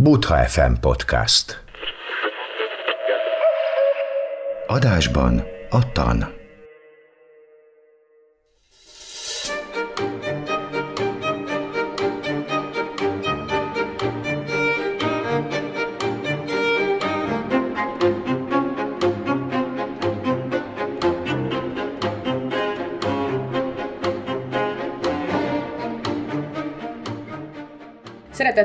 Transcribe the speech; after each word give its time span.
Butha 0.00 0.46
FM 0.46 0.78
Podcast. 0.80 1.58
Adásban 4.68 5.42
a 5.70 5.92
tan. 5.92 6.37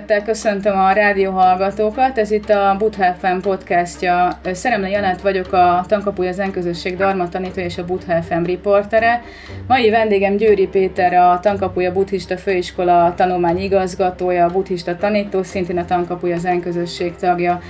Szeretettel 0.03 0.33
köszöntöm 0.33 0.79
a 0.79 0.91
rádió 0.91 1.31
hallgatókat, 1.31 2.17
ez 2.17 2.31
itt 2.31 2.49
a 2.49 2.75
Butha 2.77 3.13
FM 3.13 3.39
podcastja. 3.39 4.39
Szeremle 4.51 4.89
Janát 4.89 5.21
vagyok, 5.21 5.53
a 5.53 5.85
Tankapuja 5.87 6.31
Zenközösség 6.31 6.97
Darma 6.97 7.29
tanító 7.29 7.61
és 7.61 7.77
a 7.77 7.85
Butha 7.85 8.21
FM 8.21 8.43
riportere. 8.43 9.21
Mai 9.67 9.89
vendégem 9.89 10.35
Győri 10.35 10.67
Péter, 10.67 11.13
a 11.13 11.39
Tankapuja 11.41 11.91
Buddhista 11.91 12.37
Főiskola 12.37 13.13
tanulmány 13.15 13.57
igazgatója, 13.57 14.45
a 14.45 14.51
buddhista 14.51 14.95
tanító, 14.95 15.43
szintén 15.43 15.77
a 15.77 15.85
Tankapuja 15.85 16.37
Zenközösség 16.37 17.15
tagja. 17.15 17.61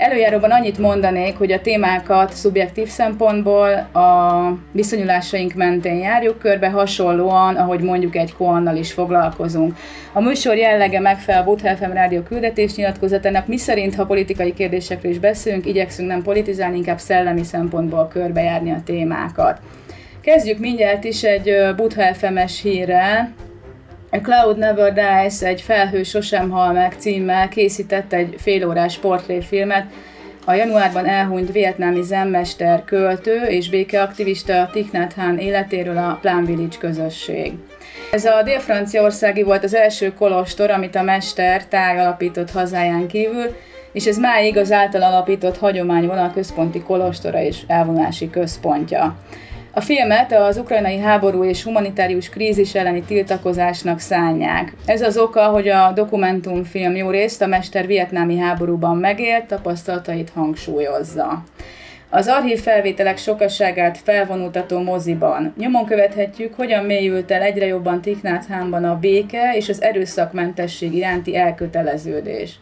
Előjáróban 0.00 0.50
annyit 0.50 0.78
mondanék, 0.78 1.38
hogy 1.38 1.52
a 1.52 1.60
témákat 1.60 2.32
szubjektív 2.32 2.88
szempontból 2.88 3.68
a 3.92 4.52
viszonyulásaink 4.72 5.54
mentén 5.54 5.98
járjuk 5.98 6.38
körbe, 6.38 6.68
hasonlóan, 6.68 7.56
ahogy 7.56 7.80
mondjuk 7.80 8.16
egy 8.16 8.34
koannal 8.34 8.76
is 8.76 8.92
foglalkozunk. 8.92 9.76
A 10.12 10.20
műsor 10.20 10.56
jellege 10.56 11.00
megfelel 11.00 11.40
a 11.40 11.44
Butha 11.44 11.76
FM 11.76 11.92
rádió 11.92 12.20
küldetésnyilatkozatának, 12.20 13.46
mi 13.46 13.56
szerint, 13.56 13.94
ha 13.94 14.06
politikai 14.06 14.54
kérdésekről 14.54 15.12
is 15.12 15.18
beszélünk, 15.18 15.66
igyekszünk 15.66 16.08
nem 16.08 16.22
politizálni, 16.22 16.76
inkább 16.76 16.98
szellemi 16.98 17.44
szempontból 17.44 18.08
körbejárni 18.12 18.70
a 18.70 18.82
témákat. 18.84 19.58
Kezdjük 20.20 20.58
mindjárt 20.58 21.04
is 21.04 21.22
egy 21.22 21.74
Butha 21.76 22.14
FM-es 22.14 22.62
hírrel, 22.62 23.32
a 24.10 24.16
Cloud 24.16 24.58
Never 24.58 24.92
Dies 24.92 25.42
egy 25.42 25.60
Felhő 25.60 26.02
sosem 26.02 26.50
hal 26.50 26.72
meg 26.72 26.94
címmel 26.98 27.48
készített 27.48 28.12
egy 28.12 28.34
félórás 28.38 28.98
portréfilmet, 28.98 29.86
a 30.44 30.52
januárban 30.52 31.06
elhunyt 31.06 31.52
vietnámi 31.52 32.02
zenmester, 32.02 32.84
költő 32.84 33.42
és 33.42 33.70
békeaktivista 33.70 34.68
Thich 34.72 34.92
Nhat 34.92 35.12
Hanh 35.12 35.42
életéről 35.42 35.96
a 35.96 36.18
Plum 36.20 36.44
Village 36.44 36.76
közösség. 36.78 37.52
Ez 38.10 38.24
a 38.24 38.42
dél-franciaországi 38.42 39.42
volt 39.42 39.64
az 39.64 39.74
első 39.74 40.12
kolostor, 40.12 40.70
amit 40.70 40.94
a 40.94 41.02
mester 41.02 41.66
táj 41.66 41.98
alapított 41.98 42.50
hazáján 42.50 43.06
kívül, 43.06 43.56
és 43.92 44.06
ez 44.06 44.18
máig 44.18 44.56
az 44.56 44.72
által 44.72 45.02
alapított 45.02 45.58
hagyományvonal 45.58 46.30
központi 46.32 46.82
kolostora 46.82 47.42
és 47.42 47.58
elvonási 47.66 48.30
központja. 48.30 49.16
A 49.72 49.80
filmet 49.80 50.32
az 50.32 50.56
ukrajnai 50.56 50.98
háború 50.98 51.44
és 51.44 51.62
humanitárius 51.62 52.28
krízis 52.28 52.74
elleni 52.74 53.02
tiltakozásnak 53.02 53.98
szánják. 53.98 54.72
Ez 54.86 55.02
az 55.02 55.18
oka, 55.18 55.42
hogy 55.42 55.68
a 55.68 55.92
dokumentumfilm 55.94 56.96
jó 56.96 57.10
részt 57.10 57.42
a 57.42 57.46
mester 57.46 57.86
vietnámi 57.86 58.38
háborúban 58.38 58.96
megélt 58.96 59.44
tapasztalatait 59.44 60.30
hangsúlyozza. 60.34 61.42
Az 62.08 62.28
archív 62.28 62.60
felvételek 62.60 63.18
sokaságát 63.18 63.98
felvonultató 63.98 64.82
moziban 64.82 65.54
nyomon 65.58 65.84
követhetjük, 65.84 66.54
hogyan 66.54 66.84
mélyült 66.84 67.30
el 67.30 67.42
egyre 67.42 67.66
jobban 67.66 68.00
Tiknát 68.00 68.46
Hánban 68.46 68.84
a 68.84 68.98
béke 68.98 69.56
és 69.56 69.68
az 69.68 69.82
erőszakmentesség 69.82 70.94
iránti 70.94 71.36
elköteleződés. 71.36 72.58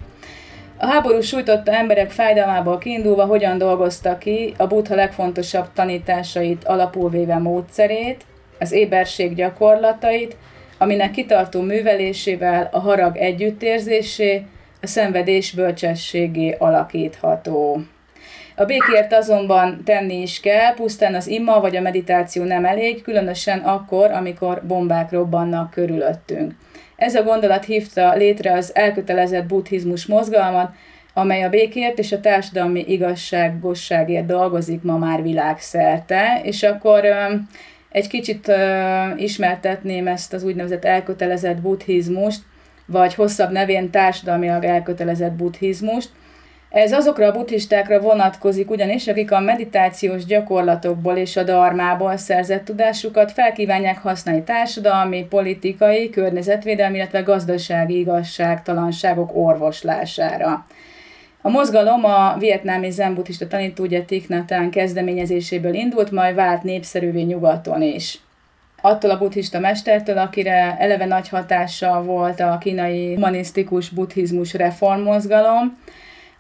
A 0.81 0.87
háború 0.87 1.21
sújtotta 1.21 1.73
emberek 1.73 2.11
fájdalmából 2.11 2.79
kiindulva 2.79 3.25
hogyan 3.25 3.59
dolgozta 3.59 4.19
ki 4.19 4.55
a 4.57 4.67
buddha 4.67 4.95
legfontosabb 4.95 5.67
tanításait 5.75 6.65
alapul 6.65 7.11
véve 7.11 7.39
módszerét, 7.39 8.25
az 8.59 8.73
éberség 8.73 9.35
gyakorlatait, 9.35 10.37
aminek 10.79 11.11
kitartó 11.11 11.61
művelésével 11.61 12.69
a 12.73 12.79
harag 12.79 13.17
együttérzésé, 13.17 14.43
a 14.83 14.87
szenvedés 14.87 15.53
bölcsességé 15.53 16.57
alakítható. 16.59 17.81
A 18.57 18.65
békért 18.65 19.13
azonban 19.13 19.83
tenni 19.85 20.21
is 20.21 20.41
kell, 20.41 20.75
pusztán 20.75 21.15
az 21.15 21.27
imma 21.27 21.61
vagy 21.61 21.77
a 21.77 21.81
meditáció 21.81 22.45
nem 22.45 22.65
elég, 22.65 23.03
különösen 23.03 23.59
akkor, 23.59 24.11
amikor 24.11 24.63
bombák 24.67 25.11
robbannak 25.11 25.71
körülöttünk. 25.71 26.55
Ez 26.99 27.15
a 27.15 27.23
gondolat 27.23 27.65
hívta 27.65 28.15
létre 28.15 28.53
az 28.53 28.75
elkötelezett 28.75 29.47
buddhizmus 29.47 30.07
mozgalmat, 30.07 30.71
amely 31.15 31.43
a 31.43 31.49
békért 31.49 31.99
és 31.99 32.13
a 32.13 32.21
társadalmi 32.21 32.85
igazságosságért 32.89 34.27
dolgozik 34.27 34.83
ma 34.83 34.97
már 34.97 35.23
világszerte, 35.23 36.41
és 36.43 36.63
akkor 36.63 37.05
egy 37.91 38.09
kicsit 38.09 38.53
ismertetném 39.17 40.07
ezt 40.07 40.33
az 40.33 40.45
úgynevezett 40.45 40.85
elkötelezett 40.85 41.61
buddhizmust, 41.61 42.41
vagy 42.87 43.15
hosszabb 43.15 43.51
nevén 43.51 43.91
társadalmilag 43.91 44.65
elkötelezett 44.65 45.33
buddhizmust, 45.33 46.11
ez 46.71 46.93
azokra 46.93 47.27
a 47.27 47.33
buddhistákra 47.33 48.01
vonatkozik 48.01 48.71
ugyanis, 48.71 49.09
akik 49.09 49.33
a 49.33 49.41
meditációs 49.41 50.25
gyakorlatokból 50.25 51.17
és 51.17 51.37
a 51.37 51.43
darmából 51.43 52.17
szerzett 52.17 52.65
tudásukat 52.65 53.33
felkívánják 53.33 53.99
használni 53.99 54.43
társadalmi, 54.43 55.27
politikai, 55.29 56.11
környezetvédelmi, 56.11 56.97
illetve 56.97 57.21
gazdasági 57.21 57.99
igazságtalanságok 57.99 59.37
orvoslására. 59.37 60.67
A 61.43 61.49
mozgalom 61.49 62.05
a 62.05 62.37
vietnámi 62.39 62.91
zen 62.91 63.15
buddhista 63.15 63.47
Thich 64.07 64.29
Nhat 64.29 64.71
kezdeményezéséből 64.71 65.75
indult, 65.75 66.11
majd 66.11 66.35
vált 66.35 66.63
népszerűvé 66.63 67.23
nyugaton 67.23 67.83
is 67.83 68.19
attól 68.81 69.11
a 69.11 69.19
buddhista 69.19 69.59
mestertől, 69.59 70.19
akire 70.19 70.77
eleve 70.79 71.05
nagy 71.05 71.29
hatása 71.29 72.03
volt 72.03 72.41
a 72.41 72.59
kínai 72.61 73.15
humanisztikus 73.15 73.89
buddhizmus 73.89 74.55
reformmozgalom, 74.55 75.79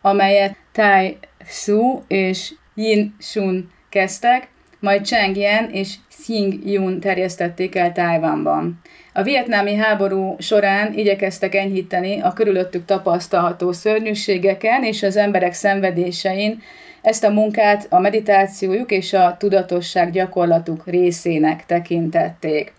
amelyet 0.00 0.56
Tai 0.72 1.18
Su 1.46 2.02
és 2.06 2.54
Yin 2.74 3.16
Shun 3.20 3.70
kezdtek, 3.88 4.48
majd 4.80 5.04
Cheng 5.04 5.36
Yen 5.36 5.70
és 5.70 5.94
Xing 6.08 6.66
Yun 6.66 7.00
terjesztették 7.00 7.74
el 7.74 7.92
Tájvánban. 7.92 8.80
A 9.12 9.22
vietnámi 9.22 9.74
háború 9.74 10.36
során 10.38 10.92
igyekeztek 10.92 11.54
enyhíteni 11.54 12.20
a 12.20 12.32
körülöttük 12.32 12.84
tapasztalható 12.84 13.72
szörnyűségeken 13.72 14.84
és 14.84 15.02
az 15.02 15.16
emberek 15.16 15.52
szenvedésein, 15.52 16.62
ezt 17.02 17.24
a 17.24 17.30
munkát 17.30 17.86
a 17.90 17.98
meditációjuk 17.98 18.90
és 18.90 19.12
a 19.12 19.36
tudatosság 19.38 20.10
gyakorlatuk 20.10 20.86
részének 20.86 21.66
tekintették. 21.66 22.72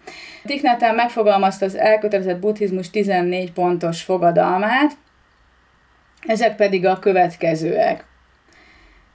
Tiknátán 0.46 0.96
megfogalmazta 0.96 1.66
az 1.66 1.76
elkötelezett 1.76 2.40
buddhizmus 2.40 2.90
14 2.90 3.52
pontos 3.52 4.02
fogadalmát, 4.02 4.92
ezek 6.28 6.56
pedig 6.56 6.86
a 6.86 7.00
következőek. 7.00 8.08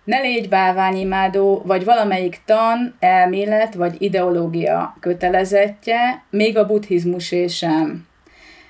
Ne 0.04 0.18
légy 0.18 0.48
bálványimádó, 0.48 1.62
vagy 1.64 1.84
valamelyik 1.84 2.40
tan, 2.44 2.96
elmélet 3.00 3.74
vagy 3.74 4.02
ideológia 4.02 4.96
kötelezettje, 5.00 6.22
még 6.30 6.58
a 6.58 6.66
buddhizmusé 6.66 7.46
sem. 7.46 8.06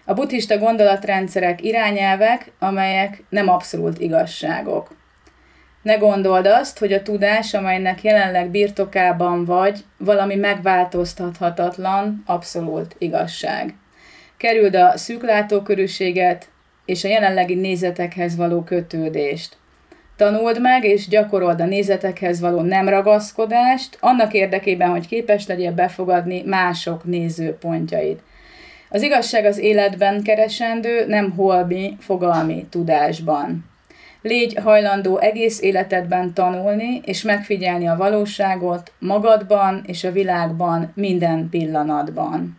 A 0.05 0.15
buddhista 0.15 0.59
gondolatrendszerek 0.59 1.63
irányelvek, 1.63 2.53
amelyek 2.59 3.23
nem 3.29 3.49
abszolút 3.49 3.99
igazságok. 4.01 4.97
Ne 5.83 5.95
gondold 5.95 6.47
azt, 6.47 6.79
hogy 6.79 6.93
a 6.93 7.03
tudás, 7.03 7.55
amelynek 7.55 8.03
jelenleg 8.03 8.51
birtokában 8.51 9.45
vagy, 9.45 9.85
valami 9.97 10.35
megváltoztathatatlan, 10.35 12.23
abszolút 12.27 12.97
igazság. 12.99 13.75
Kerüld 14.37 14.75
a 14.75 14.97
szűklátókörűséget, 14.97 16.49
és 16.85 17.05
a 17.05 17.09
jelenlegi 17.09 17.55
nézetekhez 17.55 18.37
való 18.37 18.63
kötődést. 18.63 19.57
Tanuld 20.17 20.61
meg 20.61 20.85
és 20.85 21.09
gyakorold 21.09 21.61
a 21.61 21.65
nézetekhez 21.65 22.41
való 22.41 22.61
nem 22.61 22.89
ragaszkodást, 22.89 23.97
annak 24.01 24.33
érdekében, 24.33 24.91
hogy 24.91 25.07
képes 25.07 25.47
legyél 25.47 25.73
befogadni 25.73 26.43
mások 26.47 27.05
nézőpontjait. 27.05 28.21
Az 28.91 29.03
igazság 29.03 29.45
az 29.45 29.59
életben 29.59 30.23
keresendő, 30.23 31.07
nem 31.07 31.31
holmi, 31.31 31.97
fogalmi 32.01 32.67
tudásban. 32.71 33.65
Légy 34.23 34.59
hajlandó 34.63 35.19
egész 35.19 35.61
életedben 35.61 36.35
tanulni 36.35 37.01
és 37.05 37.23
megfigyelni 37.23 37.89
a 37.89 37.97
valóságot 37.97 38.93
magadban 38.99 39.83
és 39.87 40.05
a 40.05 40.13
világban 40.13 40.93
minden 40.95 41.49
pillanatban. 41.51 42.59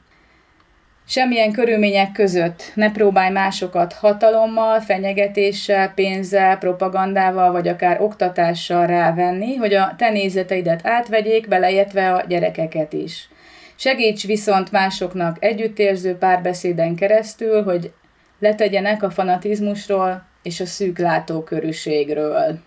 Semmilyen 1.08 1.52
körülmények 1.52 2.12
között 2.12 2.72
ne 2.74 2.92
próbálj 2.92 3.32
másokat 3.32 3.94
hatalommal, 3.94 4.80
fenyegetéssel, 4.80 5.94
pénzzel, 5.94 6.58
propagandával 6.58 7.52
vagy 7.52 7.68
akár 7.68 8.02
oktatással 8.02 8.86
rávenni, 8.86 9.56
hogy 9.56 9.74
a 9.74 9.94
te 9.98 10.10
nézeteidet 10.10 10.88
átvegyék, 10.88 11.48
beleértve 11.48 12.14
a 12.14 12.24
gyerekeket 12.28 12.94
is. 12.94 13.30
Segíts 13.76 14.26
viszont 14.26 14.72
másoknak 14.72 15.38
együttérző 15.40 16.18
párbeszéden 16.18 16.96
keresztül, 16.96 17.64
hogy 17.64 17.92
letegyenek 18.40 19.04
a 19.04 19.10
fanatizmusról, 19.10 20.26
és 20.44 20.60
a 20.60 20.66
szűk 20.66 20.98
látókörűségről. 20.98 22.60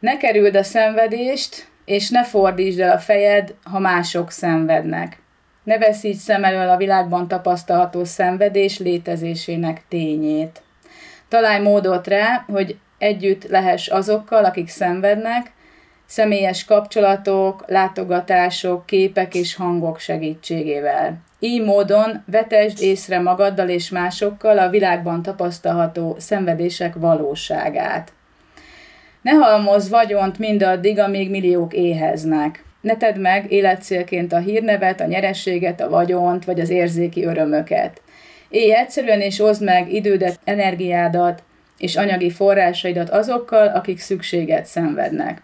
Ne 0.00 0.16
kerüld 0.16 0.54
a 0.54 0.62
szenvedést, 0.62 1.66
és 1.84 2.10
ne 2.10 2.24
fordítsd 2.24 2.80
el 2.80 2.92
a 2.92 2.98
fejed, 2.98 3.54
ha 3.64 3.78
mások 3.78 4.30
szenvednek. 4.30 5.21
Ne 5.62 5.78
veszíts 5.78 6.18
szem 6.18 6.44
elől 6.44 6.68
a 6.68 6.76
világban 6.76 7.28
tapasztalható 7.28 8.04
szenvedés 8.04 8.78
létezésének 8.78 9.82
tényét. 9.88 10.62
Találj 11.28 11.62
módot 11.62 12.06
rá, 12.06 12.44
hogy 12.52 12.76
együtt 12.98 13.48
lehess 13.48 13.88
azokkal, 13.88 14.44
akik 14.44 14.68
szenvednek, 14.68 15.52
személyes 16.06 16.64
kapcsolatok, 16.64 17.64
látogatások, 17.66 18.86
képek 18.86 19.34
és 19.34 19.54
hangok 19.54 19.98
segítségével. 19.98 21.20
Így 21.38 21.64
módon 21.64 22.22
vetesd 22.26 22.82
észre 22.82 23.20
magaddal 23.20 23.68
és 23.68 23.90
másokkal 23.90 24.58
a 24.58 24.70
világban 24.70 25.22
tapasztalható 25.22 26.16
szenvedések 26.18 26.94
valóságát. 26.94 28.12
Ne 29.22 29.30
halmoz 29.30 29.88
vagyont 29.88 30.38
mindaddig, 30.38 30.98
amíg 30.98 31.30
milliók 31.30 31.72
éheznek. 31.72 32.64
Ne 32.82 32.96
tedd 32.96 33.18
meg 33.18 33.52
életcélként 33.52 34.32
a 34.32 34.38
hírnevet, 34.38 35.00
a 35.00 35.06
nyerességet, 35.06 35.80
a 35.80 35.88
vagyont 35.88 36.44
vagy 36.44 36.60
az 36.60 36.70
érzéki 36.70 37.24
örömöket. 37.24 38.02
Élj 38.48 38.74
egyszerűen 38.74 39.20
és 39.20 39.40
oszd 39.40 39.62
meg 39.62 39.92
idődet, 39.92 40.38
energiádat 40.44 41.42
és 41.78 41.96
anyagi 41.96 42.30
forrásaidat 42.30 43.10
azokkal, 43.10 43.66
akik 43.66 43.98
szükséget 43.98 44.66
szenvednek. 44.66 45.42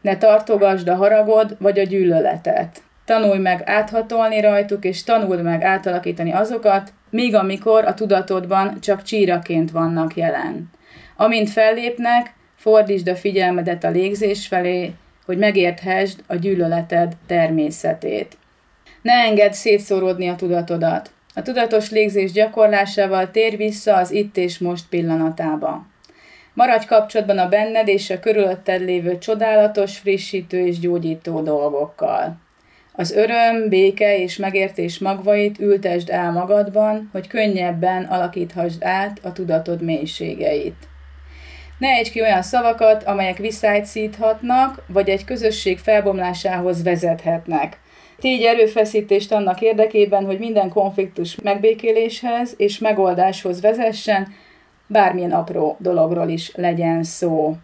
Ne 0.00 0.16
tartogasd 0.16 0.88
a 0.88 0.94
haragod 0.94 1.56
vagy 1.58 1.78
a 1.78 1.82
gyűlöletet. 1.82 2.82
Tanulj 3.04 3.38
meg 3.38 3.62
áthatolni 3.64 4.40
rajtuk, 4.40 4.84
és 4.84 5.04
tanuld 5.04 5.42
meg 5.42 5.62
átalakítani 5.62 6.32
azokat, 6.32 6.92
míg 7.10 7.34
amikor 7.34 7.84
a 7.84 7.94
tudatodban 7.94 8.80
csak 8.80 9.02
csíraként 9.02 9.70
vannak 9.70 10.16
jelen. 10.16 10.70
Amint 11.16 11.50
fellépnek, 11.50 12.34
fordítsd 12.56 13.08
a 13.08 13.16
figyelmedet 13.16 13.84
a 13.84 13.90
légzés 13.90 14.46
felé, 14.46 14.92
hogy 15.30 15.38
megérthesd 15.38 16.20
a 16.26 16.34
gyűlöleted 16.34 17.16
természetét. 17.26 18.36
Ne 19.02 19.12
engedd 19.12 19.50
szétszóródni 19.50 20.28
a 20.28 20.34
tudatodat. 20.34 21.10
A 21.34 21.42
tudatos 21.42 21.90
légzés 21.90 22.32
gyakorlásával 22.32 23.30
tér 23.30 23.56
vissza 23.56 23.96
az 23.96 24.10
itt 24.10 24.36
és 24.36 24.58
most 24.58 24.84
pillanatába. 24.88 25.86
Maradj 26.54 26.86
kapcsolatban 26.86 27.38
a 27.38 27.48
benned 27.48 27.88
és 27.88 28.10
a 28.10 28.20
körülötted 28.20 28.80
lévő 28.80 29.18
csodálatos, 29.18 29.98
frissítő 29.98 30.66
és 30.66 30.78
gyógyító 30.78 31.40
dolgokkal. 31.40 32.36
Az 32.92 33.12
öröm, 33.12 33.68
béke 33.68 34.18
és 34.18 34.36
megértés 34.36 34.98
magvait 34.98 35.60
ültesd 35.60 36.08
el 36.10 36.32
magadban, 36.32 37.08
hogy 37.12 37.26
könnyebben 37.26 38.04
alakíthasd 38.04 38.84
át 38.84 39.20
a 39.22 39.32
tudatod 39.32 39.82
mélységeit. 39.82 40.88
Ne 41.80 41.88
egy 41.88 42.10
ki 42.10 42.20
olyan 42.20 42.42
szavakat, 42.42 43.02
amelyek 43.02 43.36
visszájt 43.36 43.84
szíthatnak, 43.84 44.82
vagy 44.86 45.08
egy 45.08 45.24
közösség 45.24 45.78
felbomlásához 45.78 46.82
vezethetnek. 46.82 47.80
Tégy 48.18 48.42
erőfeszítést 48.42 49.32
annak 49.32 49.60
érdekében, 49.60 50.24
hogy 50.24 50.38
minden 50.38 50.68
konfliktus 50.68 51.36
megbékéléshez 51.42 52.54
és 52.56 52.78
megoldáshoz 52.78 53.60
vezessen, 53.60 54.34
bármilyen 54.86 55.32
apró 55.32 55.76
dologról 55.78 56.28
is 56.28 56.54
legyen 56.54 57.02
szó. 57.02 57.56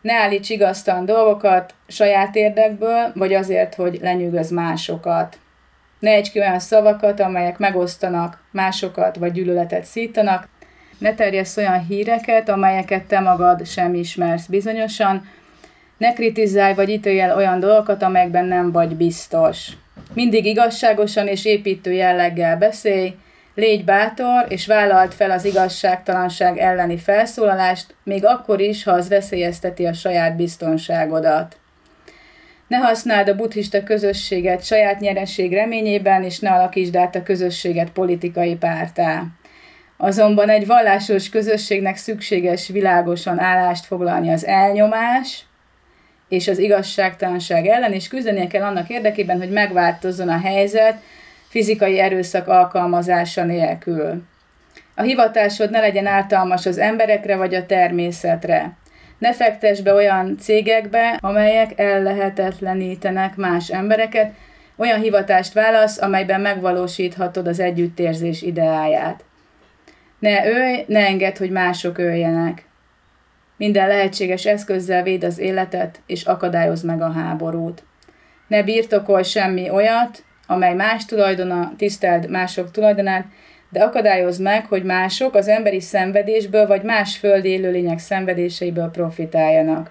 Ne 0.00 0.12
állíts 0.12 0.50
igaztan 0.50 1.04
dolgokat 1.04 1.74
saját 1.86 2.36
érdekből, 2.36 3.12
vagy 3.14 3.34
azért, 3.34 3.74
hogy 3.74 3.98
lenyűgöz 4.02 4.50
másokat. 4.50 5.38
Ne 5.98 6.10
egy 6.10 6.30
ki 6.30 6.38
olyan 6.38 6.58
szavakat, 6.58 7.20
amelyek 7.20 7.58
megosztanak 7.58 8.44
másokat, 8.50 9.16
vagy 9.16 9.32
gyűlöletet 9.32 9.84
szítanak. 9.84 10.48
Ne 10.98 11.14
terjessz 11.14 11.56
olyan 11.56 11.86
híreket, 11.86 12.48
amelyeket 12.48 13.02
te 13.02 13.20
magad 13.20 13.66
sem 13.66 13.94
ismersz 13.94 14.46
bizonyosan. 14.46 15.28
Ne 15.96 16.12
kritizálj 16.12 16.74
vagy 16.74 16.88
ítélj 16.88 17.20
el 17.20 17.36
olyan 17.36 17.60
dolgokat, 17.60 18.02
amelyekben 18.02 18.44
nem 18.44 18.72
vagy 18.72 18.96
biztos. 18.96 19.68
Mindig 20.12 20.44
igazságosan 20.44 21.26
és 21.26 21.44
építő 21.44 21.92
jelleggel 21.92 22.56
beszélj, 22.56 23.14
Légy 23.54 23.84
bátor, 23.84 24.46
és 24.48 24.66
vállald 24.66 25.12
fel 25.12 25.30
az 25.30 25.44
igazságtalanság 25.44 26.58
elleni 26.58 26.98
felszólalást, 26.98 27.94
még 28.02 28.24
akkor 28.24 28.60
is, 28.60 28.84
ha 28.84 28.90
az 28.90 29.08
veszélyezteti 29.08 29.86
a 29.86 29.92
saját 29.92 30.36
biztonságodat. 30.36 31.56
Ne 32.66 32.76
használd 32.76 33.28
a 33.28 33.34
buddhista 33.34 33.82
közösséget 33.82 34.64
saját 34.64 35.00
nyereség 35.00 35.52
reményében, 35.52 36.22
és 36.22 36.38
ne 36.38 36.50
alakítsd 36.50 36.96
át 36.96 37.14
a 37.14 37.22
közösséget 37.22 37.90
politikai 37.90 38.56
pártá. 38.56 39.24
Azonban 39.96 40.48
egy 40.48 40.66
vallásos 40.66 41.28
közösségnek 41.28 41.96
szükséges 41.96 42.68
világosan 42.68 43.38
állást 43.38 43.84
foglalni 43.84 44.32
az 44.32 44.46
elnyomás 44.46 45.44
és 46.28 46.48
az 46.48 46.58
igazságtalanság 46.58 47.66
ellen, 47.66 47.92
és 47.92 48.08
küzdenie 48.08 48.46
kell 48.46 48.62
annak 48.62 48.88
érdekében, 48.88 49.38
hogy 49.38 49.50
megváltozzon 49.50 50.28
a 50.28 50.40
helyzet, 50.40 50.96
fizikai 51.48 51.98
erőszak 51.98 52.48
alkalmazása 52.48 53.44
nélkül. 53.44 54.22
A 54.94 55.02
hivatásod 55.02 55.70
ne 55.70 55.80
legyen 55.80 56.06
ártalmas 56.06 56.66
az 56.66 56.78
emberekre 56.78 57.36
vagy 57.36 57.54
a 57.54 57.66
természetre. 57.66 58.72
Ne 59.18 59.32
fektess 59.32 59.80
be 59.80 59.92
olyan 59.92 60.36
cégekbe, 60.40 61.18
amelyek 61.20 61.78
ellehetetlenítenek 61.78 63.36
más 63.36 63.68
embereket, 63.68 64.32
olyan 64.76 65.00
hivatást 65.00 65.52
válasz, 65.52 66.00
amelyben 66.02 66.40
megvalósíthatod 66.40 67.46
az 67.46 67.60
együttérzés 67.60 68.42
ideáját. 68.42 69.24
Ne 70.24 70.46
ölj, 70.46 70.84
ne 70.86 71.06
engedd, 71.06 71.38
hogy 71.38 71.50
mások 71.50 71.98
öljenek. 71.98 72.64
Minden 73.56 73.88
lehetséges 73.88 74.44
eszközzel 74.44 75.02
véd 75.02 75.24
az 75.24 75.38
életet, 75.38 76.00
és 76.06 76.24
akadályozd 76.24 76.84
meg 76.84 77.02
a 77.02 77.12
háborút. 77.12 77.82
Ne 78.46 78.62
birtokolj 78.62 79.22
semmi 79.22 79.70
olyat, 79.70 80.24
amely 80.46 80.74
más 80.74 81.04
tulajdona, 81.04 81.72
tiszteld 81.76 82.30
mások 82.30 82.70
tulajdonát, 82.70 83.26
de 83.70 83.82
akadályoz 83.82 84.38
meg, 84.38 84.66
hogy 84.66 84.84
mások 84.84 85.34
az 85.34 85.48
emberi 85.48 85.80
szenvedésből 85.80 86.66
vagy 86.66 86.82
más 86.82 87.16
földi 87.16 87.48
élőlények 87.48 87.98
szenvedéseiből 87.98 88.90
profitáljanak. 88.90 89.90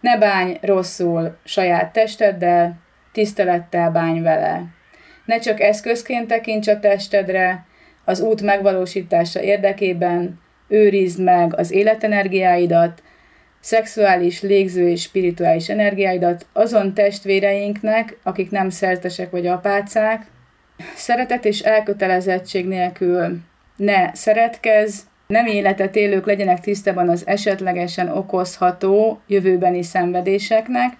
Ne 0.00 0.18
bánj 0.18 0.58
rosszul 0.60 1.36
saját 1.44 1.92
testeddel, 1.92 2.78
tisztelettel 3.12 3.90
bánj 3.90 4.20
vele. 4.20 4.62
Ne 5.24 5.38
csak 5.38 5.60
eszközként 5.60 6.26
tekints 6.26 6.68
a 6.68 6.78
testedre, 6.78 7.68
az 8.10 8.20
út 8.20 8.42
megvalósítása 8.42 9.42
érdekében 9.42 10.40
őrizd 10.68 11.22
meg 11.22 11.58
az 11.58 11.70
életenergiáidat, 11.70 13.02
szexuális, 13.60 14.42
légző 14.42 14.88
és 14.88 15.02
spirituális 15.02 15.68
energiáidat 15.68 16.46
azon 16.52 16.94
testvéreinknek, 16.94 18.16
akik 18.22 18.50
nem 18.50 18.70
szertesek 18.70 19.30
vagy 19.30 19.46
apácák. 19.46 20.26
Szeretet 20.94 21.44
és 21.44 21.60
elkötelezettség 21.60 22.66
nélkül 22.66 23.38
ne 23.76 24.14
szeretkezz, 24.14 25.00
nem 25.26 25.46
életet 25.46 25.96
élők 25.96 26.26
legyenek 26.26 26.60
tisztában 26.60 27.08
az 27.08 27.26
esetlegesen 27.26 28.08
okozható 28.08 29.20
jövőbeni 29.26 29.82
szenvedéseknek, 29.82 30.92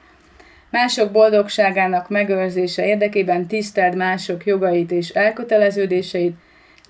mások 0.70 1.10
boldogságának 1.10 2.08
megőrzése 2.08 2.86
érdekében 2.86 3.46
tiszteld 3.46 3.96
mások 3.96 4.46
jogait 4.46 4.90
és 4.90 5.08
elköteleződéseit, 5.08 6.34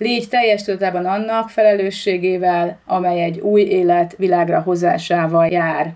Légy 0.01 0.29
teljes 0.29 0.63
tudatában 0.63 1.05
annak 1.05 1.49
felelősségével, 1.49 2.79
amely 2.85 3.23
egy 3.23 3.39
új 3.39 3.61
élet 3.61 4.15
világra 4.17 4.61
hozásával 4.61 5.47
jár. 5.47 5.93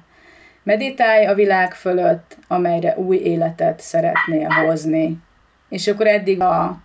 Meditálj 0.63 1.25
a 1.25 1.33
világ 1.33 1.73
fölött, 1.73 2.37
amelyre 2.47 2.97
új 2.97 3.17
életet 3.17 3.79
szeretnél 3.79 4.47
hozni. 4.47 5.17
És 5.69 5.87
akkor 5.87 6.07
eddig 6.07 6.41
a 6.41 6.81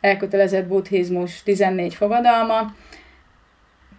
elkötelezett 0.00 0.66
buddhizmus 0.66 1.42
14 1.42 1.94
fogadalma. 1.94 2.74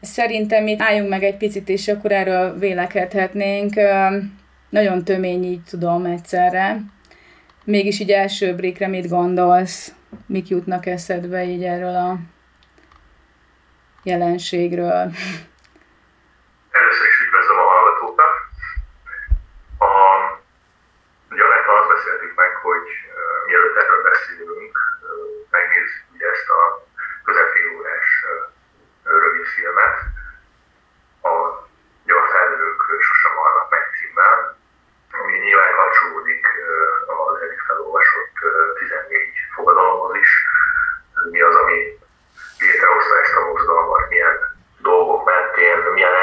Szerintem 0.01 0.67
itt 0.67 0.81
álljunk 0.81 1.09
meg 1.09 1.23
egy 1.23 1.37
picit, 1.37 1.69
és 1.69 1.87
akkor 1.87 2.11
erről 2.11 2.59
vélekedhetnénk. 2.59 3.73
Nagyon 4.69 5.03
tömény 5.03 5.43
így 5.43 5.63
tudom 5.69 6.05
egyszerre. 6.05 6.81
Mégis 7.63 7.99
így 7.99 8.11
első 8.11 8.55
brékre 8.55 8.87
mit 8.87 9.09
gondolsz? 9.09 9.93
Mik 10.25 10.47
jutnak 10.47 10.85
eszedbe 10.85 11.43
így 11.45 11.63
erről 11.63 11.95
a 11.95 12.19
jelenségről. 14.03 15.03
Először 16.71 17.07
is 17.07 17.21
üdvözlöm 17.25 17.57
a 17.57 17.67
hallgatókat. 17.71 18.33
A, 19.79 19.91
ugye 21.31 21.43
Anetta 21.43 21.71
azt 21.79 21.89
beszéltük 21.95 22.33
meg, 22.35 22.51
hogy 22.55 22.87
uh, 23.15 23.47
mielőtt 23.47 23.77
erről 23.81 24.01
beszélünk, 24.11 24.73
uh, 25.01 25.09
megnézzük 25.49 26.03
ugye 26.13 26.27
ezt 26.35 26.49
a 26.49 26.59
közepén 27.25 27.67
órás 27.77 28.07
uh, 28.29 29.11
rövid 29.23 29.45
filmet, 29.45 29.97
a, 31.21 31.33
felnők 32.33 32.81
sosem 33.07 33.33
halnak 33.41 33.69
meg 33.69 33.83
címmel, 33.97 34.57
ami 35.21 35.37
nyilván 35.37 35.75
kapcsolódik 35.75 36.45
uh, 37.07 37.29
az 37.31 37.41
eddig 37.41 37.59
felolvasott 37.67 38.35
uh, 38.41 38.77
14 38.79 39.33
fogadalomhoz 39.55 40.15
is. 40.15 40.31
Mi 41.31 41.41
az, 41.41 41.55
ami 41.55 41.79
létrehozta 42.59 43.19
ezt 43.19 43.35
a 43.35 43.45
mozgalmat, 43.45 44.09
milyen 44.09 44.35
dolgok 44.81 45.25
mentén, 45.25 45.77
milyen 45.93 46.13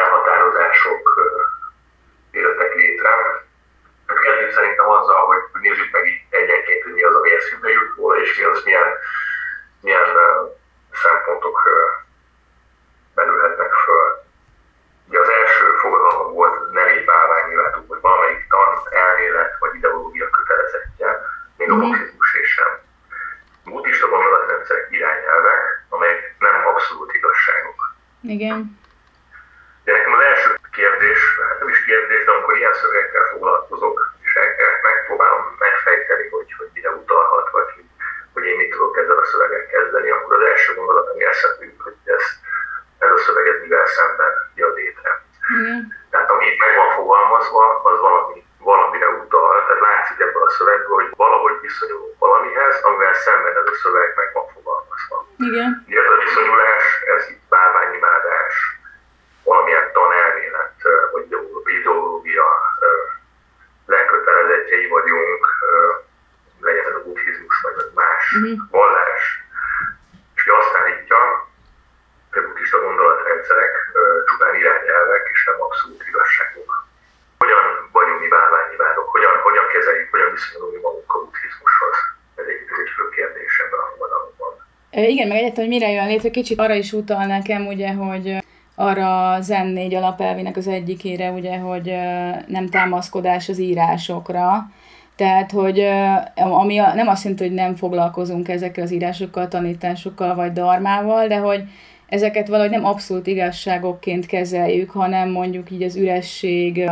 Igen. 28.29 28.59
De 29.85 29.93
nekem 29.93 30.13
az 30.13 30.23
első 30.31 30.49
kérdés, 30.79 31.21
hát 31.49 31.59
nem 31.59 31.69
is 31.69 31.85
kérdés, 31.85 32.25
de 32.25 32.31
amikor 32.31 32.57
ilyen 32.57 32.73
szövegekkel 32.73 33.25
foglalkozok, 33.33 33.97
és 34.25 34.33
megpróbálom 34.83 35.43
megfejteni, 35.59 36.29
hogy, 36.29 36.55
hogy 36.59 36.71
mire 36.75 36.91
utalhat, 36.91 37.51
vagy 37.51 37.69
hogy, 37.75 37.89
hogy 38.35 38.45
én 38.45 38.57
mit 38.57 38.71
tudok 38.71 38.97
ezzel 38.97 39.19
a 39.19 39.25
szöveget 39.25 39.71
kezdeni, 39.71 40.11
akkor 40.11 40.33
az 40.37 40.49
első 40.51 40.75
gondolat, 40.75 41.09
ami 41.13 41.25
eszembe 41.25 41.65
jut, 41.65 41.81
hogy 41.87 41.97
ez, 42.05 42.25
ez 42.99 43.11
a 43.11 43.19
szöveg 43.19 43.47
ez 43.47 43.61
mivel 43.61 43.87
szemben 43.87 44.33
jön 44.55 44.73
létre. 44.75 45.11
Igen. 45.61 45.81
Tehát 46.11 46.31
ami 46.31 46.45
itt 46.47 46.59
meg 46.65 46.77
van 46.77 46.91
fogalmazva, 46.95 47.81
az 47.91 47.99
valami, 48.01 48.45
valamire 48.59 49.09
utal. 49.09 49.65
Tehát 49.67 49.81
látszik 49.81 50.19
ebből 50.21 50.43
a 50.43 50.51
szövegből, 50.51 50.95
hogy 51.01 51.11
valahogy 51.17 51.57
viszonyulunk 51.61 52.19
valamihez, 52.19 52.81
amivel 52.83 53.15
szemben 53.15 53.57
ez 53.57 53.67
a 53.73 53.75
szöveg 53.83 54.13
meg 54.17 54.29
van 54.33 54.47
fogalmazva. 54.55 55.17
Igen. 55.39 55.85
Ugye 55.87 56.01
ez 56.05 56.11
a 56.11 56.23
viszonyulás, 56.25 56.85
ez 57.17 57.29
itt 57.31 57.43
bálványimádás, 57.49 58.55
valamilyen 59.45 59.93
tanelmélet, 59.93 60.75
vagy 61.13 61.25
ideológia 61.79 62.47
lekötelezettjei 63.87 64.87
vagyunk, 64.89 65.47
legyen 66.61 66.85
ez 66.85 66.95
a 66.95 67.03
buddhizmus, 67.03 67.61
vagy 67.61 67.75
más 67.95 68.23
Mhm. 68.41 68.61
vallás. 68.71 69.23
És 70.35 70.43
ugye 70.47 70.57
azt 70.57 70.75
állítja, 70.81 71.17
hogy 72.31 72.43
a 72.43 72.47
buddhista 72.47 72.79
gondolatrendszerek 72.81 73.75
ö, 73.93 74.01
csupán 74.29 74.55
irányelvek 74.55 75.29
és 75.33 75.45
nem 75.45 75.61
abszolút 75.63 76.03
igazságok. 76.09 76.71
Hogyan 77.39 77.89
vagyunk 77.93 78.21
mi 78.21 78.29
bálványimádok, 78.29 79.09
hogyan, 79.11 79.35
hogyan 79.41 79.67
kezeljük, 79.69 80.11
hogyan 80.11 80.31
viszonyulunk 80.31 80.75
mi 80.75 80.81
magunk 80.81 81.15
a 81.15 81.19
buddhizmushoz? 81.19 81.97
Ez 82.35 82.47
egy, 82.47 82.63
ez 82.73 82.79
egy 82.85 82.93
fő 82.97 83.09
kérdés 83.09 83.59
ebben 83.59 83.79
a 83.81 83.89
fogadalomban. 83.93 84.53
Egyáltalán, 85.49 85.71
hogy 85.71 85.81
mire 85.81 85.93
jön 85.93 86.07
létre, 86.07 86.31
kicsit 86.31 86.59
arra 86.59 86.75
is 86.75 86.93
utal 86.93 87.27
nekem, 87.27 87.67
ugye, 87.67 87.93
hogy 87.93 88.37
arra 88.75 89.33
a 89.33 89.41
Zen 89.41 89.67
négy 89.67 89.95
alapelvének 89.95 90.57
az 90.57 90.67
egyikére, 90.67 91.31
ugye, 91.31 91.57
hogy 91.59 91.95
nem 92.47 92.69
támaszkodás 92.69 93.49
az 93.49 93.59
írásokra, 93.59 94.71
tehát, 95.17 95.51
hogy 95.51 95.85
ami 96.35 96.79
a, 96.79 96.95
nem 96.95 97.09
azt 97.09 97.23
jelenti, 97.23 97.45
hogy 97.45 97.55
nem 97.55 97.75
foglalkozunk 97.75 98.49
ezekkel 98.49 98.85
az 98.85 98.93
írásokkal, 98.93 99.49
tanításokkal 99.49 100.35
vagy 100.35 100.53
darmával, 100.53 101.27
de 101.27 101.37
hogy 101.37 101.63
ezeket 102.09 102.49
valahogy 102.49 102.71
nem 102.71 102.85
abszolút 102.85 103.27
igazságokként 103.27 104.27
kezeljük, 104.27 104.91
hanem 104.91 105.31
mondjuk 105.31 105.71
így 105.71 105.83
az 105.83 105.97
üresség 105.97 106.91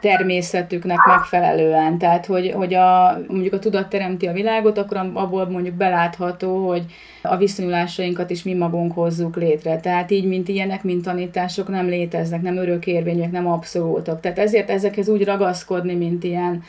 természetüknek 0.00 0.98
megfelelően. 1.06 1.98
Tehát, 1.98 2.26
hogy, 2.26 2.52
hogy 2.52 2.74
a, 2.74 3.18
mondjuk 3.28 3.52
a 3.52 3.58
tudat 3.58 3.88
teremti 3.88 4.26
a 4.26 4.32
világot, 4.32 4.78
akkor 4.78 4.96
abból 5.14 5.48
mondjuk 5.48 5.74
belátható, 5.74 6.68
hogy 6.68 6.84
a 7.22 7.36
viszonyulásainkat 7.36 8.30
is 8.30 8.42
mi 8.42 8.54
magunk 8.54 8.92
hozzuk 8.92 9.36
létre. 9.36 9.80
Tehát 9.80 10.10
így, 10.10 10.26
mint 10.26 10.48
ilyenek, 10.48 10.82
mint 10.82 11.04
tanítások 11.04 11.68
nem 11.68 11.86
léteznek, 11.86 12.42
nem 12.42 12.56
örökérvényűek, 12.56 13.30
nem 13.30 13.46
abszolútok. 13.46 14.20
Tehát 14.20 14.38
ezért 14.38 14.70
ezekhez 14.70 15.08
úgy 15.08 15.24
ragaszkodni, 15.24 15.94
mint 15.94 16.24
ilyen 16.24 16.62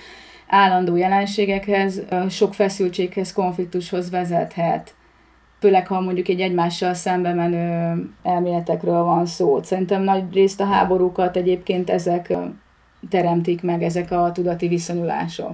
állandó 0.47 0.95
jelenségekhez, 0.95 2.01
sok 2.29 2.53
feszültséghez, 2.53 3.33
konfliktushoz 3.33 4.09
vezethet. 4.09 4.93
Főleg, 5.59 5.87
ha 5.87 6.01
mondjuk 6.01 6.27
egy 6.27 6.41
egymással 6.41 6.93
szembe 6.93 7.33
menő 7.33 8.03
elméletekről 8.23 9.03
van 9.03 9.25
szó. 9.25 9.59
Szerintem 9.63 10.01
nagy 10.01 10.23
részt 10.33 10.61
a 10.61 10.65
háborúkat 10.65 11.35
egyébként 11.35 11.89
ezek 11.89 12.33
teremtik 13.09 13.61
meg, 13.61 13.83
ezek 13.83 14.11
a 14.11 14.31
tudati 14.31 14.67
viszonyulások. 14.67 15.51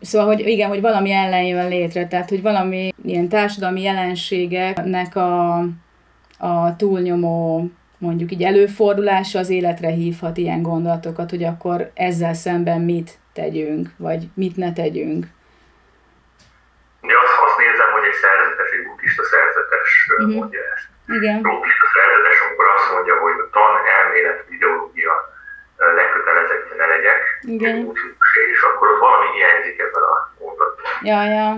Szóval, 0.00 0.26
hogy 0.26 0.40
igen, 0.40 0.68
hogy 0.68 0.80
valami 0.80 1.10
ellen 1.10 1.42
jön 1.42 1.68
létre, 1.68 2.06
tehát, 2.06 2.28
hogy 2.28 2.42
valami 2.42 2.94
ilyen 3.04 3.28
társadalmi 3.28 3.82
jelenségeknek 3.82 5.16
a, 5.16 5.58
a 6.38 6.76
túlnyomó 6.76 7.70
mondjuk 7.98 8.32
így 8.32 8.42
előfordulása 8.42 9.38
az 9.38 9.50
életre 9.50 9.88
hívhat 9.88 10.36
ilyen 10.36 10.62
gondolatokat, 10.62 11.30
hogy 11.30 11.44
akkor 11.44 11.90
ezzel 11.94 12.34
szemben 12.34 12.80
mit 12.80 13.18
tegyünk, 13.32 13.88
vagy 13.96 14.28
mit 14.34 14.56
ne 14.56 14.72
tegyünk. 14.72 15.22
Ugye 17.04 17.16
azt, 17.24 17.36
azt 17.46 17.58
nézem, 17.62 17.90
hogy 17.96 18.06
egy 18.10 18.18
szerzetes, 18.24 18.68
egy 18.76 18.84
buddhista 18.86 19.24
szerzetes 19.34 19.88
uh-huh. 20.18 20.34
mondja 20.38 20.60
ezt. 20.74 20.86
Igen. 21.18 21.36
A 21.36 21.48
buddhista 21.48 21.86
szerzetes, 21.96 22.36
amikor 22.44 22.66
azt 22.76 22.88
mondja, 22.94 23.14
hogy 23.24 23.36
a 23.44 23.46
tan, 23.56 23.74
elmélet, 23.98 24.38
ö, 24.68 24.70
lekötelezettje 25.92 26.76
ne 26.76 26.86
legyek, 26.86 27.20
Igen. 27.40 27.84
buddhizmusé, 27.84 28.40
és 28.54 28.62
akkor 28.62 28.90
ott 28.90 28.98
valami 28.98 29.26
hiányzik 29.36 29.78
ebben 29.78 30.02
a 30.02 30.16
mondatban. 30.38 30.84
Ja, 31.02 31.20
ja. 31.36 31.48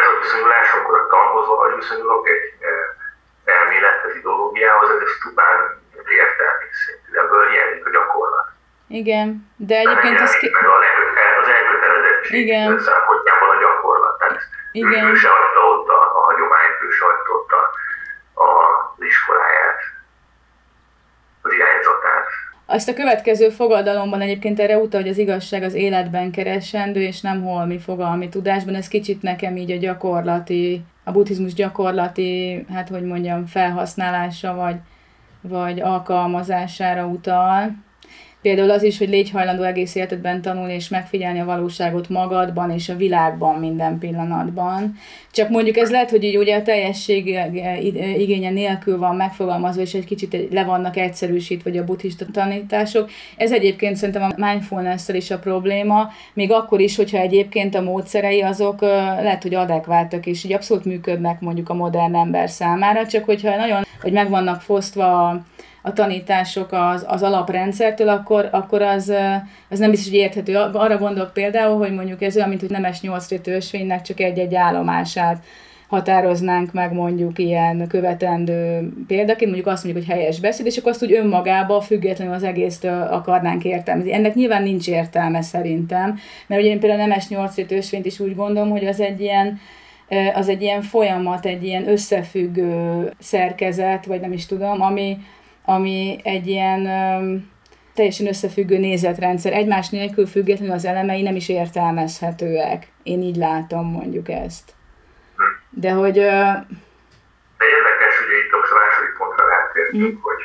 Ez 0.00 0.06
a 0.12 0.18
viszonyulás, 0.20 0.72
amikor 0.74 0.98
a 0.98 1.06
tanhoz 1.06 1.46
valahogy 1.46 1.74
viszonyulok 1.74 2.28
egy 2.28 2.44
elmélethez, 3.44 4.16
ideológiához, 4.16 4.88
ez, 4.90 5.00
ez 5.06 5.18
csupán 5.22 5.56
értelmi 6.20 6.66
szintű. 6.82 7.18
Ebből 7.22 7.48
hiányzik 7.48 7.86
a 7.86 7.90
gyakorlat. 7.90 8.48
Igen. 8.88 9.28
De 9.56 9.76
egyébként 9.76 10.20
az 10.20 10.36
ki... 10.36 10.50
Meg 10.52 10.66
a 10.66 10.78
leköte- 10.78 11.38
az 11.42 11.48
elkötelezettség 11.48 12.46
Igen. 12.46 12.78
szempontjában 12.78 13.48
a 13.56 13.60
gyakorlat. 13.60 14.18
Tehát 14.18 14.40
Igen. 14.72 15.06
Ő, 15.06 15.14
se 15.14 15.28
hagyta 15.28 15.60
ott 15.72 15.88
a, 15.88 16.00
a 16.18 16.20
hagyományt, 16.28 16.76
ő 16.86 16.90
se 16.90 17.04
hagyta 17.04 17.30
ott 17.38 17.52
a, 17.52 17.62
a, 18.42 18.48
az 18.96 19.04
iskoláját, 19.04 19.80
az 21.42 21.52
irányzatát. 21.52 22.28
Azt 22.72 22.88
a 22.88 22.94
következő 22.94 23.48
fogadalomban 23.48 24.20
egyébként 24.20 24.60
erre 24.60 24.78
utal, 24.78 25.00
hogy 25.00 25.10
az 25.10 25.18
igazság 25.18 25.62
az 25.62 25.74
életben 25.74 26.30
keresendő, 26.30 27.00
és 27.00 27.20
nem 27.20 27.42
holmi 27.42 27.78
fogalmi 27.78 28.28
tudásban. 28.28 28.74
Ez 28.74 28.88
kicsit 28.88 29.22
nekem 29.22 29.56
így 29.56 29.70
a 29.70 29.76
gyakorlati, 29.76 30.82
a 31.04 31.12
buddhizmus 31.12 31.54
gyakorlati, 31.54 32.64
hát 32.72 32.88
hogy 32.88 33.02
mondjam, 33.02 33.46
felhasználása, 33.46 34.54
vagy, 34.54 34.76
vagy 35.40 35.80
alkalmazására 35.80 37.06
utal. 37.06 37.70
Például 38.42 38.70
az 38.70 38.82
is, 38.82 38.98
hogy 38.98 39.08
légy 39.08 39.30
hajlandó 39.30 39.62
egész 39.62 39.94
életedben 39.94 40.42
tanulni 40.42 40.74
és 40.74 40.88
megfigyelni 40.88 41.40
a 41.40 41.44
valóságot 41.44 42.08
magadban 42.08 42.70
és 42.70 42.88
a 42.88 42.96
világban 42.96 43.58
minden 43.58 43.98
pillanatban. 43.98 44.94
Csak 45.32 45.48
mondjuk 45.48 45.76
ez 45.76 45.90
lehet, 45.90 46.10
hogy 46.10 46.24
így 46.24 46.36
ugye 46.36 46.56
a 46.56 46.62
teljesség 46.62 47.38
igénye 48.18 48.50
nélkül 48.50 48.98
van 48.98 49.16
megfogalmazva, 49.16 49.82
és 49.82 49.94
egy 49.94 50.04
kicsit 50.04 50.36
le 50.50 50.64
vannak 50.64 50.96
egyszerűsítve, 50.96 51.70
vagy 51.70 51.78
a 51.78 51.84
buddhista 51.84 52.24
tanítások. 52.32 53.10
Ez 53.36 53.52
egyébként 53.52 53.96
szerintem 53.96 54.22
a 54.22 54.46
mindfulness 54.46 55.08
is 55.08 55.30
a 55.30 55.38
probléma, 55.38 56.08
még 56.32 56.52
akkor 56.52 56.80
is, 56.80 56.96
hogyha 56.96 57.18
egyébként 57.18 57.74
a 57.74 57.82
módszerei 57.82 58.42
azok 58.42 58.80
lehet, 58.80 59.42
hogy 59.42 59.54
adekváltak, 59.54 60.26
és 60.26 60.44
így 60.44 60.52
abszolút 60.52 60.84
működnek 60.84 61.40
mondjuk 61.40 61.68
a 61.68 61.74
modern 61.74 62.14
ember 62.14 62.50
számára, 62.50 63.06
csak 63.06 63.24
hogyha 63.24 63.56
nagyon, 63.56 63.82
hogy 64.02 64.12
meg 64.12 64.30
vannak 64.30 64.60
fosztva 64.60 65.40
a 65.82 65.92
tanítások 65.92 66.68
az, 66.70 67.04
az 67.08 67.22
alaprendszertől, 67.22 68.08
akkor, 68.08 68.48
akkor 68.52 68.82
az, 68.82 69.12
az 69.68 69.78
nem 69.78 69.90
biztos, 69.90 70.10
hogy 70.10 70.20
érthető. 70.20 70.56
Arra 70.56 70.98
gondolok 70.98 71.32
például, 71.32 71.78
hogy 71.78 71.94
mondjuk 71.94 72.22
ez 72.22 72.36
olyan, 72.36 72.48
mint 72.48 72.60
hogy 72.60 72.70
nemes 72.70 73.00
nyolcrétű 73.00 73.52
ösvénynek 73.52 74.02
csak 74.02 74.20
egy-egy 74.20 74.54
állomását 74.54 75.44
határoznánk 75.90 76.72
meg 76.72 76.92
mondjuk 76.92 77.38
ilyen 77.38 77.86
követendő 77.88 78.92
példaként, 79.06 79.50
mondjuk 79.50 79.66
azt 79.66 79.84
mondjuk, 79.84 80.06
hogy 80.06 80.16
helyes 80.16 80.40
beszéd, 80.40 80.66
és 80.66 80.76
akkor 80.76 80.90
azt 80.90 81.02
úgy 81.02 81.12
önmagába 81.12 81.80
függetlenül 81.80 82.34
az 82.34 82.42
egészt 82.42 82.84
akarnánk 83.10 83.64
értelmezni. 83.64 84.14
Ennek 84.14 84.34
nyilván 84.34 84.62
nincs 84.62 84.88
értelme 84.88 85.42
szerintem, 85.42 86.18
mert 86.46 86.62
ugye 86.62 86.70
én 86.70 86.80
például 86.80 87.00
a 87.00 87.06
nemes 87.06 87.28
nyolcrétű 87.28 87.76
ösvényt 87.76 88.06
is 88.06 88.20
úgy 88.20 88.34
gondolom, 88.34 88.70
hogy 88.70 88.86
az 88.86 89.00
egy 89.00 89.20
ilyen 89.20 89.60
az 90.34 90.48
egy 90.48 90.62
ilyen 90.62 90.82
folyamat, 90.82 91.46
egy 91.46 91.64
ilyen 91.64 91.88
összefüggő 91.88 93.12
szerkezet, 93.18 94.06
vagy 94.06 94.20
nem 94.20 94.32
is 94.32 94.46
tudom, 94.46 94.82
ami, 94.82 95.18
ami 95.64 96.20
egy 96.24 96.46
ilyen 96.46 96.82
teljesen 97.94 98.26
összefüggő 98.26 98.78
nézetrendszer. 98.78 99.52
Egymás 99.52 99.88
nélkül 99.88 100.26
függetlenül 100.26 100.74
az 100.74 100.84
elemei 100.84 101.22
nem 101.22 101.36
is 101.36 101.48
értelmezhetőek. 101.48 102.80
Én 103.02 103.20
így 103.22 103.36
látom 103.36 103.86
mondjuk 103.98 104.28
ezt. 104.28 104.68
De 105.70 105.90
hogy... 106.00 106.18
De 107.60 107.66
érdekes, 107.76 108.14
hogy 108.20 108.32
itt 108.40 108.52
most 108.58 108.72
a 108.72 108.78
második 108.82 109.12
pontra 109.18 109.44
rátértünk, 109.54 110.16
mm. 110.18 110.22
hogy 110.26 110.42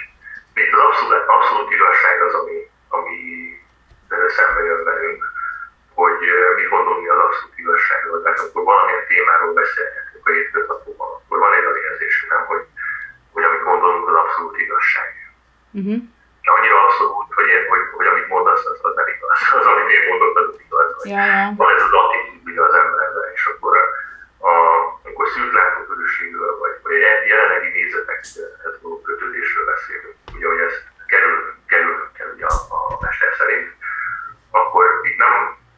itt 0.61 0.73
az 0.77 0.81
abszolút, 0.87 1.27
abszolút 1.37 1.69
igazság 1.77 2.15
az, 2.27 2.33
ami, 2.39 2.57
ami 2.97 3.17
szembe 4.37 4.61
jön 4.69 4.83
velünk, 4.89 5.21
hogy 6.01 6.19
mit 6.57 6.69
gondolunk 6.73 7.03
mi 7.03 7.09
az 7.15 7.21
abszolút 7.25 7.57
igazságról. 7.63 8.17
Tehát 8.21 8.39
amikor 8.41 8.63
valamilyen 8.71 9.05
témáról 9.11 9.53
beszélhetünk 9.61 10.23
a 10.27 10.31
hétköznapokban, 10.35 11.09
akkor 11.17 11.37
van 11.45 11.53
egy 11.57 11.65
olyan 11.65 11.83
érzésünk, 11.87 12.29
nem, 12.33 12.43
hogy, 12.51 12.63
hogy 13.35 13.43
amit 13.47 13.63
gondolunk, 13.69 14.07
az 14.09 14.17
abszolút 14.23 14.55
igazság. 14.65 15.09
uh-huh. 15.77 15.99
Annyira 16.55 16.77
abszolút, 16.85 17.27
hogy, 17.37 17.47
én, 17.53 17.61
hogy, 17.71 17.83
hogy 17.97 18.07
amit 18.11 18.27
mondasz, 18.33 18.65
az, 18.71 18.79
az 18.87 18.93
nem 18.99 19.07
igaz. 19.13 19.37
Az, 19.59 19.65
amit 19.71 19.93
én 19.95 20.03
mondok, 20.09 20.33
az 20.39 20.59
igaz. 20.65 20.89
Vagy 20.97 21.11
ja, 21.13 21.23
ja. 21.33 21.45
Van 21.59 21.69
ez 21.75 21.83
az 21.87 21.95
attitűdje 22.01 22.61
az 22.67 22.73
emberben, 22.81 23.27
és 23.35 23.43
akkor 23.51 23.71
a, 24.51 24.53
amikor 25.03 25.25
szűk 25.33 25.53
látókörűségről, 25.59 26.53
vagy, 26.61 26.73
vagy 26.83 26.93
egy 27.11 27.27
jelenlegi 27.31 27.69
nézetekhez 27.77 28.75
való 28.81 28.97
kötődésről 29.07 29.65
beszélünk, 29.73 30.15
ugye, 30.35 30.47
hogy 30.51 30.61
ezt 30.67 30.81
kerül, 31.11 31.97
kell 32.17 32.29
ugye 32.35 32.47
a, 32.55 32.57
a 32.77 32.79
mester 33.03 33.31
szerint, 33.39 33.69
akkor 34.61 34.83
itt 35.09 35.19
nem 35.25 35.33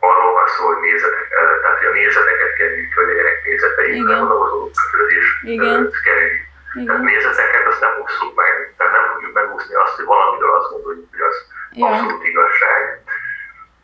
arról 0.09 0.31
van 0.37 0.47
szó, 0.55 0.63
hogy 0.71 0.81
nézetek, 0.87 1.25
tehát 1.61 1.77
hogy 1.79 1.91
a 1.93 1.97
nézeteket 2.01 2.53
kerüljük, 2.59 2.93
hogy 2.97 3.07
legyenek 3.11 3.37
nézeteink, 3.45 4.07
hanem 4.07 4.25
az 4.25 4.31
ahhoz 4.35 4.49
való 4.51 4.71
kötődés 4.91 5.27
kerüljük. 6.07 6.45
Tehát 6.85 7.01
nézeteket 7.01 7.65
azt 7.71 7.81
nem 7.81 7.95
osszuk 8.03 8.35
meg, 8.35 8.67
hogy 9.97 10.05
valamiről 10.05 10.53
azt 10.59 10.71
gondoljuk, 10.73 11.07
hogy 11.13 11.23
az 11.29 11.37
ja. 11.71 11.85
abszolút 11.87 12.23
igazság, 12.31 12.81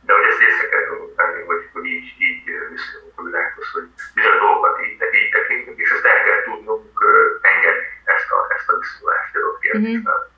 de 0.05 0.11
hogy 0.15 0.25
ezt 0.29 0.41
észre 0.47 0.65
kell 0.71 0.85
tudnunk 0.87 1.15
tenni, 1.19 1.41
hogy, 1.49 1.61
hogy 1.73 1.85
így, 1.95 2.07
így 2.27 2.41
viszonyulunk 2.73 3.17
a 3.19 3.23
világhoz, 3.27 3.67
hogy 3.75 3.87
bizony 4.15 4.37
dolgokat 4.45 4.75
így, 4.85 4.95
így 5.19 5.31
tekintünk, 5.37 5.77
és 5.83 5.89
ezt 5.95 6.09
el 6.11 6.19
kell 6.27 6.41
tudnunk 6.47 6.95
engedni, 7.51 7.87
ezt 8.15 8.29
a, 8.35 8.37
ezt 8.55 8.69
a 8.71 8.73
viszonyulást 8.81 9.35
adott 9.37 9.59
kérdésben. 9.65 10.19
Mm-hmm. 10.19 10.31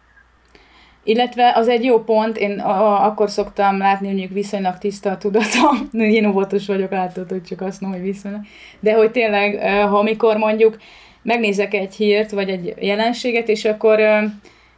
Illetve 1.12 1.46
az 1.56 1.68
egy 1.68 1.84
jó 1.84 1.96
pont, 2.04 2.36
én 2.38 2.60
a, 2.60 3.06
akkor 3.08 3.30
szoktam 3.30 3.78
látni, 3.78 4.06
hogy 4.08 4.16
mondjuk 4.16 4.40
viszonylag 4.42 4.78
tiszta 4.78 5.10
a 5.10 5.22
tudatom, 5.24 5.76
én 6.20 6.26
óvatos 6.32 6.68
vagyok, 6.68 6.92
látod, 6.92 7.30
hogy 7.30 7.44
csak 7.50 7.62
azt 7.62 7.82
mondom, 7.82 8.00
hogy 8.00 8.10
viszonylag, 8.10 8.42
de 8.80 8.92
hogy 8.94 9.12
tényleg, 9.12 9.50
ha 9.90 9.98
amikor 9.98 10.38
mondjuk 10.38 10.76
megnézek 11.26 11.74
egy 11.74 11.96
hírt, 11.96 12.32
vagy 12.32 12.50
egy 12.50 12.74
jelenséget, 12.80 13.48
és 13.48 13.66
akkor 13.66 14.00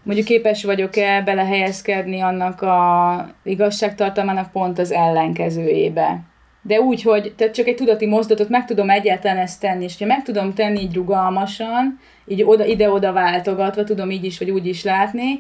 mondjuk 0.04 0.28
képes 0.28 0.64
vagyok-e 0.64 1.22
belehelyezkedni 1.22 2.20
annak 2.20 2.62
a 2.62 3.30
igazságtartalmának 3.44 4.52
pont 4.52 4.80
az 4.80 4.92
ellenkezőjébe. 4.92 6.20
De 6.62 6.80
úgy, 6.80 7.02
hogy 7.02 7.34
tehát 7.38 7.54
csak 7.54 7.68
egy 7.68 7.76
tudati 7.76 8.06
mozdulatot 8.06 8.50
meg 8.50 8.66
tudom 8.66 8.90
egyáltalán 8.90 9.38
ezt 9.38 9.62
tenni, 9.62 9.84
és 9.84 9.98
ha 10.00 10.06
meg 10.06 10.24
tudom 10.24 10.54
tenni 10.54 10.82
így 10.82 10.96
rugalmasan, 10.96 12.00
így 12.28 12.44
oda, 12.44 12.66
ide-oda 12.66 13.14
váltogatva, 13.14 13.84
tudom 13.84 14.12
így 14.12 14.24
is, 14.24 14.38
vagy 14.40 14.50
úgy 14.50 14.66
is 14.66 14.84
látni, 14.84 15.38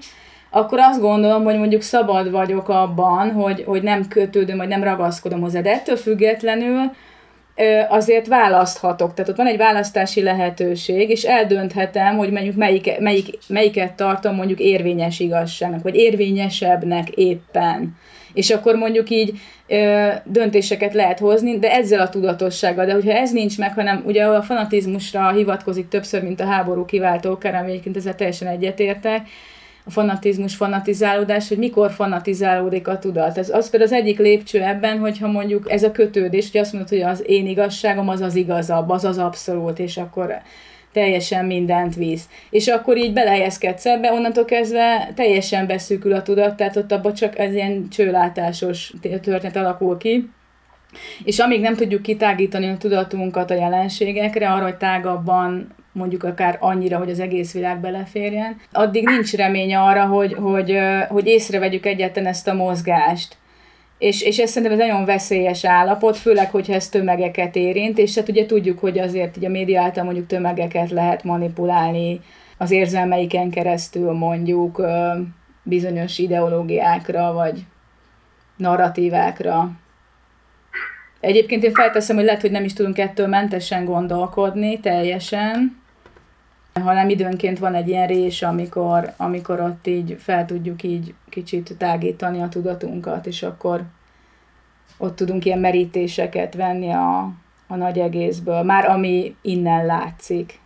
akkor 0.49 0.79
azt 0.79 1.01
gondolom, 1.01 1.43
hogy 1.43 1.57
mondjuk 1.57 1.81
szabad 1.81 2.31
vagyok 2.31 2.69
abban, 2.69 3.31
hogy, 3.31 3.63
hogy 3.65 3.81
nem 3.81 4.07
kötődöm, 4.07 4.57
vagy 4.57 4.67
nem 4.67 4.83
ragaszkodom 4.83 5.41
hozzá. 5.41 5.61
De 5.61 5.71
ettől 5.71 5.95
függetlenül 5.95 6.91
azért 7.89 8.27
választhatok. 8.27 9.13
Tehát 9.13 9.29
ott 9.31 9.37
van 9.37 9.47
egy 9.47 9.57
választási 9.57 10.21
lehetőség, 10.21 11.09
és 11.09 11.23
eldönthetem, 11.23 12.17
hogy 12.17 12.31
mondjuk 12.31 12.55
melyik, 12.55 12.99
melyik, 12.99 13.37
melyiket 13.47 13.93
tartom 13.93 14.35
mondjuk 14.35 14.59
érvényes 14.59 15.19
igazságnak, 15.19 15.83
vagy 15.83 15.95
érvényesebbnek 15.95 17.09
éppen. 17.09 17.95
És 18.33 18.49
akkor 18.49 18.75
mondjuk 18.75 19.09
így 19.09 19.33
ö, 19.67 20.07
döntéseket 20.25 20.93
lehet 20.93 21.19
hozni, 21.19 21.59
de 21.59 21.71
ezzel 21.71 22.01
a 22.01 22.09
tudatossággal. 22.09 22.85
De 22.85 22.93
hogyha 22.93 23.11
ez 23.11 23.31
nincs 23.31 23.57
meg, 23.57 23.73
hanem 23.73 24.03
ugye 24.05 24.23
a 24.23 24.41
fanatizmusra 24.41 25.31
hivatkozik 25.31 25.87
többször, 25.87 26.23
mint 26.23 26.39
a 26.39 26.45
háború 26.45 26.85
kiváltó 26.85 27.37
kerem, 27.37 27.65
egyébként 27.65 27.97
ezzel 27.97 28.15
teljesen 28.15 28.47
egyetértek, 28.47 29.27
a 29.87 29.91
fanatizmus, 29.91 30.55
fanatizálódás, 30.55 31.47
hogy 31.47 31.57
mikor 31.57 31.91
fanatizálódik 31.91 32.87
a 32.87 32.99
tudat. 32.99 33.37
Ez 33.37 33.49
az 33.49 33.69
például 33.69 33.91
az 33.91 33.97
egyik 33.97 34.19
lépcső 34.19 34.61
ebben, 34.61 34.99
hogyha 34.99 35.27
mondjuk 35.27 35.71
ez 35.71 35.83
a 35.83 35.91
kötődés, 35.91 36.51
hogy 36.51 36.61
azt 36.61 36.73
mondod, 36.73 36.89
hogy 36.89 37.01
az 37.01 37.23
én 37.25 37.47
igazságom 37.47 38.09
az 38.09 38.21
az 38.21 38.35
igazabb, 38.35 38.89
az 38.89 39.03
az 39.03 39.17
abszolút, 39.17 39.79
és 39.79 39.97
akkor 39.97 40.41
teljesen 40.91 41.45
mindent 41.45 41.95
visz. 41.95 42.29
És 42.49 42.67
akkor 42.67 42.97
így 42.97 43.13
belehelyezkedsz 43.13 43.85
ebbe, 43.85 44.11
onnantól 44.11 44.45
kezdve 44.45 45.11
teljesen 45.15 45.67
beszűkül 45.67 46.13
a 46.13 46.21
tudat, 46.21 46.55
tehát 46.55 46.75
ott 46.75 46.91
abban 46.91 47.13
csak 47.13 47.39
ez 47.39 47.53
ilyen 47.53 47.89
csőlátásos 47.89 48.93
történet 49.01 49.55
alakul 49.55 49.97
ki. 49.97 50.29
És 51.23 51.39
amíg 51.39 51.61
nem 51.61 51.75
tudjuk 51.75 52.01
kitágítani 52.01 52.67
a 52.67 52.77
tudatunkat 52.77 53.51
a 53.51 53.53
jelenségekre, 53.53 54.49
arra, 54.49 54.63
hogy 54.63 54.77
tágabban 54.77 55.75
mondjuk 55.97 56.23
akár 56.23 56.57
annyira, 56.59 56.97
hogy 56.97 57.09
az 57.09 57.19
egész 57.19 57.53
világ 57.53 57.79
beleférjen, 57.79 58.55
addig 58.71 59.05
nincs 59.05 59.35
remény 59.35 59.75
arra, 59.75 60.05
hogy, 60.05 60.33
hogy, 60.33 60.77
hogy 61.07 61.27
észrevegyük 61.27 61.85
egyáltalán 61.85 62.29
ezt 62.29 62.47
a 62.47 62.53
mozgást. 62.53 63.37
És, 63.97 64.21
és 64.21 64.37
ez 64.37 64.49
szerintem 64.49 64.79
egy 64.79 64.87
nagyon 64.87 65.05
veszélyes 65.05 65.65
állapot, 65.65 66.17
főleg, 66.17 66.51
hogyha 66.51 66.73
ez 66.73 66.89
tömegeket 66.89 67.55
érint, 67.55 67.97
és 67.97 68.15
hát 68.15 68.29
ugye 68.29 68.45
tudjuk, 68.45 68.79
hogy 68.79 68.99
azért 68.99 69.37
ugye 69.37 69.47
a 69.47 69.51
média 69.51 69.81
által 69.81 70.03
mondjuk 70.03 70.27
tömegeket 70.27 70.89
lehet 70.89 71.23
manipulálni 71.23 72.19
az 72.57 72.71
érzelmeiken 72.71 73.49
keresztül 73.49 74.11
mondjuk 74.11 74.81
bizonyos 75.63 76.17
ideológiákra, 76.17 77.33
vagy 77.33 77.65
narratívákra. 78.57 79.71
Egyébként 81.19 81.63
én 81.63 81.73
felteszem, 81.73 82.15
hogy 82.15 82.25
lehet, 82.25 82.41
hogy 82.41 82.51
nem 82.51 82.63
is 82.63 82.73
tudunk 82.73 82.97
ettől 82.97 83.27
mentesen 83.27 83.85
gondolkodni 83.85 84.79
teljesen, 84.79 85.85
hanem 86.81 87.09
időnként 87.09 87.59
van 87.59 87.73
egy 87.73 87.87
ilyen 87.87 88.07
rés, 88.07 88.41
amikor, 88.41 89.13
amikor 89.17 89.59
ott 89.59 89.87
így 89.87 90.17
fel 90.19 90.45
tudjuk 90.45 90.83
így 90.83 91.13
kicsit 91.29 91.77
tágítani 91.77 92.41
a 92.41 92.49
tudatunkat, 92.49 93.25
és 93.25 93.43
akkor 93.43 93.81
ott 94.97 95.15
tudunk 95.15 95.45
ilyen 95.45 95.59
merítéseket 95.59 96.53
venni 96.55 96.91
a, 96.93 97.17
a 97.67 97.75
nagy 97.75 97.99
egészből, 97.99 98.63
már 98.63 98.89
ami 98.89 99.35
innen 99.41 99.85
látszik. 99.85 100.59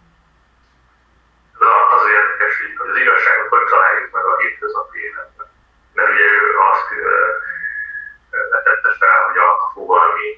Az 1.95 2.03
érdekes, 2.17 2.53
hogy 2.61 2.89
az 2.93 2.97
igazságot 3.03 3.47
hogy 3.49 3.67
találjuk 3.73 4.09
meg 4.17 4.25
a 4.31 4.35
hétköznapi 4.41 4.97
életben. 5.07 5.49
Mert 5.95 6.09
ugye 6.13 6.27
ő 6.41 6.47
azt 6.71 6.87
vetette 8.53 8.91
fel, 9.01 9.19
hogy 9.27 9.39
a 9.47 9.49
fogalmi 9.73 10.29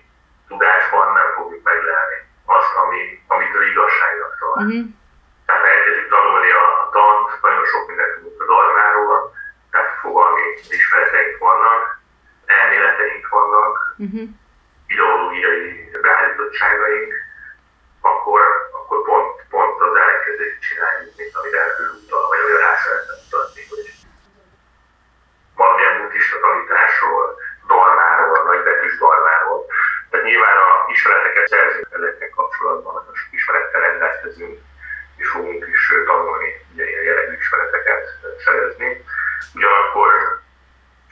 tudásban 0.52 1.06
nem 1.20 1.30
fogjuk 1.36 1.64
meglelni 1.72 2.20
azt, 2.58 2.74
ami, 2.84 3.02
amit 3.34 3.54
az 3.60 3.66
igazságnak 3.74 4.32
tart. 4.40 4.66
Uh-huh 4.66 5.02
tehát 5.54 5.78
elkezdjük 5.78 6.10
tanulni 6.10 6.52
a 6.64 6.66
tant, 6.98 7.28
nagyon 7.42 7.66
sok 7.72 7.88
mindent 7.88 8.14
tudunk 8.14 8.42
a 8.42 8.46
darmáról, 8.52 9.18
tehát 9.72 9.92
fogalmi 10.02 10.42
ismereteink 10.78 11.38
vannak, 11.48 11.84
elméleteink 12.46 13.28
vannak, 13.38 13.76
uh-huh. 13.98 14.28
ideológiai 14.94 15.66
beállítottságaink, 16.06 17.12
akkor, 18.02 18.42
akkor 18.78 18.98
pont, 19.10 19.32
pont 19.50 19.82
az 19.88 19.96
ellenkezőt 20.02 20.62
csináljuk, 20.68 21.14
mint 21.20 21.36
amit 21.38 21.56
ő 21.84 21.86
utal, 22.02 22.24
vagy 22.30 22.42
olyan 22.46 22.62
rá 22.66 22.74
szeretne 22.84 23.14
mutatni, 23.22 23.62
hogy 23.72 23.86
valamilyen 25.60 25.98
buddhista 26.00 26.38
tanításról, 26.46 27.26
darmáról, 27.68 28.38
nagybetűs 28.50 28.96
darmáról. 29.04 29.60
Tehát 30.10 30.26
nyilván 30.26 30.58
a 30.66 30.70
ismereteket 30.94 31.48
szerzünk 31.48 31.88
ezekkel 31.98 32.30
kapcsolatban, 32.38 32.96
a 32.96 33.16
sok 33.20 33.34
ismerettel 33.38 33.82
rendelkezünk, 33.82 34.56
és 35.24 35.30
fogunk 35.30 35.64
is 35.76 35.84
tanulni 36.06 36.50
ilyen 36.76 37.04
jellegű 37.08 37.36
ismereteket 37.44 38.04
szerezni. 38.46 38.90
Ugyanakkor 39.56 40.10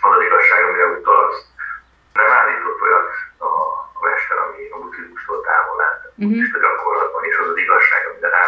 az 0.02 0.12
az 0.18 0.24
igazság, 0.28 0.62
amire 0.64 0.88
utalsz, 0.98 1.40
nem 2.20 2.30
állított 2.40 2.82
olyat 2.86 3.10
a, 3.48 3.52
a 3.98 4.00
mester, 4.08 4.38
ami 4.46 4.62
a 4.76 4.78
buddhizmustól 4.82 5.40
távol 5.50 5.82
állt. 5.88 6.04
Uh-huh. 6.24 6.58
a 6.58 6.60
gyakorlatban, 6.66 7.24
és 7.30 7.38
az 7.42 7.48
az 7.54 7.58
igazság, 7.66 8.02
amire 8.10 8.30
rá 8.38 8.46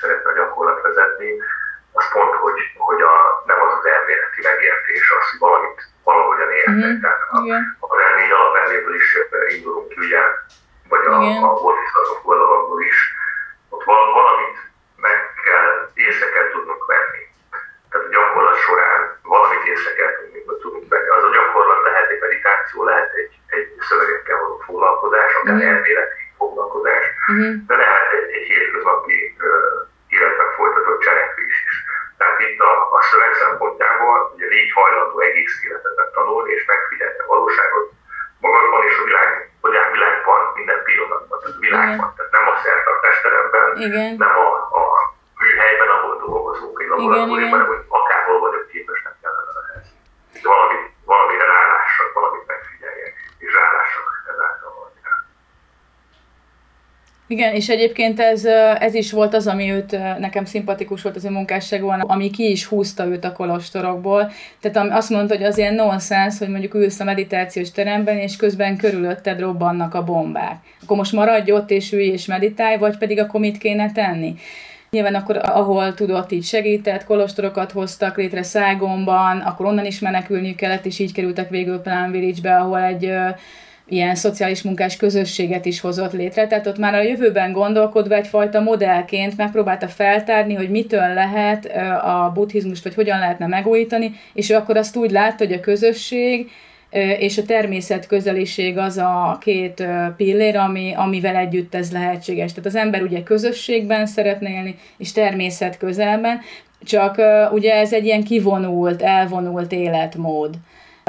szeretne 0.00 0.30
a 0.30 0.38
gyakorlat 0.40 0.82
vezetni, 0.86 1.30
az 1.98 2.06
pont, 2.12 2.34
hogy, 2.44 2.60
hogy 2.88 3.00
a, 3.12 3.14
nem 3.50 3.58
az 3.66 3.72
az 3.78 3.86
elméleti 3.94 4.40
megértés, 4.48 5.04
az, 5.18 5.24
hogy 5.30 5.40
valamit 5.46 5.78
valahogyan 6.08 6.50
értek. 6.60 6.74
Uh-huh. 6.74 7.00
Tehát 7.04 7.22
a, 7.30 7.38
yeah. 7.48 7.62
a 7.80 7.86
elmény 8.06 8.32
alapelméből 8.38 8.94
is 9.02 9.08
indulunk 9.54 9.88
ki, 9.88 9.98
ugye, 10.06 10.22
vagy 10.88 11.04
a, 11.06 11.14
yeah. 11.22 11.44
a 11.44 11.50
oldalakból 12.30 12.80
is, 12.90 12.98
ott 13.68 13.84
valamit 13.84 14.65
meg 15.06 15.18
kell, 15.48 15.72
észre 16.06 16.28
kell 16.34 16.48
tudnunk 16.54 16.84
venni. 16.92 17.22
Tehát 17.90 18.06
a 18.06 18.14
gyakorlat 18.16 18.58
során 18.66 19.00
valamit 19.32 19.64
észre 19.72 19.92
kell 19.98 20.12
tudnunk, 20.18 20.60
tudnunk 20.62 20.88
venni. 20.92 21.08
Az 21.16 21.24
a 21.28 21.34
gyakorlat 21.38 21.80
lehet 21.88 22.08
egy 22.12 22.22
meditáció, 22.26 22.84
lehet 22.84 23.10
egy, 23.20 23.32
egy 23.56 23.68
szövegekkel 23.88 24.38
való 24.42 24.56
foglalkozás, 24.68 25.32
akár 25.34 25.56
mm. 25.56 25.68
elméleti 25.70 26.22
foglalkozás, 26.40 27.04
mm. 27.32 27.52
de 27.68 27.74
lehet 27.82 28.08
egy, 28.18 28.30
egy 28.36 28.46
hétköznapi 28.50 29.18
uh, 29.38 29.78
életben 30.16 30.50
folytatott 30.58 31.00
cselekvés 31.06 31.56
is. 31.68 31.74
Tehát 32.18 32.38
itt 32.46 32.60
a, 32.70 32.72
a 32.96 33.00
szöveg 33.08 33.34
szempontjából 33.42 34.16
ugye 34.34 34.46
légy 34.54 34.72
hajlandó 34.72 35.18
egész 35.28 35.56
életet 35.64 36.12
tanulni 36.16 36.50
és 36.56 36.64
megfigyelni 36.66 37.18
a 37.18 37.26
valóságot 37.26 37.86
magadban 38.40 38.82
és 38.88 38.98
a 38.98 39.04
világ, 39.04 39.28
a 39.60 39.90
világban, 39.92 40.40
minden 40.54 40.80
pillanatban, 40.84 41.38
tehát 41.40 41.56
a 41.56 41.60
világban. 41.66 41.94
Igen. 41.96 42.14
Tehát 42.16 42.32
nem 42.36 42.46
a 42.52 42.54
szertartás 42.64 43.16
teremben, 43.24 43.66
Igen. 43.86 44.10
nem 44.24 44.34
a, 44.46 44.48
a 44.80 44.82
műhelyben, 45.40 45.90
ahol 45.96 46.14
dolgozunk, 46.26 46.80
egy 46.82 46.88
laboratóriumban, 46.88 47.64
hogy 47.72 47.82
akárhol 47.88 48.38
vagyok 48.44 48.64
képesnek 48.72 49.14
kellene 49.22 49.52
ehhez. 49.62 49.86
Valami, 50.42 50.78
valamire 51.10 51.46
rálássak, 51.54 52.08
valamit 52.18 52.46
megfigyeljek, 52.46 53.14
és 53.44 53.50
rálássak 53.60 54.06
ezáltal 54.32 54.70
valamire. 54.78 55.12
Igen, 57.28 57.54
és 57.54 57.68
egyébként 57.68 58.20
ez, 58.20 58.44
ez 58.80 58.94
is 58.94 59.12
volt 59.12 59.34
az, 59.34 59.46
ami 59.46 59.70
őt 59.70 59.98
nekem 60.18 60.44
szimpatikus 60.44 61.02
volt 61.02 61.16
az 61.16 61.24
ő 61.24 61.30
munkásságban, 61.30 62.00
ami 62.00 62.30
ki 62.30 62.50
is 62.50 62.64
húzta 62.64 63.04
őt 63.06 63.24
a 63.24 63.32
kolostorokból. 63.32 64.30
Tehát 64.60 64.92
azt 64.92 65.10
mondta, 65.10 65.36
hogy 65.36 65.44
az 65.44 65.58
ilyen 65.58 65.74
nonsens, 65.74 66.38
hogy 66.38 66.48
mondjuk 66.48 66.74
ülsz 66.74 67.00
a 67.00 67.04
meditációs 67.04 67.70
teremben, 67.70 68.18
és 68.18 68.36
közben 68.36 68.76
körülötted 68.76 69.40
robbannak 69.40 69.94
a 69.94 70.04
bombák. 70.04 70.56
Akkor 70.82 70.96
most 70.96 71.12
maradj 71.12 71.50
ott 71.52 71.70
és 71.70 71.92
ülj 71.92 72.06
és 72.06 72.26
meditálj, 72.26 72.78
vagy 72.78 72.98
pedig 72.98 73.18
akkor 73.18 73.40
mit 73.40 73.58
kéne 73.58 73.92
tenni? 73.92 74.34
Nyilván 74.90 75.14
akkor, 75.14 75.40
ahol 75.42 75.94
tudott, 75.94 76.32
így 76.32 76.44
segített, 76.44 77.04
kolostorokat 77.04 77.72
hoztak 77.72 78.16
létre 78.16 78.42
Szágomban, 78.42 79.38
akkor 79.38 79.66
onnan 79.66 79.86
is 79.86 79.98
menekülniük 79.98 80.56
kellett, 80.56 80.86
és 80.86 80.98
így 80.98 81.12
kerültek 81.12 81.50
végül 81.50 81.80
Plum 81.80 82.10
Village-be, 82.10 82.56
ahol 82.56 82.80
egy 82.80 83.12
ilyen 83.88 84.14
szociális 84.14 84.62
munkás 84.62 84.96
közösséget 84.96 85.66
is 85.66 85.80
hozott 85.80 86.12
létre, 86.12 86.46
tehát 86.46 86.66
ott 86.66 86.78
már 86.78 86.94
a 86.94 87.02
jövőben 87.02 87.52
gondolkodva 87.52 88.14
egyfajta 88.14 88.60
modellként 88.60 89.36
megpróbálta 89.36 89.88
feltárni, 89.88 90.54
hogy 90.54 90.70
mitől 90.70 91.14
lehet 91.14 91.64
a 92.04 92.30
buddhizmust, 92.34 92.84
vagy 92.84 92.94
hogyan 92.94 93.18
lehetne 93.18 93.46
megújítani, 93.46 94.12
és 94.32 94.50
ő 94.50 94.54
akkor 94.54 94.76
azt 94.76 94.96
úgy 94.96 95.10
látta, 95.10 95.44
hogy 95.44 95.52
a 95.52 95.60
közösség 95.60 96.50
és 97.18 97.38
a 97.38 97.42
természet 97.42 98.06
közeliség 98.06 98.78
az 98.78 98.96
a 98.98 99.38
két 99.40 99.86
pillér, 100.16 100.56
ami, 100.56 100.92
amivel 100.96 101.36
együtt 101.36 101.74
ez 101.74 101.92
lehetséges. 101.92 102.50
Tehát 102.50 102.66
az 102.66 102.74
ember 102.76 103.02
ugye 103.02 103.22
közösségben 103.22 104.06
szeretne 104.06 104.50
élni, 104.50 104.78
és 104.98 105.12
természet 105.12 105.78
közelben, 105.78 106.40
csak 106.84 107.20
ugye 107.52 107.74
ez 107.74 107.92
egy 107.92 108.04
ilyen 108.04 108.24
kivonult, 108.24 109.02
elvonult 109.02 109.72
életmód. 109.72 110.54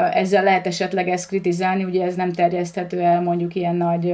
Ezzel 0.03 0.43
lehet 0.43 0.67
esetleg 0.67 1.07
ezt 1.07 1.27
kritizálni, 1.27 1.83
ugye 1.83 2.05
ez 2.05 2.15
nem 2.15 2.31
terjeszthető 2.31 3.01
el 3.01 3.21
mondjuk 3.21 3.55
ilyen 3.55 3.75
nagy 3.75 4.13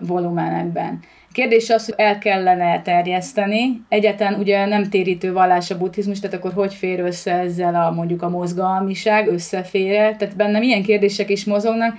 volumenekben. 0.00 0.98
Kérdés 1.32 1.70
az, 1.70 1.84
hogy 1.84 1.94
el 1.96 2.18
kellene 2.18 2.82
terjeszteni. 2.82 3.82
Egyetlen 3.88 4.34
ugye 4.34 4.66
nem 4.66 4.88
térítő 4.88 5.32
vallás 5.32 5.70
a 5.70 5.78
buddhizmus, 5.78 6.20
tehát 6.20 6.36
akkor 6.36 6.52
hogy 6.52 6.74
fér 6.74 7.00
össze 7.00 7.32
ezzel 7.32 7.74
a 7.74 7.90
mondjuk 7.90 8.22
a 8.22 8.28
mozgalmiság, 8.28 9.28
összefér 9.28 10.16
Tehát 10.16 10.36
bennem 10.36 10.62
ilyen 10.62 10.82
kérdések 10.82 11.30
is 11.30 11.44
mozognak, 11.44 11.94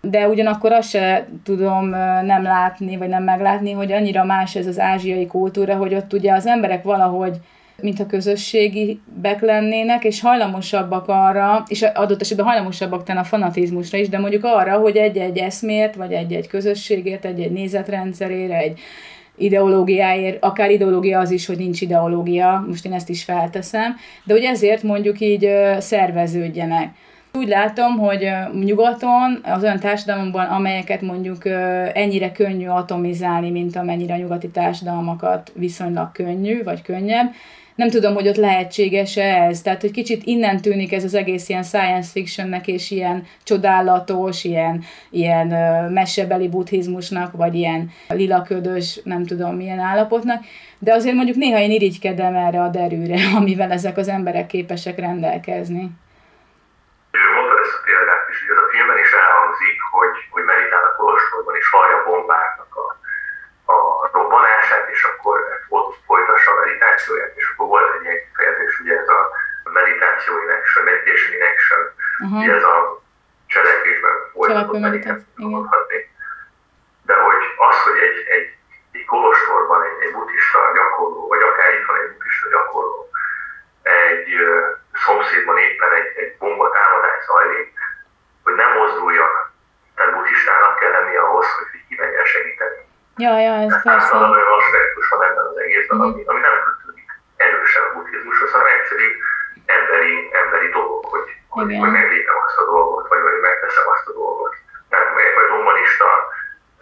de 0.00 0.28
ugyanakkor 0.28 0.72
azt 0.72 0.88
se 0.88 1.26
tudom 1.44 1.88
nem 2.24 2.42
látni, 2.42 2.96
vagy 2.96 3.08
nem 3.08 3.22
meglátni, 3.22 3.72
hogy 3.72 3.92
annyira 3.92 4.24
más 4.24 4.56
ez 4.56 4.66
az 4.66 4.78
ázsiai 4.78 5.26
kultúra, 5.26 5.76
hogy 5.76 5.94
ott 5.94 6.12
ugye 6.12 6.32
az 6.32 6.46
emberek 6.46 6.82
valahogy 6.82 7.36
mint 7.82 8.00
a 8.00 8.06
közösségibek 8.06 9.40
lennének, 9.40 10.04
és 10.04 10.20
hajlamosabbak 10.20 11.08
arra, 11.08 11.62
és 11.66 11.82
adott 11.82 12.20
esetben 12.20 12.46
hajlamosabbak 12.46 13.08
a 13.08 13.24
fanatizmusra 13.24 13.98
is, 13.98 14.08
de 14.08 14.18
mondjuk 14.18 14.44
arra, 14.44 14.78
hogy 14.78 14.96
egy-egy 14.96 15.38
eszmért, 15.38 15.94
vagy 15.94 16.12
egy-egy 16.12 16.46
közösségért, 16.46 17.24
egy-egy 17.24 17.52
nézetrendszerére, 17.52 18.56
egy 18.56 18.80
ideológiáért, 19.36 20.44
akár 20.44 20.70
ideológia 20.70 21.18
az 21.18 21.30
is, 21.30 21.46
hogy 21.46 21.56
nincs 21.56 21.80
ideológia, 21.80 22.64
most 22.68 22.86
én 22.86 22.92
ezt 22.92 23.08
is 23.08 23.24
felteszem, 23.24 23.96
de 24.24 24.32
hogy 24.32 24.42
ezért 24.42 24.82
mondjuk 24.82 25.20
így 25.20 25.50
szerveződjenek. 25.78 26.94
Úgy 27.32 27.48
látom, 27.48 27.98
hogy 27.98 28.28
nyugaton, 28.64 29.40
az 29.42 29.62
olyan 29.62 29.78
társadalomban, 29.78 30.46
amelyeket 30.46 31.00
mondjuk 31.00 31.46
ennyire 31.92 32.32
könnyű 32.32 32.66
atomizálni, 32.66 33.50
mint 33.50 33.76
amennyire 33.76 34.14
a 34.14 34.16
nyugati 34.16 34.48
társadalmakat 34.48 35.52
viszonylag 35.54 36.12
könnyű, 36.12 36.62
vagy 36.62 36.82
könnyebb, 36.82 37.32
nem 37.80 37.90
tudom, 37.90 38.14
hogy 38.14 38.28
ott 38.28 38.36
lehetséges-e 38.36 39.28
ez. 39.48 39.62
Tehát, 39.62 39.80
hogy 39.80 39.90
kicsit 39.90 40.22
innen 40.24 40.60
tűnik 40.60 40.92
ez 40.92 41.04
az 41.04 41.14
egész 41.14 41.48
ilyen 41.48 41.62
science 41.62 42.10
fictionnek, 42.10 42.66
és 42.66 42.90
ilyen 42.90 43.26
csodálatos, 43.44 44.44
ilyen, 44.44 44.84
ilyen 45.10 45.46
mesebeli 45.92 46.48
buddhizmusnak, 46.48 47.32
vagy 47.32 47.54
ilyen 47.54 47.90
lilaködös, 48.08 49.00
nem 49.04 49.24
tudom 49.26 49.56
milyen 49.56 49.78
állapotnak. 49.78 50.44
De 50.78 50.92
azért 50.92 51.14
mondjuk 51.14 51.36
néha 51.36 51.58
én 51.58 51.70
irigykedem 51.70 52.34
erre 52.34 52.60
a 52.62 52.68
derűre, 52.68 53.18
amivel 53.40 53.70
ezek 53.72 53.96
az 53.96 54.08
emberek 54.08 54.46
képesek 54.46 54.98
rendelkezni. 54.98 55.84
Mondta 57.34 57.54
ezt 57.64 57.76
a 57.78 57.82
példát 57.86 58.24
is, 58.30 58.36
hogy 58.40 58.50
ez 58.56 58.62
a 58.64 58.68
filmben 58.72 58.98
is 59.04 59.12
elhangzik, 59.22 59.76
hogy, 59.96 60.14
hogy 60.34 60.44
meditál 60.52 60.84
a 60.90 60.92
kolostorban, 61.00 61.54
és 61.60 61.66
hallja 61.74 61.98
bombáknak 62.08 62.59
a, 64.12 64.18
robbanását, 64.18 64.88
és 64.90 65.02
akkor 65.04 65.40
ott 65.68 65.96
folytassa 66.06 66.50
a 66.50 66.60
meditációját, 66.64 67.32
és 67.36 67.50
akkor 67.52 67.66
volt 67.66 67.94
egy 67.94 68.02
ilyen 68.02 68.20
kifejezés, 68.24 68.80
ugye 68.80 68.98
ez 68.98 69.08
a 69.08 69.30
meditáció 69.72 70.32
in 70.42 70.50
action, 70.58 70.84
meditation 70.84 71.32
in 71.36 71.42
action, 71.52 71.80
uh-huh. 72.22 72.38
ugye 72.38 72.52
ez 72.54 72.62
a 72.62 73.02
cselekvésben 73.46 74.16
folytatott 74.32 74.80
meditáció 74.80 75.68
De 77.08 77.14
hogy 77.14 77.42
az, 77.68 77.76
hogy 77.86 77.98
egy, 78.06 78.18
egy, 78.36 78.48
egy 78.92 79.04
kolostorban 79.04 79.82
egy, 79.88 79.98
egy 80.04 80.12
buddhista 80.12 80.58
gyakorló, 80.74 81.28
vagy 81.28 81.42
akár 81.42 81.74
itt 81.74 81.86
van 81.86 81.96
egy 82.00 82.10
buddhista 82.12 82.48
gyakorló, 82.50 83.10
egy 83.82 84.32
uh, 84.34 84.66
szomszédban 85.04 85.58
éppen 85.58 85.92
egy, 85.98 86.10
egy 86.22 86.32
bomba 86.38 86.70
támadás 86.70 87.24
zajlik, 87.24 87.68
hogy 88.44 88.54
nem 88.54 88.70
mozduljon, 88.78 89.32
tehát 89.94 90.14
buddhistának 90.14 90.78
kell 90.78 90.90
lenni 90.90 91.16
ahhoz, 91.16 91.46
hogy 91.56 91.80
ki 91.88 91.94
menjen 91.98 92.24
segíteni. 92.24 92.89
Ja, 93.16 93.38
ja, 93.46 93.54
ez 93.66 93.82
persze. 93.82 94.12
Valami 94.12 94.36
olyan 94.36 94.52
aspektus 94.60 95.08
van 95.08 95.22
ebben 95.22 95.46
az 95.50 95.58
egészben, 95.64 95.96
mm. 95.98 96.00
ami, 96.00 96.22
ami 96.30 96.40
nem 96.40 96.56
kötődik 96.66 97.08
erősen 97.36 97.82
a 97.86 97.92
buddhizmushoz, 97.94 98.50
hanem 98.52 98.68
egyszerű 98.76 99.08
emberi, 99.78 100.14
emberi 100.42 100.68
dolog, 100.76 101.04
hogy, 101.14 101.28
hogy, 101.54 101.70
hogy 101.82 101.92
meglépem 102.00 102.38
azt 102.46 102.58
a 102.62 102.64
dolgot, 102.64 103.08
vagy, 103.08 103.22
vagy 103.26 103.40
megteszem 103.48 103.86
azt 103.94 104.08
a 104.10 104.12
dolgot. 104.12 104.52
Tehát 104.90 105.08
vagy 105.36 105.48
humanista 105.54 106.08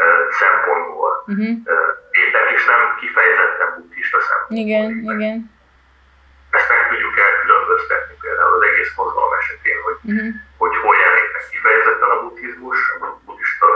uh, 0.05 0.25
szempontból 0.43 1.11
uh-huh. 1.27 1.55
uh, 1.75 2.53
és 2.59 2.65
nem 2.73 2.83
kifejezetten 3.01 3.69
buddhista 3.77 4.19
szempontból. 4.29 4.59
Igen, 4.65 4.89
igen. 5.15 5.37
Ezt 6.57 6.69
meg 6.73 6.81
tudjuk 6.89 7.15
elkülönböztetni 7.27 8.15
például 8.25 8.55
az 8.59 8.65
egész 8.71 8.93
mozgalom 9.01 9.35
esetén, 9.41 9.79
hogy, 9.87 9.99
uh-huh. 10.11 10.31
hogy 10.63 10.75
hol 10.83 10.95
jelenik 11.03 11.31
meg 11.37 11.45
kifejezetten 11.53 12.11
a 12.17 12.19
buddhizmus, 12.23 12.79
a 13.01 13.07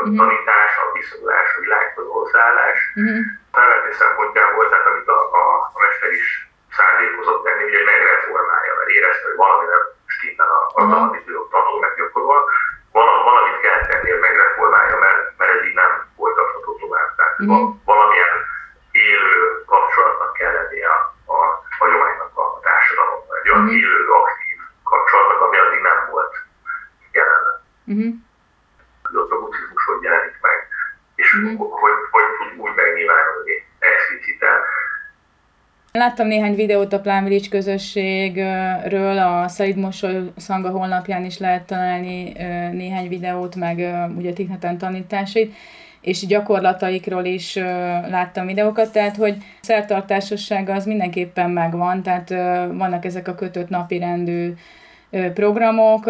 uh-huh. 0.00 0.16
tanítás, 0.20 0.70
a 0.82 0.84
viszonyulás, 0.96 1.48
a 1.56 1.60
világhoz 1.64 2.06
hozzáállás. 2.16 2.78
Uh-huh. 3.00 3.20
Felvetni 3.56 3.92
szempontjából, 4.02 4.64
tehát 4.68 4.86
amit 4.90 5.08
a, 5.16 5.18
a, 5.40 5.42
a 5.76 5.78
mester 5.84 6.10
is 6.20 6.26
szándékozott 6.76 7.44
tenni, 7.44 7.64
ugye 7.70 7.80
megreformálja, 7.92 8.72
mert 8.78 8.90
érezte, 8.96 9.26
hogy 9.28 9.38
valami 9.44 9.66
nem 9.72 9.82
stimmel 10.14 10.50
a, 10.58 10.60
a 10.78 10.82
uh-huh. 10.82 10.94
tanítők 10.94 11.44
tanul, 11.54 11.78
meg 11.84 11.92
gyakorol. 11.98 12.40
Val, 12.92 13.24
valamit 13.28 13.60
kell 13.64 13.80
tenni, 13.88 14.10
hogy 14.14 14.24
megreformálja, 14.28 14.96
mert, 15.04 15.20
mert 15.38 15.50
ez 15.54 15.62
így 15.68 15.78
nem 15.82 15.90
folytatható 16.16 16.70
tovább. 16.82 17.10
Tehát 17.16 17.34
uh-huh. 17.38 17.74
valamilyen 17.90 18.36
élő 18.90 19.64
kapcsolatnak 19.72 20.32
kell 20.38 20.52
lennie 20.58 20.88
a, 20.96 20.98
a 21.34 21.38
hagyománynak 21.78 22.32
a 22.44 22.46
társadalomban. 22.62 23.36
Egy 23.40 23.48
olyan 23.50 23.62
uh-huh. 23.62 23.78
élő, 23.80 23.98
aktív 24.20 24.58
kapcsolatnak, 24.90 25.40
ami 25.40 25.56
addig 25.56 25.80
nem 25.80 25.98
volt 26.10 26.34
jelen. 27.12 27.44
Uh-huh. 27.92 28.12
Ott 29.20 29.30
a 29.30 29.38
buddhizmus 29.40 29.84
hogy 29.90 30.02
jelenik 30.02 30.36
meg, 30.46 30.58
és 31.14 31.28
uh-huh. 31.34 31.58
hogy, 31.82 31.96
hogy 32.10 32.26
tud 32.38 32.52
úgy 32.64 32.74
megnyilvánulni 32.80 33.56
expliciten. 33.78 34.58
Láttam 35.92 36.26
néhány 36.26 36.54
videót 36.54 36.92
a 36.92 37.00
Plánvilics 37.00 37.48
közösségről, 37.48 39.18
a 39.18 39.48
Szaid 39.48 39.76
Mosoly 39.76 40.32
Szanga 40.36 40.70
honlapján 40.70 41.24
is 41.24 41.38
lehet 41.38 41.66
találni 41.66 42.32
néhány 42.72 43.08
videót, 43.08 43.54
meg 43.56 43.76
ugye 44.16 44.32
Tigneten 44.32 44.78
tanításait, 44.78 45.54
és 46.00 46.26
gyakorlataikról 46.26 47.24
is 47.24 47.54
láttam 48.08 48.46
videókat, 48.46 48.92
tehát 48.92 49.16
hogy 49.16 49.36
szertartásossága 49.60 50.74
az 50.74 50.84
mindenképpen 50.84 51.50
megvan, 51.50 52.02
tehát 52.02 52.28
vannak 52.72 53.04
ezek 53.04 53.28
a 53.28 53.34
kötött 53.34 53.68
napirendű 53.68 54.52
programok, 55.34 56.04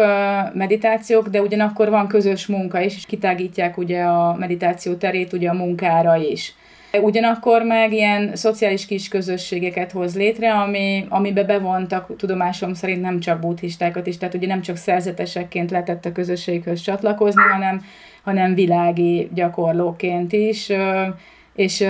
meditációk, 0.53 1.27
de 1.27 1.41
ugyanakkor 1.41 1.89
van 1.89 2.07
közös 2.07 2.47
munka 2.47 2.81
is, 2.81 2.95
és 2.95 3.05
kitágítják 3.05 3.77
ugye 3.77 4.01
a 4.03 4.35
meditáció 4.39 4.93
terét 4.93 5.33
ugye 5.33 5.49
a 5.49 5.53
munkára 5.53 6.15
is. 6.15 6.55
Ugyanakkor 7.01 7.61
meg 7.61 7.93
ilyen 7.93 8.35
szociális 8.35 8.85
kis 8.85 9.07
közösségeket 9.07 9.91
hoz 9.91 10.15
létre, 10.15 10.53
ami, 10.53 11.05
amibe 11.09 11.43
bevontak 11.43 12.15
tudomásom 12.17 12.73
szerint 12.73 13.01
nem 13.01 13.19
csak 13.19 13.39
buddhistákat 13.39 14.07
is, 14.07 14.17
tehát 14.17 14.33
ugye 14.33 14.47
nem 14.47 14.61
csak 14.61 14.75
szerzetesekként 14.75 15.71
lehetett 15.71 16.05
a 16.05 16.11
közösséghöz 16.11 16.81
csatlakozni, 16.81 17.41
hanem, 17.41 17.81
hanem 18.23 18.53
világi 18.53 19.29
gyakorlóként 19.33 20.33
is 20.33 20.71
és 21.55 21.87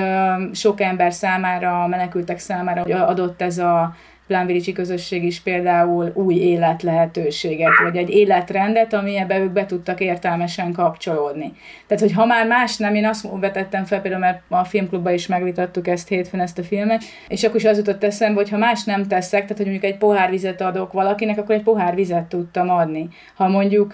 sok 0.53 0.81
ember 0.81 1.13
számára, 1.13 1.87
menekültek 1.87 2.39
számára 2.39 3.05
adott 3.05 3.41
ez 3.41 3.57
a 3.57 3.95
plánviricsi 4.27 4.71
közösség 4.71 5.23
is 5.23 5.39
például 5.39 6.11
új 6.13 6.35
életlehetőséget, 6.35 7.71
vagy 7.83 7.97
egy 7.97 8.09
életrendet, 8.09 8.93
amiben 8.93 9.41
ők 9.41 9.51
be 9.51 9.65
tudtak 9.65 9.99
értelmesen 9.99 10.71
kapcsolódni. 10.71 11.53
Tehát, 11.87 12.03
hogy 12.03 12.13
ha 12.13 12.25
már 12.25 12.47
más 12.47 12.77
nem, 12.77 12.95
én 12.95 13.05
azt 13.05 13.27
vetettem 13.39 13.83
fel, 13.83 14.01
például 14.01 14.23
mert 14.23 14.41
a 14.47 14.63
filmklubban 14.63 15.13
is 15.13 15.27
megvitattuk 15.27 15.87
ezt 15.87 16.07
hétfőn, 16.07 16.39
ezt 16.39 16.59
a 16.59 16.63
filmet, 16.63 17.03
és 17.27 17.43
akkor 17.43 17.55
is 17.55 17.65
az 17.65 17.77
jutott 17.77 18.03
eszembe, 18.03 18.39
hogy 18.39 18.49
ha 18.49 18.57
más 18.57 18.83
nem 18.83 19.07
teszek, 19.07 19.41
tehát 19.41 19.57
hogy 19.57 19.65
mondjuk 19.65 19.91
egy 19.91 19.97
pohár 19.97 20.29
vizet 20.29 20.61
adok 20.61 20.91
valakinek, 20.91 21.37
akkor 21.37 21.55
egy 21.55 21.63
pohár 21.63 21.95
vizet 21.95 22.25
tudtam 22.25 22.69
adni. 22.69 23.07
Ha 23.35 23.47
mondjuk 23.47 23.91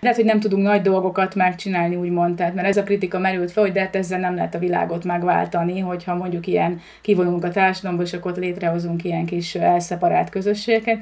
lehet, 0.00 0.16
hogy 0.16 0.26
nem 0.26 0.40
tudunk 0.40 0.62
nagy 0.62 0.82
dolgokat 0.82 1.34
megcsinálni, 1.34 1.96
úgymond, 1.96 2.36
tehát, 2.36 2.54
mert 2.54 2.68
ez 2.68 2.76
a 2.76 2.82
kritika 2.82 3.18
merült 3.18 3.50
fel, 3.50 3.62
hogy 3.62 3.72
de 3.72 3.80
hát 3.80 3.96
ezzel 3.96 4.18
nem 4.18 4.34
lehet 4.34 4.54
a 4.54 4.58
világot 4.58 5.04
megváltani, 5.04 5.78
hogyha 5.78 6.14
mondjuk 6.14 6.46
ilyen 6.46 6.80
kivonulunk 7.00 7.44
a 7.44 7.50
társadalomból, 7.50 8.06
és 8.06 8.12
akkor 8.12 8.32
létrehozunk 8.36 9.04
ilyen 9.04 9.24
kis 9.24 9.54
elszeparált 9.54 10.30
közösségeket. 10.30 10.98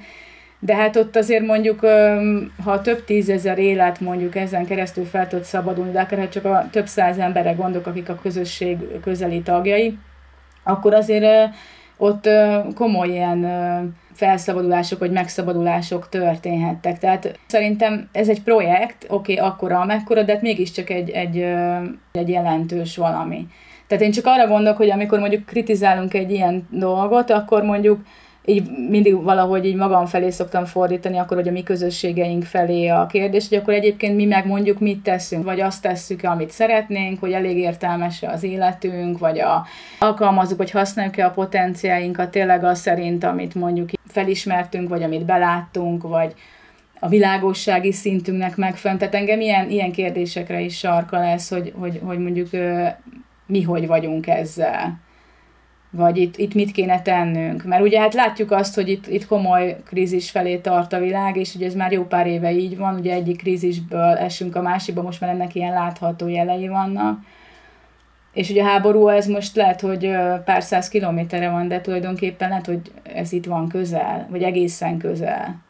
De 0.61 0.75
hát 0.75 0.97
ott 0.97 1.17
azért 1.17 1.47
mondjuk, 1.47 1.81
ha 2.65 2.81
több 2.81 3.05
tízezer 3.05 3.59
élet 3.59 4.01
mondjuk 4.01 4.37
ezen 4.37 4.67
keresztül 4.67 5.05
fel 5.05 5.29
tud 5.29 5.43
szabadulni, 5.43 5.91
de 5.91 6.01
akár 6.01 6.29
csak 6.29 6.45
a 6.45 6.69
több 6.71 6.87
száz 6.87 7.19
emberre 7.19 7.53
gondolok, 7.53 7.87
akik 7.87 8.09
a 8.09 8.19
közösség 8.23 8.79
közeli 9.03 9.41
tagjai, 9.41 9.99
akkor 10.63 10.95
azért 10.95 11.55
ott 11.99 12.29
komoly 12.75 13.09
ilyen 13.09 13.47
felszabadulások 14.13 14.99
vagy 14.99 15.11
megszabadulások 15.11 16.09
történhettek. 16.09 16.99
Tehát 16.99 17.39
szerintem 17.47 18.09
ez 18.13 18.29
egy 18.29 18.43
projekt, 18.43 19.07
oké, 19.09 19.33
okay, 19.33 19.47
akkora, 19.47 19.81
amekkora, 19.81 20.23
de 20.23 20.33
hát 20.33 20.43
mégiscsak 20.43 20.91
egy, 20.91 21.11
egy, 21.11 21.45
egy 22.13 22.29
jelentős 22.29 22.97
valami. 22.97 23.47
Tehát 23.87 24.05
én 24.05 24.11
csak 24.11 24.27
arra 24.27 24.47
gondolok, 24.47 24.77
hogy 24.77 24.91
amikor 24.91 25.19
mondjuk 25.19 25.47
kritizálunk 25.47 26.15
egy 26.15 26.31
ilyen 26.31 26.69
dolgot, 26.71 27.31
akkor 27.31 27.63
mondjuk 27.63 28.01
így 28.49 28.71
mindig 28.89 29.23
valahogy 29.23 29.65
így 29.65 29.75
magam 29.75 30.07
felé 30.07 30.31
szoktam 30.31 30.65
fordítani, 30.65 31.19
akkor, 31.19 31.37
hogy 31.37 31.49
a 31.49 31.53
mi 31.53 31.63
közösségeink 31.63 32.43
felé 32.43 32.89
a 32.89 33.07
kérdés, 33.07 33.49
hogy 33.49 33.59
akkor 33.59 33.75
egyébként 33.75 34.17
mi 34.17 34.25
meg 34.25 34.47
mondjuk 34.47 34.79
mit 34.79 35.03
teszünk, 35.03 35.45
vagy 35.45 35.61
azt 35.61 35.83
tesszük 35.83 36.23
amit 36.23 36.51
szeretnénk, 36.51 37.21
hogy 37.21 37.33
elég 37.33 37.57
értelmes 37.57 38.23
az 38.23 38.43
életünk, 38.43 39.19
vagy 39.19 39.39
a, 39.39 39.67
alkalmazzuk, 39.99 40.59
vagy 40.59 40.71
használjuk-e 40.71 41.27
a 41.27 41.31
potenciáinkat 41.31 42.31
tényleg 42.31 42.65
az 42.65 42.81
szerint, 42.81 43.25
amit 43.25 43.55
mondjuk 43.55 43.89
felismertünk, 44.07 44.89
vagy 44.89 45.03
amit 45.03 45.25
beláttunk, 45.25 46.03
vagy 46.03 46.35
a 47.01 47.09
világossági 47.09 47.93
szintünknek 47.93 48.57
megfelelően. 48.57 48.99
Tehát 48.99 49.15
engem 49.15 49.41
ilyen, 49.41 49.71
ilyen 49.71 49.93
kérdésekre 49.93 50.61
is 50.61 50.79
sarka 50.79 51.19
lesz, 51.19 51.51
hogy, 51.51 51.73
hogy, 51.79 52.01
hogy 52.05 52.19
mondjuk 52.19 52.49
mi 53.47 53.63
hogy 53.63 53.87
vagyunk 53.87 54.27
ezzel 54.27 55.07
vagy 55.91 56.17
itt, 56.17 56.37
itt 56.37 56.55
mit 56.55 56.73
kéne 56.73 57.03
tennünk. 57.03 57.65
Mert 57.65 57.83
ugye 57.83 58.01
hát 58.01 58.15
látjuk 58.15 58.51
azt, 58.51 58.75
hogy 58.75 58.89
itt, 58.89 59.07
itt 59.07 59.27
komoly 59.27 59.77
krízis 59.85 60.31
felé 60.31 60.57
tart 60.57 60.93
a 60.93 60.99
világ, 60.99 61.37
és 61.37 61.55
ugye 61.55 61.67
ez 61.67 61.75
már 61.75 61.93
jó 61.93 62.05
pár 62.05 62.27
éve 62.27 62.53
így 62.53 62.77
van, 62.77 62.95
ugye 62.95 63.13
egyik 63.13 63.37
krízisből 63.37 64.17
esünk 64.17 64.57
a 64.57 64.63
másikba, 64.63 65.03
most 65.03 65.21
már 65.21 65.31
ennek 65.31 65.55
ilyen 65.55 65.73
látható 65.73 66.29
jelei 66.29 66.69
vannak. 66.69 67.19
És 68.33 68.51
ugye 68.51 68.63
a 68.63 68.67
háború 68.67 69.09
ez 69.09 69.27
most 69.27 69.57
lehet, 69.57 69.81
hogy 69.81 70.11
pár 70.45 70.63
száz 70.63 70.89
kilométerre 70.89 71.51
van, 71.51 71.69
de 71.69 71.81
tulajdonképpen 71.81 72.49
lehet, 72.49 72.67
hogy 72.67 72.81
ez 73.03 73.33
itt 73.33 73.47
van 73.47 73.69
közel, 73.69 74.27
vagy 74.31 74.43
egészen 74.43 74.99
közel. 74.99 75.67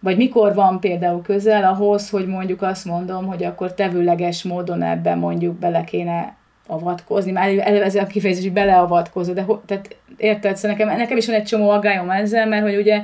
Vagy 0.00 0.16
mikor 0.16 0.54
van 0.54 0.80
például 0.80 1.22
közel 1.22 1.64
ahhoz, 1.64 2.10
hogy 2.10 2.26
mondjuk 2.26 2.62
azt 2.62 2.84
mondom, 2.84 3.26
hogy 3.26 3.44
akkor 3.44 3.74
tevőleges 3.74 4.42
módon 4.42 4.82
ebben 4.82 5.18
mondjuk 5.18 5.58
bele 5.58 5.84
kéne 5.84 6.36
avatkozni, 6.66 7.32
már 7.32 7.48
eleve 7.48 7.84
ez 7.84 7.94
a 7.94 8.06
kifejezés, 8.06 8.44
hogy 8.44 8.52
beleavatkozó, 8.52 9.32
de 9.32 9.46
tehát 9.66 9.96
érted, 10.16 10.56
szóval 10.56 10.76
nekem, 10.76 10.96
nekem 10.96 11.16
is 11.16 11.26
van 11.26 11.34
egy 11.34 11.44
csomó 11.44 11.70
aggályom 11.70 12.10
ezzel, 12.10 12.46
mert 12.46 12.62
hogy 12.62 12.76
ugye 12.76 13.02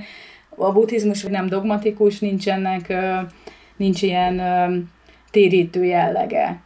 a 0.49 0.73
buddhizmus 0.73 1.23
nem 1.23 1.47
dogmatikus, 1.47 2.19
nincsenek, 2.19 2.95
nincs 3.77 4.03
ilyen 4.03 4.41
térítő 5.31 5.85
jellege. 5.85 6.61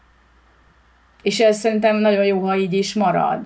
És 1.22 1.40
ez 1.40 1.59
szerintem 1.59 1.96
nagyon 1.96 2.24
jó, 2.24 2.40
ha 2.40 2.56
így 2.56 2.72
is 2.72 2.94
marad. 2.94 3.40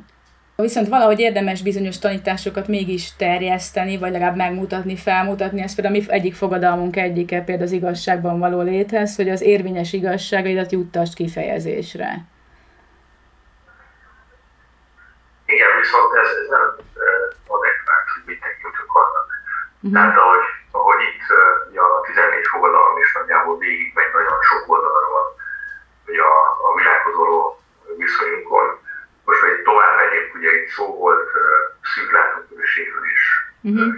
Viszont 0.56 0.88
valahogy 0.88 1.20
érdemes 1.20 1.62
bizonyos 1.62 1.98
tanításokat 1.98 2.68
mégis 2.68 3.16
terjeszteni, 3.16 3.98
vagy 3.98 4.12
legalább 4.12 4.36
megmutatni, 4.36 4.96
felmutatni. 4.96 5.62
Ez 5.62 5.74
például 5.74 5.96
mi 5.96 6.04
egyik 6.08 6.34
fogadalmunk 6.34 6.96
egyike, 6.96 7.40
például 7.40 7.66
az 7.66 7.72
igazságban 7.72 8.38
való 8.38 8.60
léthez, 8.60 9.16
hogy 9.16 9.28
az 9.28 9.42
érvényes 9.42 9.92
igazságaidat 9.92 10.72
juttasd 10.72 11.14
kifejezésre. 11.14 12.24
Igen, 15.46 15.69
viszont 15.80 16.10
ez, 16.22 16.30
ez 16.42 16.48
nem 16.56 16.66
adekvát, 17.56 18.06
hogy 18.12 18.22
mit 18.28 18.40
tekintünk 18.44 18.92
annak. 19.02 19.26
Uh-huh. 19.28 19.92
Tehát 19.96 20.16
ahogy, 20.22 20.44
ahogy 20.78 21.00
itt 21.08 21.26
ja, 21.76 21.84
a 21.96 22.00
14 22.00 22.46
fogadalom 22.54 22.96
is 23.04 23.10
nagyjából 23.18 23.56
végig 23.58 23.90
megy 23.94 24.12
nagyon 24.18 24.40
sok 24.50 24.62
oldalra 24.72 25.08
van, 25.16 25.28
hogy 26.06 26.18
a, 26.30 26.32
a 26.66 26.68
világhoz 26.78 27.14
való 27.22 27.38
viszonyunkon. 28.02 28.66
Most 29.24 29.42
egy 29.42 29.62
tovább 29.62 29.94
megyünk, 29.96 30.34
ugye 30.34 30.50
itt 30.58 30.68
szó 30.76 30.84
volt 31.04 31.28
szűklátókörösségről 31.92 33.06
is, 33.16 33.24
uh-huh 33.68 33.88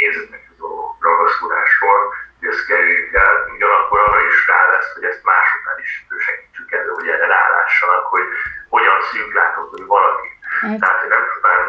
nézetnek 0.00 0.42
való 0.58 0.96
ragaszkodásról, 1.00 2.00
hogy 2.38 2.48
ezt 2.48 2.66
kerüljük 2.66 3.14
el, 3.14 3.34
ugyanakkor 3.54 3.98
arra 3.98 4.20
is 4.30 4.46
rá 4.46 4.60
lesz, 4.72 4.90
hogy 4.94 5.04
ezt 5.10 5.24
másoknál 5.24 5.78
is 5.84 6.06
segítsük 6.26 6.72
elő, 6.72 6.90
hogy 6.98 7.08
erre 7.08 7.26
rálássanak, 7.26 8.04
hogy 8.14 8.26
hogyan 8.68 9.00
szűklátókörű 9.10 9.86
valaki 9.86 10.28
Hát. 10.60 10.78
Tehát 10.80 11.08
nem 11.08 11.22
csupán 11.34 11.62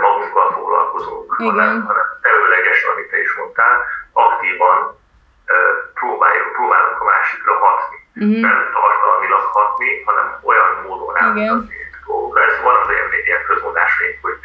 magunkkal 0.00 0.52
foglalkozunk, 0.52 1.34
hanem, 1.52 1.84
hanem 1.90 2.06
előlegesen, 2.20 2.90
amit 2.90 3.10
te 3.10 3.20
is 3.20 3.32
mondtál, 3.34 3.84
aktívan 4.12 5.00
próbáljuk, 5.94 6.52
próbálunk 6.52 7.00
a 7.00 7.04
másikra 7.04 7.54
hatni. 7.64 7.98
Uh-huh. 8.14 8.40
Nem 8.40 8.58
tartalmilag 8.72 9.44
hatni, 9.56 10.02
hanem 10.06 10.26
olyan 10.42 10.70
módon 10.86 11.14
rámutatni 11.14 11.82
dolgokra. 12.32 12.42
Ez 12.44 12.62
van 12.62 12.76
az 12.82 12.88
ilyen, 12.90 13.08
ilyen 13.24 13.44
közmondásaink, 13.48 14.18
hogy 14.22 14.36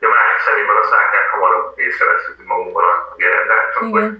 a 0.00 0.08
másik 0.08 0.40
szemében 0.46 0.76
a 0.76 0.82
szákát 0.92 1.28
hamarabb 1.28 1.78
észreveszünk, 1.78 2.36
hogy 2.36 2.46
magunkban 2.46 2.84
a 2.84 3.14
gerendát, 3.16 3.72
csak 3.72 3.82
hogy, 3.96 4.10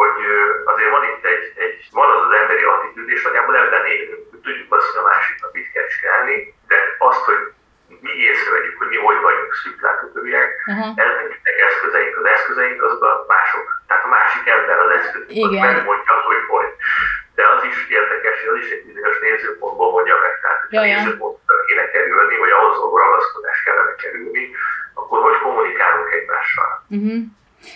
hogy 0.00 0.16
azért 0.64 0.90
van 0.90 1.04
itt 1.10 1.24
egy, 1.24 1.44
egy, 1.64 1.88
van 1.92 2.10
az 2.16 2.22
az 2.26 2.32
emberi 2.40 2.62
attitűd, 2.62 3.08
és 3.08 3.22
nagyjából 3.22 3.56
ebben 3.56 3.84
élünk. 3.86 4.22
Tudjuk 4.42 4.74
azt, 4.74 4.86
hogy 4.90 5.02
a 5.02 5.08
másiknak 5.12 5.52
mit 5.52 5.72
kell 5.72 5.86
csinálni, 5.94 6.54
de 6.68 6.76
azt, 6.98 7.24
hogy 7.28 7.40
mi 8.04 8.12
észrevegyük, 8.28 8.78
hogy 8.78 8.88
mi 8.88 8.96
hogy 8.96 9.20
vagyunk 9.20 9.52
szűklátókörűek, 9.62 10.50
uh-huh. 10.66 11.02
elmennek 11.02 11.40
eszközeink, 11.68 12.16
az 12.16 12.26
eszközeink 12.34 12.82
azok 12.82 13.02
a 13.02 13.24
mások, 13.28 13.66
tehát 13.86 14.04
a 14.04 14.08
másik 14.18 14.46
ember 14.56 14.78
az 14.78 14.90
eszköz, 14.98 15.22
Igen. 15.28 15.66
megmondja, 15.66 16.14
hogy 16.28 16.42
hogy. 16.48 16.70
De 17.34 17.48
az 17.54 17.62
is 17.70 17.88
érdekes, 17.88 18.36
hogy 18.40 18.50
az 18.54 18.64
is 18.64 18.70
egy 18.70 18.84
bizonyos 18.86 19.18
nézőpontból 19.18 19.90
mondja 19.90 20.16
meg, 20.24 20.40
tehát 20.42 20.60
hogy 20.64 20.76
a 20.76 20.80
nézőpontra 20.80 21.54
kéne 21.66 21.84
kerülni, 21.90 22.36
vagy 22.36 22.50
ahhoz 22.50 22.76
való 22.78 22.96
ragaszkodás 22.96 23.62
kellene 23.62 23.94
kerülni, 23.94 24.44
akkor 24.94 25.22
hogy 25.22 25.38
kommunikálunk 25.38 26.10
egymással. 26.12 26.84
Uh-huh. 26.88 27.18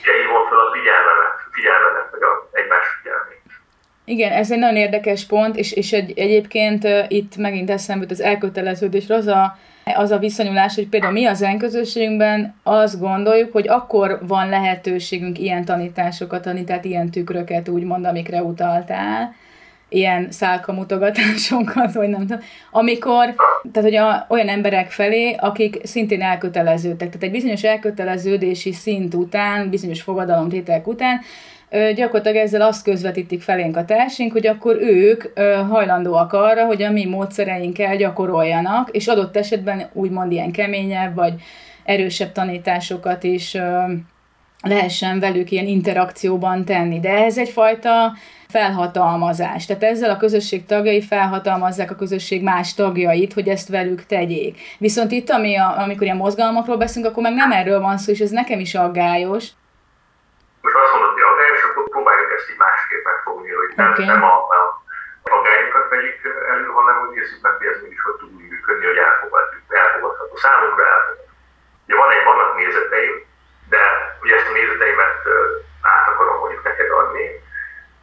Ugye 0.00 0.12
hívom 0.18 0.44
fel 0.48 0.58
a 0.58 0.72
figyelmemet, 0.72 1.36
figyelmemet, 1.52 2.10
vagy 2.10 2.22
a 2.22 2.48
egymás 2.52 2.86
figyelmét. 2.96 3.42
Igen, 4.14 4.32
ez 4.32 4.50
egy 4.52 4.58
nagyon 4.58 4.76
érdekes 4.76 5.24
pont, 5.24 5.56
és, 5.56 5.72
és 5.72 5.92
egy, 5.92 6.12
egyébként 6.18 6.88
itt 7.08 7.36
megint 7.36 7.70
eszembe 7.70 8.06
az 8.08 8.20
elköteleződés, 8.20 9.10
az 9.10 9.26
a 9.26 9.58
az 9.94 10.10
a 10.10 10.18
viszonyulás, 10.18 10.74
hogy 10.74 10.88
például 10.88 11.12
mi 11.12 11.24
az 11.24 11.46
közösségünkben 11.58 12.54
azt 12.62 13.00
gondoljuk, 13.00 13.52
hogy 13.52 13.68
akkor 13.68 14.18
van 14.26 14.48
lehetőségünk 14.48 15.38
ilyen 15.38 15.64
tanításokat 15.64 16.46
adni, 16.46 16.64
tehát 16.64 16.84
ilyen 16.84 17.10
tükröket 17.10 17.68
úgymond, 17.68 18.04
amikre 18.04 18.42
utaltál, 18.42 19.34
ilyen 19.88 20.30
szálkamutogatásokat, 20.30 21.92
vagy 21.92 22.08
nem 22.08 22.20
tudom, 22.20 22.42
amikor, 22.70 23.34
tehát 23.72 23.88
hogy 23.88 23.96
a, 23.96 24.26
olyan 24.28 24.48
emberek 24.48 24.90
felé, 24.90 25.36
akik 25.40 25.80
szintén 25.82 26.22
elköteleződtek, 26.22 27.08
tehát 27.08 27.22
egy 27.22 27.30
bizonyos 27.30 27.62
elköteleződési 27.62 28.72
szint 28.72 29.14
után, 29.14 29.70
bizonyos 29.70 30.02
fogadalomtételek 30.02 30.86
után 30.86 31.20
gyakorlatilag 31.94 32.36
ezzel 32.36 32.62
azt 32.62 32.84
közvetítik 32.84 33.42
felénk 33.42 33.76
a 33.76 33.84
társaink, 33.84 34.32
hogy 34.32 34.46
akkor 34.46 34.76
ők 34.80 35.38
hajlandóak 35.70 36.32
arra, 36.32 36.64
hogy 36.64 36.82
a 36.82 36.90
mi 36.90 37.04
módszereinkkel 37.04 37.96
gyakoroljanak, 37.96 38.90
és 38.90 39.06
adott 39.06 39.36
esetben 39.36 39.88
úgymond 39.92 40.32
ilyen 40.32 40.52
keményebb, 40.52 41.14
vagy 41.14 41.34
erősebb 41.84 42.32
tanításokat 42.32 43.22
is 43.22 43.56
lehessen 44.62 45.20
velük 45.20 45.50
ilyen 45.50 45.66
interakcióban 45.66 46.64
tenni. 46.64 47.00
De 47.00 47.10
ez 47.10 47.38
egyfajta 47.38 48.12
felhatalmazás. 48.48 49.66
Tehát 49.66 49.82
ezzel 49.82 50.10
a 50.10 50.16
közösség 50.16 50.66
tagjai 50.66 51.02
felhatalmazzák 51.02 51.90
a 51.90 51.94
közösség 51.94 52.42
más 52.42 52.74
tagjait, 52.74 53.32
hogy 53.32 53.48
ezt 53.48 53.68
velük 53.68 54.06
tegyék. 54.06 54.58
Viszont 54.78 55.10
itt, 55.10 55.30
ami 55.30 55.56
a, 55.56 55.74
amikor 55.78 56.02
ilyen 56.02 56.16
mozgalmakról 56.16 56.76
beszélünk, 56.76 57.10
akkor 57.10 57.22
meg 57.22 57.34
nem 57.34 57.52
erről 57.52 57.80
van 57.80 57.98
szó, 57.98 58.12
és 58.12 58.20
ez 58.20 58.30
nekem 58.30 58.60
is 58.60 58.74
aggályos. 58.74 59.48
Most 60.60 60.76
azt 60.82 60.92
mondod, 60.92 61.12
hogy 61.12 61.22
aggályos, 61.32 61.53
ezt 62.36 62.50
így 62.50 62.56
másképp 62.56 63.04
megfogni, 63.04 63.50
hogy 63.50 63.70
nem, 63.76 63.90
okay. 63.90 64.04
nem 64.04 64.24
a, 64.24 64.34
a 64.58 64.82
aggályokat 65.22 65.88
vegyük 65.88 66.18
elő, 66.48 66.66
hanem 66.66 66.96
hogy 66.98 67.16
nézzük 67.16 67.40
meg, 67.42 67.52
hogy 67.52 67.66
ez 67.66 67.82
mégis 67.82 68.02
hogy 68.02 68.14
tud 68.14 68.34
úgy 68.34 68.48
működni, 68.48 68.86
hogy 68.86 68.96
elfogadjuk, 68.96 69.62
elfogadható. 69.68 70.36
Számunkra 70.36 70.86
elfogadható. 70.86 71.32
Ugye 71.84 71.96
van 71.96 72.10
egy, 72.10 72.24
vannak 72.24 72.56
nézeteim, 72.56 73.14
de 73.68 73.82
ugye 74.22 74.34
ezt 74.36 74.48
a 74.48 74.52
nézeteimet 74.52 75.18
át 75.82 76.08
akarom 76.08 76.38
mondjuk 76.38 76.62
neked 76.64 76.90
adni, 76.90 77.26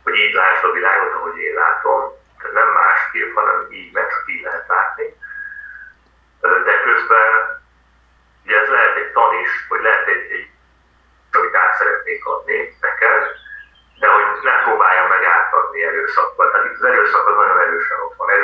hogy 0.03 0.15
így 0.15 0.33
lásd 0.33 0.63
a 0.63 0.71
világot, 0.71 1.13
ahogy 1.13 1.37
én 1.37 1.53
látom. 1.53 2.19
Nem 2.53 2.67
másképp, 2.67 3.35
hanem 3.35 3.67
így, 3.69 3.93
mert 3.93 4.11
így 4.25 4.43
lehet 4.43 4.67
látni. 4.67 5.07
De 6.41 6.81
közben 6.83 7.10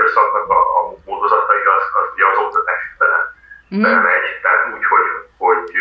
erőszaknak 0.07 0.49
a, 0.49 0.59
a 0.77 0.81
módozatai 1.05 1.63
az, 1.75 1.83
az 1.99 2.07
ugye 2.13 2.25
az 2.31 2.37
oktatás 2.45 2.81
mm. 3.75 3.81
megy, 4.09 4.27
tehát 4.41 4.63
úgy, 4.73 4.85
hogy, 4.91 5.07
hogy 5.37 5.71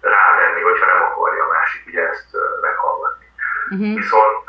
rámenni, 0.00 0.60
hogyha 0.60 0.86
nem 0.86 1.02
akarja 1.08 1.44
a 1.44 1.52
másik 1.56 1.82
ugye 1.86 2.02
ezt 2.08 2.30
meghallgatni. 2.60 3.28
Mm-hmm. 3.74 3.94
Viszont 4.00 4.46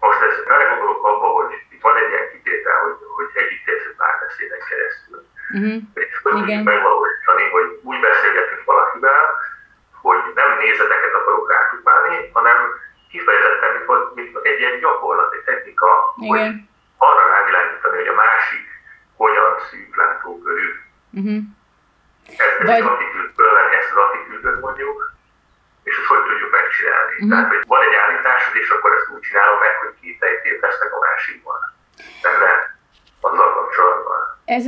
most 0.00 0.20
ezt 0.28 0.46
belegondolok 0.46 1.04
abba, 1.10 1.28
hogy 1.38 1.50
itt 1.72 1.82
van 1.82 1.96
egy 1.96 2.10
ilyen 2.12 2.28
kitétel, 2.32 2.76
hogy, 2.84 2.96
hogy 3.16 3.28
együttérző 3.42 3.90
párbeszéden 4.00 4.62
keresztül. 4.68 5.20
Mm-hmm. 5.56 5.78
És 6.02 6.08
úgy 6.38 6.62
megvalósítani, 6.70 7.44
hogy 7.56 7.66
úgy 7.88 8.00
beszélgetünk 8.08 8.64
valakivel, 8.64 9.24
hogy 10.04 10.20
nem 10.40 10.50
nézeteket 10.58 11.14
akarok 11.20 11.50
rátukmálni, 11.54 12.30
hanem 12.32 12.56
kifejezetten, 13.10 13.70
mint, 13.76 14.14
mint 14.14 14.32
egy 14.42 14.58
ilyen 14.60 14.78
gyakorlati 14.80 15.38
technika, 15.44 16.14
Igen. 16.16 16.30
hogy 16.30 16.59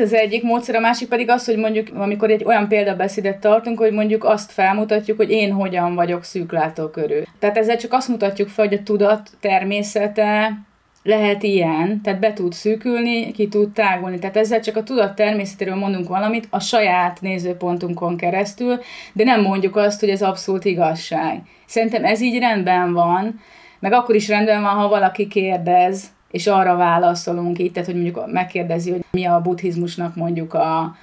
az 0.02 0.12
egyik 0.12 0.42
módszer, 0.42 0.74
a 0.74 0.80
másik 0.80 1.08
pedig 1.08 1.30
az, 1.30 1.44
hogy 1.44 1.56
mondjuk, 1.56 1.88
amikor 1.94 2.30
egy 2.30 2.44
olyan 2.44 2.68
példabeszédet 2.68 3.38
tartunk, 3.38 3.78
hogy 3.78 3.92
mondjuk 3.92 4.24
azt 4.24 4.52
felmutatjuk, 4.52 5.16
hogy 5.16 5.30
én 5.30 5.52
hogyan 5.52 5.94
vagyok 5.94 6.24
szűklátókörű. 6.24 7.22
Tehát 7.38 7.56
ezzel 7.56 7.76
csak 7.76 7.92
azt 7.92 8.08
mutatjuk 8.08 8.48
fel, 8.48 8.66
hogy 8.66 8.78
a 8.78 8.82
tudat 8.82 9.30
természete 9.40 10.58
lehet 11.02 11.42
ilyen, 11.42 12.00
tehát 12.02 12.20
be 12.20 12.32
tud 12.32 12.52
szűkülni, 12.52 13.32
ki 13.32 13.48
tud 13.48 13.72
tágulni. 13.72 14.18
Tehát 14.18 14.36
ezzel 14.36 14.60
csak 14.60 14.76
a 14.76 14.82
tudat 14.82 15.14
természetéről 15.14 15.74
mondunk 15.74 16.08
valamit 16.08 16.46
a 16.50 16.60
saját 16.60 17.20
nézőpontunkon 17.20 18.16
keresztül, 18.16 18.80
de 19.12 19.24
nem 19.24 19.42
mondjuk 19.42 19.76
azt, 19.76 20.00
hogy 20.00 20.08
ez 20.08 20.22
abszolút 20.22 20.64
igazság. 20.64 21.42
Szerintem 21.66 22.04
ez 22.04 22.20
így 22.20 22.38
rendben 22.38 22.92
van, 22.92 23.40
meg 23.80 23.92
akkor 23.92 24.14
is 24.14 24.28
rendben 24.28 24.62
van, 24.62 24.74
ha 24.74 24.88
valaki 24.88 25.26
kérdez, 25.26 26.04
és 26.32 26.46
arra 26.46 26.76
válaszolunk 26.76 27.58
így, 27.58 27.72
tehát 27.72 27.88
hogy 27.88 28.02
mondjuk 28.02 28.32
megkérdezi, 28.32 28.90
hogy 28.90 29.04
mi 29.10 29.24
a 29.24 29.40
buddhizmusnak 29.40 30.16
mondjuk 30.16 30.54
a 30.54 30.96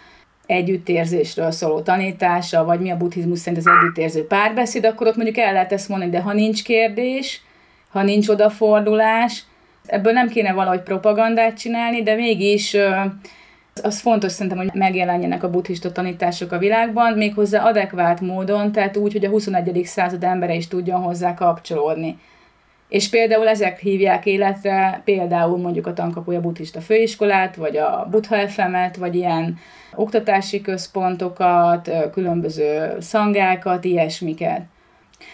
együttérzésről 0.45 1.51
szóló 1.51 1.81
tanítása, 1.81 2.65
vagy 2.65 2.79
mi 2.79 2.89
a 2.89 2.97
buddhizmus 2.97 3.39
szerint 3.39 3.65
az 3.65 3.73
együttérző 3.79 4.27
párbeszéd, 4.27 4.85
akkor 4.85 5.07
ott 5.07 5.15
mondjuk 5.15 5.37
el 5.37 5.53
lehet 5.53 5.71
ezt 5.71 5.89
mondani, 5.89 6.11
de 6.11 6.21
ha 6.21 6.33
nincs 6.33 6.63
kérdés, 6.63 7.41
ha 7.89 8.03
nincs 8.03 8.27
odafordulás, 8.27 9.43
ebből 9.85 10.13
nem 10.13 10.27
kéne 10.27 10.53
valahogy 10.53 10.81
propagandát 10.81 11.57
csinálni, 11.57 12.03
de 12.03 12.15
mégis 12.15 12.77
az 13.83 13.99
fontos 13.99 14.31
szerintem, 14.31 14.57
hogy 14.57 14.69
megjelenjenek 14.73 15.43
a 15.43 15.49
buddhista 15.49 15.91
tanítások 15.91 16.51
a 16.51 16.57
világban, 16.57 17.13
méghozzá 17.13 17.63
adekvát 17.63 18.21
módon, 18.21 18.71
tehát 18.71 18.97
úgy, 18.97 19.11
hogy 19.11 19.25
a 19.25 19.29
21. 19.29 19.81
század 19.85 20.23
embere 20.23 20.53
is 20.53 20.67
tudjon 20.67 21.01
hozzá 21.01 21.33
kapcsolódni. 21.33 22.17
És 22.89 23.09
például 23.09 23.47
ezek 23.47 23.79
hívják 23.79 24.25
életre 24.25 25.01
például 25.05 25.57
mondjuk 25.57 25.87
a 25.87 25.93
Tankapuja 25.93 26.39
Buddhista 26.39 26.81
Főiskolát, 26.81 27.55
vagy 27.55 27.77
a 27.77 28.07
Buddha 28.11 28.47
FM-et, 28.47 28.95
vagy 28.95 29.15
ilyen 29.15 29.57
oktatási 29.95 30.61
központokat, 30.61 31.89
különböző 32.13 32.95
szangákat, 32.99 33.83
ilyesmiket. 33.83 34.61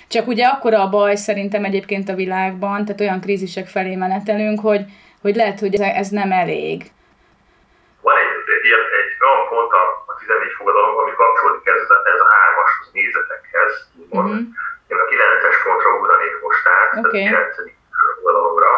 Csak 0.08 0.28
ugye 0.28 0.46
akkora 0.46 0.82
a 0.82 0.90
baj 0.90 1.16
szerintem 1.16 1.64
egyébként 1.64 2.10
a 2.10 2.16
világban, 2.16 2.86
tehát 2.86 3.02
olyan 3.02 3.22
krízisek 3.22 3.68
felé 3.68 3.96
menetelünk, 3.96 4.60
hogy, 4.60 4.84
hogy 5.22 5.36
lehet, 5.36 5.60
hogy 5.60 5.76
ez, 5.76 6.10
nem 6.10 6.32
elég. 6.32 6.92
Van 8.02 8.16
egy, 8.18 8.66
ilyen, 8.70 8.84
egy 9.00 9.12
olyan 9.26 9.42
pont 9.50 9.72
a, 9.82 9.84
a 10.12 10.14
14 10.20 10.52
fogadalomban, 10.58 11.04
ami 11.04 11.16
kapcsolódik 11.22 11.68
ez, 11.74 11.82
ez 12.14 12.22
a 12.26 12.30
hármashoz 12.38 12.88
nézetekhez. 12.98 13.74
Mhm. 14.18 14.40
Én 14.92 14.98
a 15.04 15.06
9-es 15.12 15.55
pontra 15.55 15.55
ugranék 16.06 16.36
most 16.42 16.66
át, 16.78 16.92
Oké. 17.06 17.24
tehát 17.30 17.56
a 17.58 17.64
9. 17.64 18.16
fogadalomra, 18.16 18.72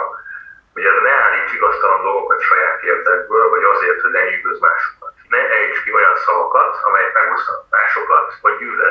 hogy 0.73 0.85
ez 0.91 0.97
ne 1.07 1.13
állíts 1.25 1.53
igaztalan 1.57 2.01
dolgokat 2.07 2.41
saját 2.49 2.79
érdekből, 2.91 3.45
vagy 3.53 3.63
azért, 3.73 4.01
hogy 4.01 4.11
ne 4.11 4.23
nyűgöz 4.29 4.59
másokat. 4.67 5.13
Ne 5.33 5.41
ejts 5.57 5.77
ki 5.83 5.89
olyan 5.93 6.17
szavakat, 6.25 6.71
amelyek 6.87 7.13
megosztanak 7.13 7.65
másokat, 7.75 8.27
vagy 8.41 8.55
gyűlöletítanak. 8.59 8.86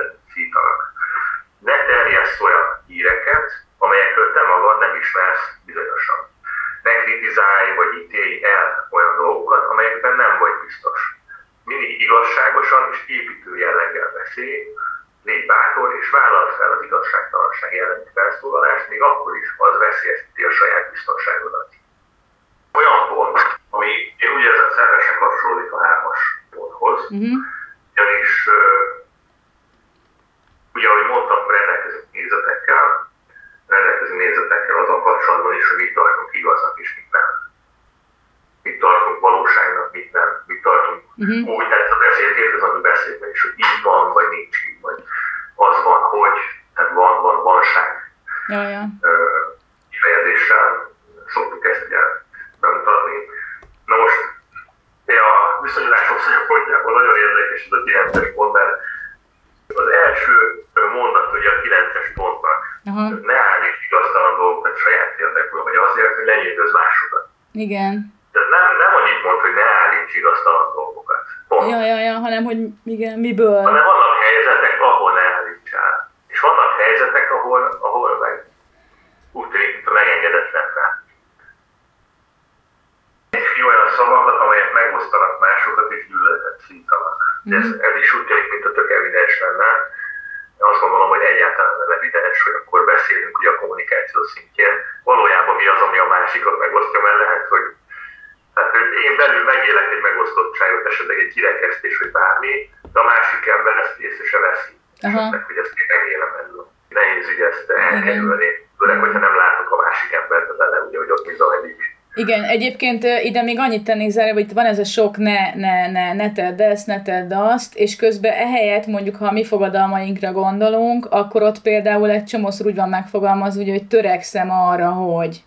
Igen, 112.26 112.44
egyébként 112.44 113.04
ide 113.22 113.42
még 113.42 113.58
annyit 113.58 113.84
tennék 113.84 114.10
zárva, 114.10 114.32
hogy 114.32 114.52
van 114.54 114.64
ez 114.64 114.78
a 114.78 114.84
sok 114.84 115.16
ne, 115.16 115.54
ne, 115.54 115.90
ne, 115.90 116.12
ne 116.12 116.32
tedd 116.32 116.62
ezt, 116.62 116.86
ne 116.86 117.02
tedd 117.02 117.32
azt, 117.32 117.74
és 117.74 117.96
közben 117.96 118.32
ehelyett 118.32 118.86
mondjuk, 118.86 119.16
ha 119.16 119.32
mi 119.32 119.44
fogadalmainkra 119.44 120.32
gondolunk, 120.32 121.06
akkor 121.10 121.42
ott 121.42 121.62
például 121.62 122.10
egy 122.10 122.24
csomószor 122.24 122.66
úgy 122.66 122.74
van 122.74 122.88
megfogalmazva, 122.88 123.62
ugye, 123.62 123.72
hogy 123.72 123.86
törekszem 123.86 124.50
arra, 124.50 124.90
hogy 124.90 125.44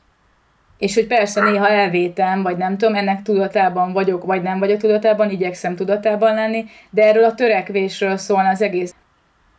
és 0.78 0.96
hogy 0.96 1.08
persze 1.08 1.42
néha 1.42 1.68
elvétem, 1.68 2.44
vagy 2.44 2.58
nem 2.58 2.78
tudom, 2.78 2.96
ennek 2.96 3.22
tudatában 3.22 3.94
vagyok, 3.94 4.24
vagy 4.26 4.42
nem 4.42 4.60
vagyok 4.60 4.80
tudatában, 4.80 5.30
igyekszem 5.30 5.76
tudatában 5.76 6.34
lenni, 6.34 6.66
de 6.90 7.04
erről 7.04 7.24
a 7.24 7.34
törekvésről 7.34 8.18
szólna 8.18 8.50
az 8.50 8.62
egész. 8.62 8.96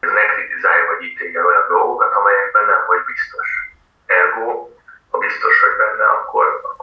Ne 0.01 0.25
kritizálj 0.35 0.83
vagy 0.91 1.07
ítélj 1.09 1.37
el 1.37 1.47
olyan 1.47 1.67
dolgokat, 1.69 2.13
amelyekben 2.19 2.65
nem 2.73 2.83
vagy 2.91 3.03
biztos. 3.13 3.49
Ergo, 4.07 4.49
ha 5.11 5.19
biztos 5.19 5.55
vagy 5.63 5.77
benne, 5.81 6.05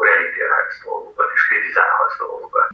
akkor, 0.08 0.16
elítélhetsz 0.16 0.84
dolgokat, 0.84 1.32
és 1.36 1.48
kritizálhatsz 1.48 2.18
dolgokat. 2.18 2.68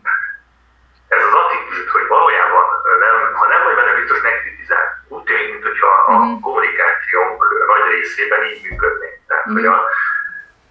Ez 1.08 1.24
az 1.30 1.34
attitűd, 1.42 1.88
hogy 1.96 2.08
valójában 2.08 2.66
nem, 3.06 3.34
ha 3.34 3.46
nem 3.48 3.64
vagy 3.64 3.76
benne 3.76 3.94
biztos, 4.00 4.22
ne 4.22 4.32
kritizálj. 4.42 4.88
Úgy 5.08 5.24
tűnik, 5.24 5.50
mintha 5.64 5.88
a 5.88 6.12
Mhm. 6.18 6.40
kommunikációnk 6.46 7.40
nagy 7.72 7.86
részében 7.92 8.44
így 8.50 8.62
működnék. 8.70 9.16
Tehát, 9.28 9.44
hogy 9.44 9.66
Mhm. 9.68 9.74
a, 9.74 9.80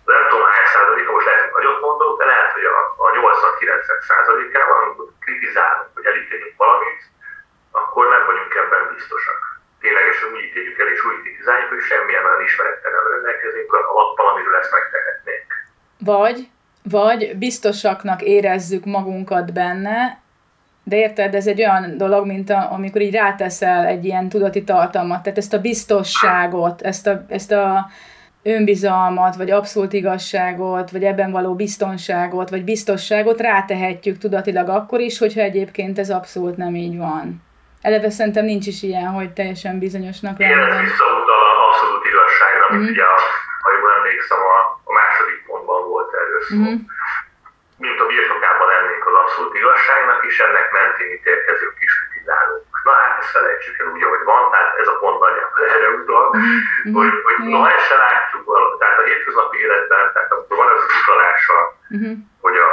nem 0.05 0.23
tudom 0.29 0.45
hány 0.55 0.67
százaléka, 0.75 1.13
most 1.13 1.27
lehet, 1.27 1.41
hogy 1.43 1.53
nagyot 1.63 1.81
mondok, 1.81 2.19
de 2.19 2.25
lehet, 2.25 2.53
hogy 2.57 2.65
a, 2.65 2.77
a 3.05 3.07
80-90 3.17 4.01
százalékában, 4.11 4.77
amikor 4.83 5.07
kritizálunk, 5.25 5.89
hogy 5.95 6.07
elítélünk 6.11 6.57
valamit, 6.57 7.01
akkor 7.71 8.09
nem 8.09 8.25
vagyunk 8.29 8.55
ebben 8.55 8.83
biztosak. 8.95 9.41
Ténylegesen 9.81 10.33
úgy 10.33 10.43
ítéljük 10.49 10.79
el 10.79 10.87
és 10.95 11.05
úgy 11.05 11.21
kritizáljuk, 11.23 11.69
hogy 11.69 11.81
semmilyen 11.91 12.25
olyan 12.25 12.41
ismerettel 12.49 12.93
nem 12.93 13.07
rendelkezünk 13.13 13.73
alappal, 13.73 14.27
amiről 14.29 14.57
ezt 14.57 14.73
megtehetnénk. 14.73 15.49
Vagy, 15.99 16.39
vagy 16.93 17.37
biztosaknak 17.39 18.23
érezzük 18.23 18.85
magunkat 18.85 19.53
benne, 19.53 20.21
de 20.85 20.97
érted, 20.97 21.35
ez 21.35 21.47
egy 21.47 21.61
olyan 21.61 21.97
dolog, 21.97 22.27
mint 22.27 22.51
a, 22.51 22.73
amikor 22.73 23.01
így 23.01 23.15
ráteszel 23.15 23.87
egy 23.87 24.05
ilyen 24.05 24.29
tudati 24.29 24.65
tartalmat, 24.65 25.23
tehát 25.23 25.39
ezt 25.39 25.55
a 25.55 25.61
biztosságot, 25.61 26.83
ezt 26.83 27.07
a, 27.07 27.25
ezt 27.29 27.53
a 27.53 27.87
önbizalmat, 28.43 29.37
vagy 29.37 29.51
abszolút 29.51 29.93
igazságot, 29.93 30.91
vagy 30.91 31.05
ebben 31.05 31.31
való 31.31 31.55
biztonságot, 31.55 32.51
vagy 32.51 32.65
biztosságot 32.65 33.41
rátehetjük 33.41 34.19
tudatilag 34.19 34.69
akkor 34.69 35.01
is, 35.01 35.19
hogyha 35.19 35.41
egyébként 35.41 35.99
ez 35.99 36.11
abszolút 36.11 36.57
nem 36.57 36.75
így 36.75 36.97
van. 36.99 37.43
Eleve 37.83 38.11
szerintem 38.11 38.45
nincs 38.45 38.67
is 38.67 38.83
ilyen, 38.83 39.07
hogy 39.07 39.31
teljesen 39.33 39.79
bizonyosnak 39.79 40.39
lenni. 40.39 40.53
Igen, 40.53 40.71
ez 40.71 40.81
visszautal 40.81 41.43
abszolút 41.69 42.05
igazságra, 42.13 42.65
mm. 42.75 42.83
ugye, 42.91 43.05
ha 43.63 43.69
jól 43.79 43.91
emlékszem, 43.99 44.39
a, 44.57 44.59
a 44.91 44.93
második 45.01 45.39
pontban 45.47 45.81
volt 45.89 46.11
erről 46.21 46.32
szó. 46.49 46.57
Mm. 46.57 46.81
Mint 47.85 48.01
a 48.01 48.07
birtokában 48.11 48.69
lennénk 48.75 49.05
az 49.11 49.17
abszolút 49.23 49.55
igazságnak, 49.61 50.21
és 50.31 50.37
ennek 50.47 50.67
mentén 50.79 51.11
ítélkezők 51.17 51.77
is 51.87 51.93
kritizálunk. 51.99 52.65
Na 52.87 52.93
hát 53.01 53.19
ezt 53.21 53.35
felejtsük 53.37 53.79
el 53.81 53.87
úgy, 53.95 54.03
ahogy 54.03 54.25
van, 54.33 54.43
tehát 54.51 54.73
ez 54.83 54.89
a 54.93 54.99
pont 55.03 55.19
nagyjából 55.25 55.65
erre 55.75 55.89
utal, 56.01 56.27
mm-hmm. 56.37 56.95
hogy, 56.99 57.13
hogy 57.27 57.37
mm-hmm. 57.41 57.75
ezt 57.77 57.89
se 57.91 57.97
látjuk, 58.07 58.45
tehát 58.81 58.99
a 58.99 59.07
hétköznapi 59.09 59.57
életben, 59.67 60.05
tehát 60.13 60.33
amikor 60.33 60.57
van 60.63 60.71
ez 60.75 60.83
az 60.87 60.95
utalása, 61.01 61.59
mm-hmm. 61.95 62.15
hogy 62.45 62.57
a, 62.69 62.71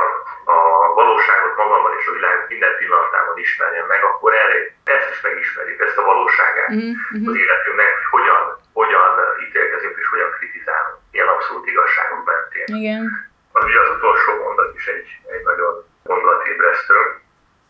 a 0.55 0.57
valóságot 0.99 1.55
magamban 1.61 1.93
és 1.99 2.05
a 2.07 2.15
világ 2.17 2.36
minden 2.53 2.74
pillanatában 2.80 3.38
ismerjem 3.45 3.88
meg, 3.93 4.01
akkor 4.09 4.32
erre 4.41 4.57
ezt 4.95 5.09
is 5.13 5.20
megismerjük, 5.28 5.80
ezt 5.88 6.01
a 6.01 6.09
valóságát 6.11 6.72
mm-hmm. 6.76 7.28
az 7.30 7.36
életünknek, 7.43 7.91
hogy 7.97 8.07
hogyan, 8.15 8.41
hogyan 8.80 9.11
ítélkezünk 9.45 9.95
és 10.01 10.07
hogyan 10.13 10.32
kritizálunk 10.38 10.99
ilyen 11.11 11.28
abszolút 11.28 11.67
igazságok 11.67 12.26
mentén. 12.26 12.76
Igen. 12.82 13.28
Az 13.60 13.66
ugye 13.66 13.80
az 13.80 13.89
utolsó 13.89 14.32
mondat 14.43 14.76
is 14.76 14.88
egy, 14.88 15.07
egy 15.34 15.43
nagyon 15.43 15.74
gondolatébresztő 16.03 16.95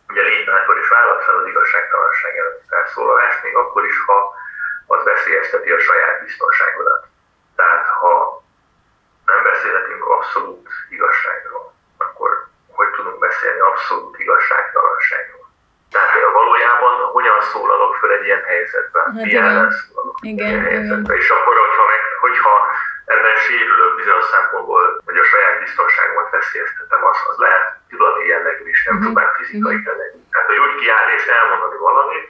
ugye 0.09 0.21
és 0.81 0.89
vállalt 0.89 1.23
fel 1.23 1.35
az 1.35 1.47
igazságtalanság 1.47 2.37
előtt 2.37 2.63
felszólalást, 2.69 3.43
még 3.43 3.55
akkor 3.55 3.85
is, 3.85 3.97
ha 4.05 4.33
az 4.87 5.03
veszélyezteti 5.03 5.71
a 5.71 5.79
saját 5.79 6.23
biztonságodat. 6.23 7.05
Tehát 7.55 7.87
ha 7.87 8.43
nem 9.25 9.43
beszélhetünk 9.43 10.05
abszolút 10.05 10.69
igazságról, 10.89 11.73
akkor 11.97 12.47
hogy 12.71 12.89
tudunk 12.89 13.19
beszélni 13.19 13.59
abszolút 13.59 14.19
igazságtalanságról? 14.19 15.47
Tehát 15.91 16.09
hogy 16.09 16.21
valójában 16.33 16.95
hogyan 17.17 17.41
szólalok 17.41 17.95
fel 17.95 18.11
egy 18.11 18.25
ilyen 18.25 18.43
helyzetben, 18.43 19.03
hát 19.03 19.13
milyen 19.13 19.73
igen, 20.21 20.47
ilyen 20.47 20.63
helyzetben, 20.63 21.15
és 21.15 21.29
akkor, 21.29 21.55
hogyha, 21.57 21.85
meg, 21.85 22.01
hogyha 22.19 22.53
ebben 23.13 23.35
sérülök 23.47 23.91
bizonyos 23.99 24.27
szempontból, 24.35 24.83
hogy 25.07 25.17
a 25.23 25.29
saját 25.31 25.59
biztonságomat 25.63 26.29
veszélyeztetem, 26.35 27.01
az, 27.11 27.17
az 27.29 27.37
lehet 27.45 27.65
tudati 27.89 28.25
jellegű 28.33 28.65
is, 28.73 28.79
nem 28.83 28.95
uh-huh. 28.95 29.07
csupán 29.07 29.29
fizikai 29.37 29.75
uh-huh. 29.75 29.87
jellegű. 29.87 30.19
Tehát, 30.31 30.47
hogy 30.51 30.59
úgy 30.65 30.75
kiállni 30.81 31.13
és 31.19 31.25
elmondani 31.37 31.77
valamit, 31.89 32.27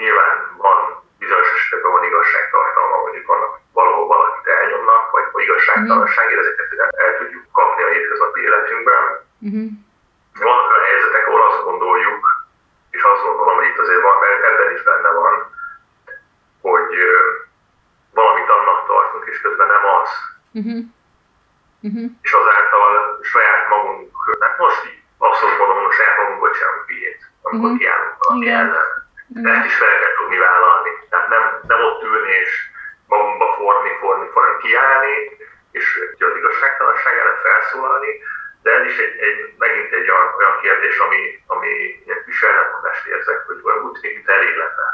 nyilván 0.00 0.32
van 0.64 0.78
bizonyos 1.22 1.50
esetekben 1.54 1.92
van 1.96 2.08
igazságtartalma, 2.10 2.96
mondjuk 3.04 3.26
vannak 3.32 3.52
valahol 3.78 4.06
valakit 4.14 4.46
elnyomnak, 4.58 5.02
vagy, 5.14 5.26
vagy 5.32 5.44
igazságtalanságért, 5.48 6.40
ezeket 6.42 6.68
el 7.04 7.12
tudjuk 7.18 7.44
kapni 7.58 7.82
a 7.82 7.92
hétköznapi 7.94 8.40
életünkben. 8.48 9.02
Uh-huh. 9.46 9.68
Vannak 10.46 10.70
olyan 10.72 10.88
helyzetek, 10.90 11.24
ahol 11.26 11.42
azt 11.50 11.64
gondoljuk, 11.68 12.22
és 12.96 13.02
azt 13.12 13.24
gondolom, 13.26 13.56
hogy 13.58 13.70
itt 13.70 13.82
azért 13.84 14.06
van, 14.08 14.16
mert 14.24 14.44
ebben 14.48 14.70
is 14.76 14.82
benne 14.82 15.10
van, 15.22 15.34
hogy 16.68 16.92
valamit 18.14 18.48
annak 18.56 18.86
tartunk, 18.86 19.24
és 19.30 19.40
közben 19.40 19.66
nem 19.66 19.84
az. 19.98 20.10
Uh-huh. 20.58 20.80
Uh-huh. 21.86 22.10
És 22.26 22.32
azáltal 22.40 22.92
saját 23.22 23.68
magunk, 23.68 24.06
hát 24.40 24.58
most 24.58 24.84
így 24.88 25.00
abszolút 25.18 25.58
mondom, 25.58 25.84
hogy 25.84 25.98
saját 25.98 26.16
magunkból 26.20 26.52
sem 26.60 26.72
hülyét, 26.86 27.20
amikor 27.42 27.70
uh-huh. 27.70 27.80
kiállunk 27.80 28.16
valami 28.24 28.46
Igen. 28.46 28.58
ellen. 28.60 28.88
De 29.44 29.50
ezt 29.50 29.68
is 29.70 29.76
fel 29.82 29.98
kell 30.00 30.14
tudni 30.18 30.38
vállalni. 30.46 30.92
Tehát 31.10 31.28
nem, 31.28 31.44
nem 31.70 31.80
ott 31.88 32.02
ülni 32.02 32.32
és 32.44 32.52
magunkba 33.06 33.46
forni, 33.58 33.90
forni, 34.00 34.26
forni, 34.34 34.54
kiállni, 34.64 35.16
és 35.78 35.86
az 36.18 36.36
igazságtalanság 36.40 37.14
ellen 37.18 37.40
felszólalni, 37.46 38.12
de 38.62 38.70
ez 38.78 38.84
is 38.90 38.96
egy, 38.98 39.16
egy, 39.26 39.38
megint 39.58 39.92
egy 39.92 40.10
olyan, 40.10 40.28
olyan 40.38 40.56
kérdés, 40.60 40.98
ami, 40.98 41.20
ami 41.46 41.70
ilyen 42.06 42.22
kis 42.26 42.42
ellentmondást 42.42 43.06
érzek, 43.06 43.40
hogy 43.46 43.60
úgy 43.86 44.00
tűnik, 44.00 44.16
hogy 44.24 44.34
elég 44.34 44.54
lenne 44.56 44.86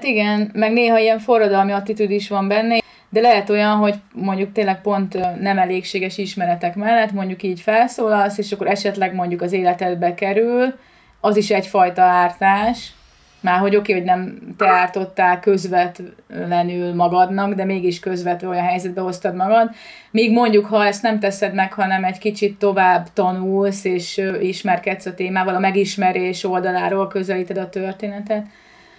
Hát 0.00 0.08
igen, 0.08 0.50
meg 0.52 0.72
néha 0.72 0.98
ilyen 0.98 1.18
forradalmi 1.18 1.72
attitűd 1.72 2.10
is 2.10 2.28
van 2.28 2.48
benne, 2.48 2.78
de 3.08 3.20
lehet 3.20 3.50
olyan, 3.50 3.76
hogy 3.76 3.94
mondjuk 4.12 4.52
tényleg 4.52 4.80
pont 4.80 5.40
nem 5.40 5.58
elégséges 5.58 6.18
ismeretek 6.18 6.74
mellett 6.74 7.12
mondjuk 7.12 7.42
így 7.42 7.60
felszólalsz, 7.60 8.38
és 8.38 8.52
akkor 8.52 8.66
esetleg 8.66 9.14
mondjuk 9.14 9.42
az 9.42 9.52
életedbe 9.52 10.14
kerül, 10.14 10.74
az 11.20 11.36
is 11.36 11.50
egyfajta 11.50 12.02
ártás, 12.02 12.92
már 13.40 13.58
hogy 13.58 13.76
oké, 13.76 13.92
okay, 13.92 13.94
hogy 13.94 14.16
nem 14.16 14.38
te 14.56 14.68
ártottál 14.68 15.40
közvetlenül 15.40 16.94
magadnak, 16.94 17.54
de 17.54 17.64
mégis 17.64 18.00
közvetve 18.00 18.48
olyan 18.48 18.64
helyzetbe 18.64 19.00
hoztad 19.00 19.34
magad. 19.34 19.70
Míg 20.10 20.32
mondjuk, 20.32 20.66
ha 20.66 20.86
ezt 20.86 21.02
nem 21.02 21.18
teszed 21.18 21.54
meg, 21.54 21.72
hanem 21.72 22.04
egy 22.04 22.18
kicsit 22.18 22.58
tovább 22.58 23.06
tanulsz, 23.12 23.84
és 23.84 24.22
ismerkedsz 24.40 25.06
a 25.06 25.14
témával, 25.14 25.54
a 25.54 25.58
megismerés 25.58 26.44
oldaláról 26.44 27.08
közelíted 27.08 27.56
a 27.56 27.68
történetet, 27.68 28.46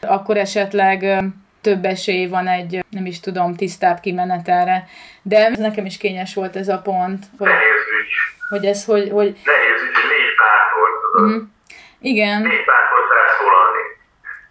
akkor 0.08 0.38
esetleg 0.38 1.24
több 1.62 1.86
esély 1.86 2.28
van 2.28 2.48
egy, 2.48 2.86
nem 2.90 3.06
is 3.06 3.20
tudom, 3.20 3.56
tisztább 3.56 4.00
kimenetelre. 4.00 4.88
De 5.22 5.50
nekem 5.50 5.86
is 5.86 5.98
kényes 5.98 6.34
volt 6.34 6.56
ez 6.56 6.68
a 6.68 6.82
pont. 6.82 7.26
Hogy. 7.38 7.50
Hogy 8.50 8.66
ez, 8.66 8.86
hogy... 8.86 9.10
hogy... 9.18 9.30
Nehéz 9.46 9.82
ügy, 9.86 9.96
hogy 10.00 10.10
légy 10.14 10.36
bátor, 10.44 10.90
Uh-huh. 11.14 11.42
Igen. 12.00 12.42
Légy 12.42 12.66
bátor 12.66 13.02
felszólalni. 13.12 13.84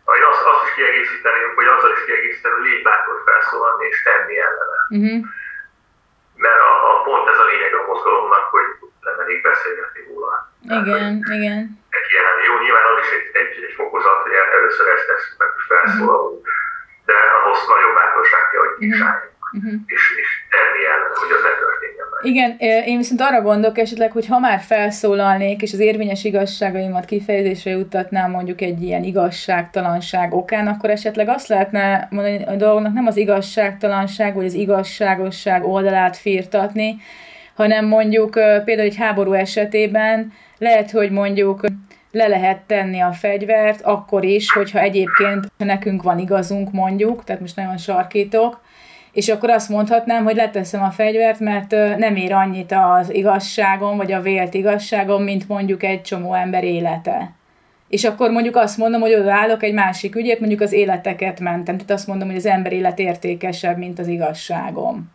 Vagy 0.04 0.22
azt, 0.30 0.42
azt 0.52 0.64
is 0.66 0.72
kiegészíteni, 0.74 1.40
vagy 1.58 1.68
azzal 1.74 1.92
is 1.96 2.02
kiegészíteni, 2.06 2.54
hogy 2.54 2.66
légy 2.68 2.82
bátor 2.88 3.16
felszólalni 3.28 3.84
és 3.90 3.98
tenni 4.06 4.36
ellene. 4.46 4.78
Uh-huh. 4.96 5.20
Mert 6.44 6.60
a, 6.68 6.72
a, 6.88 6.92
pont 7.06 7.26
ez 7.32 7.38
a 7.44 7.46
lényeg 7.50 7.72
a 7.80 7.86
mozgalomnak, 7.90 8.44
hogy 8.54 8.68
nem 9.06 9.16
elég 9.24 9.38
beszélgetni. 9.48 9.99
Igen, 10.62 10.84
Tehát, 10.84 11.40
igen 11.40 11.80
kijelenni. 12.10 12.42
Jó, 12.48 12.54
nyilván 12.64 12.86
az 12.90 12.98
is 13.04 13.10
egy, 13.16 13.28
egy, 13.40 13.52
egy 13.66 13.74
fokozat, 13.80 14.18
hogy 14.24 14.34
először 14.56 14.86
ezt 14.94 15.06
tesszük 15.10 15.36
meg, 15.40 15.48
hogy 15.56 15.66
felszólalunk, 15.72 16.46
de 17.08 17.16
ahhoz 17.38 17.60
nagyobb 17.72 17.94
bátorság 18.00 18.42
kell, 18.50 18.62
hogy 18.64 18.76
kisáljunk. 18.82 19.38
Uh-huh. 19.56 19.80
És, 19.94 20.02
és 20.22 20.30
tenni 20.54 20.82
ellen, 20.92 21.12
hogy 21.22 21.32
az 21.36 21.42
ne 21.48 21.52
történjen 21.62 22.06
meg. 22.12 22.20
Igen, 22.32 22.50
én 22.90 22.96
viszont 23.02 23.24
arra 23.26 23.40
gondolok 23.48 23.78
esetleg, 23.84 24.10
hogy 24.16 24.26
ha 24.32 24.38
már 24.46 24.60
felszólalnék, 24.72 25.58
és 25.66 25.72
az 25.72 25.86
érvényes 25.90 26.22
igazságaimat 26.30 27.04
kifejezésre 27.04 27.70
juttatnám 27.70 28.30
mondjuk 28.30 28.60
egy 28.60 28.80
ilyen 28.82 29.04
igazságtalanság 29.12 30.28
okán, 30.34 30.66
akkor 30.66 30.90
esetleg 30.90 31.28
azt 31.28 31.48
lehetne 31.48 32.08
mondani, 32.10 32.44
a 32.44 32.54
dolognak 32.64 32.94
nem 32.94 33.06
az 33.12 33.16
igazságtalanság, 33.16 34.34
vagy 34.34 34.48
az 34.52 34.54
igazságosság 34.64 35.64
oldalát 35.64 36.16
firtatni, 36.16 36.96
hanem 37.54 37.84
mondjuk 37.86 38.30
például 38.64 38.88
egy 38.90 38.96
háború 38.96 39.32
esetében 39.32 40.32
lehet, 40.60 40.90
hogy 40.90 41.10
mondjuk 41.10 41.64
le 42.10 42.26
lehet 42.26 42.60
tenni 42.60 43.00
a 43.00 43.12
fegyvert, 43.12 43.82
akkor 43.82 44.24
is, 44.24 44.52
hogyha 44.52 44.78
egyébként 44.78 45.52
nekünk 45.56 46.02
van 46.02 46.18
igazunk 46.18 46.72
mondjuk, 46.72 47.24
tehát 47.24 47.40
most 47.40 47.56
nagyon 47.56 47.76
sarkítok, 47.76 48.60
és 49.12 49.28
akkor 49.28 49.50
azt 49.50 49.68
mondhatnám, 49.68 50.24
hogy 50.24 50.36
leteszem 50.36 50.82
a 50.82 50.90
fegyvert, 50.90 51.40
mert 51.40 51.70
nem 51.98 52.16
ér 52.16 52.32
annyit 52.32 52.72
az 52.72 53.14
igazságom, 53.14 53.96
vagy 53.96 54.12
a 54.12 54.20
vélt 54.20 54.54
igazságom, 54.54 55.22
mint 55.22 55.48
mondjuk 55.48 55.82
egy 55.82 56.02
csomó 56.02 56.34
ember 56.34 56.64
élete. 56.64 57.32
És 57.88 58.04
akkor 58.04 58.30
mondjuk 58.30 58.56
azt 58.56 58.76
mondom, 58.76 59.00
hogy 59.00 59.14
odaállok 59.14 59.62
egy 59.62 59.74
másik 59.74 60.16
ügyet, 60.16 60.40
mondjuk 60.40 60.60
az 60.60 60.72
életeket 60.72 61.40
mentem. 61.40 61.74
Tehát 61.76 61.90
azt 61.90 62.06
mondom, 62.06 62.28
hogy 62.28 62.36
az 62.36 62.46
ember 62.46 62.72
élet 62.72 62.98
értékesebb, 62.98 63.78
mint 63.78 63.98
az 63.98 64.06
igazságom. 64.06 65.10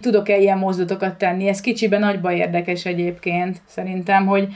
Tudok-e 0.00 0.38
ilyen 0.38 0.58
mozdulatokat 0.58 1.14
tenni? 1.14 1.48
Ez 1.48 1.60
kicsiben 1.60 2.00
nagyba 2.00 2.32
érdekes 2.32 2.84
egyébként, 2.84 3.60
szerintem, 3.66 4.26
hogy, 4.26 4.48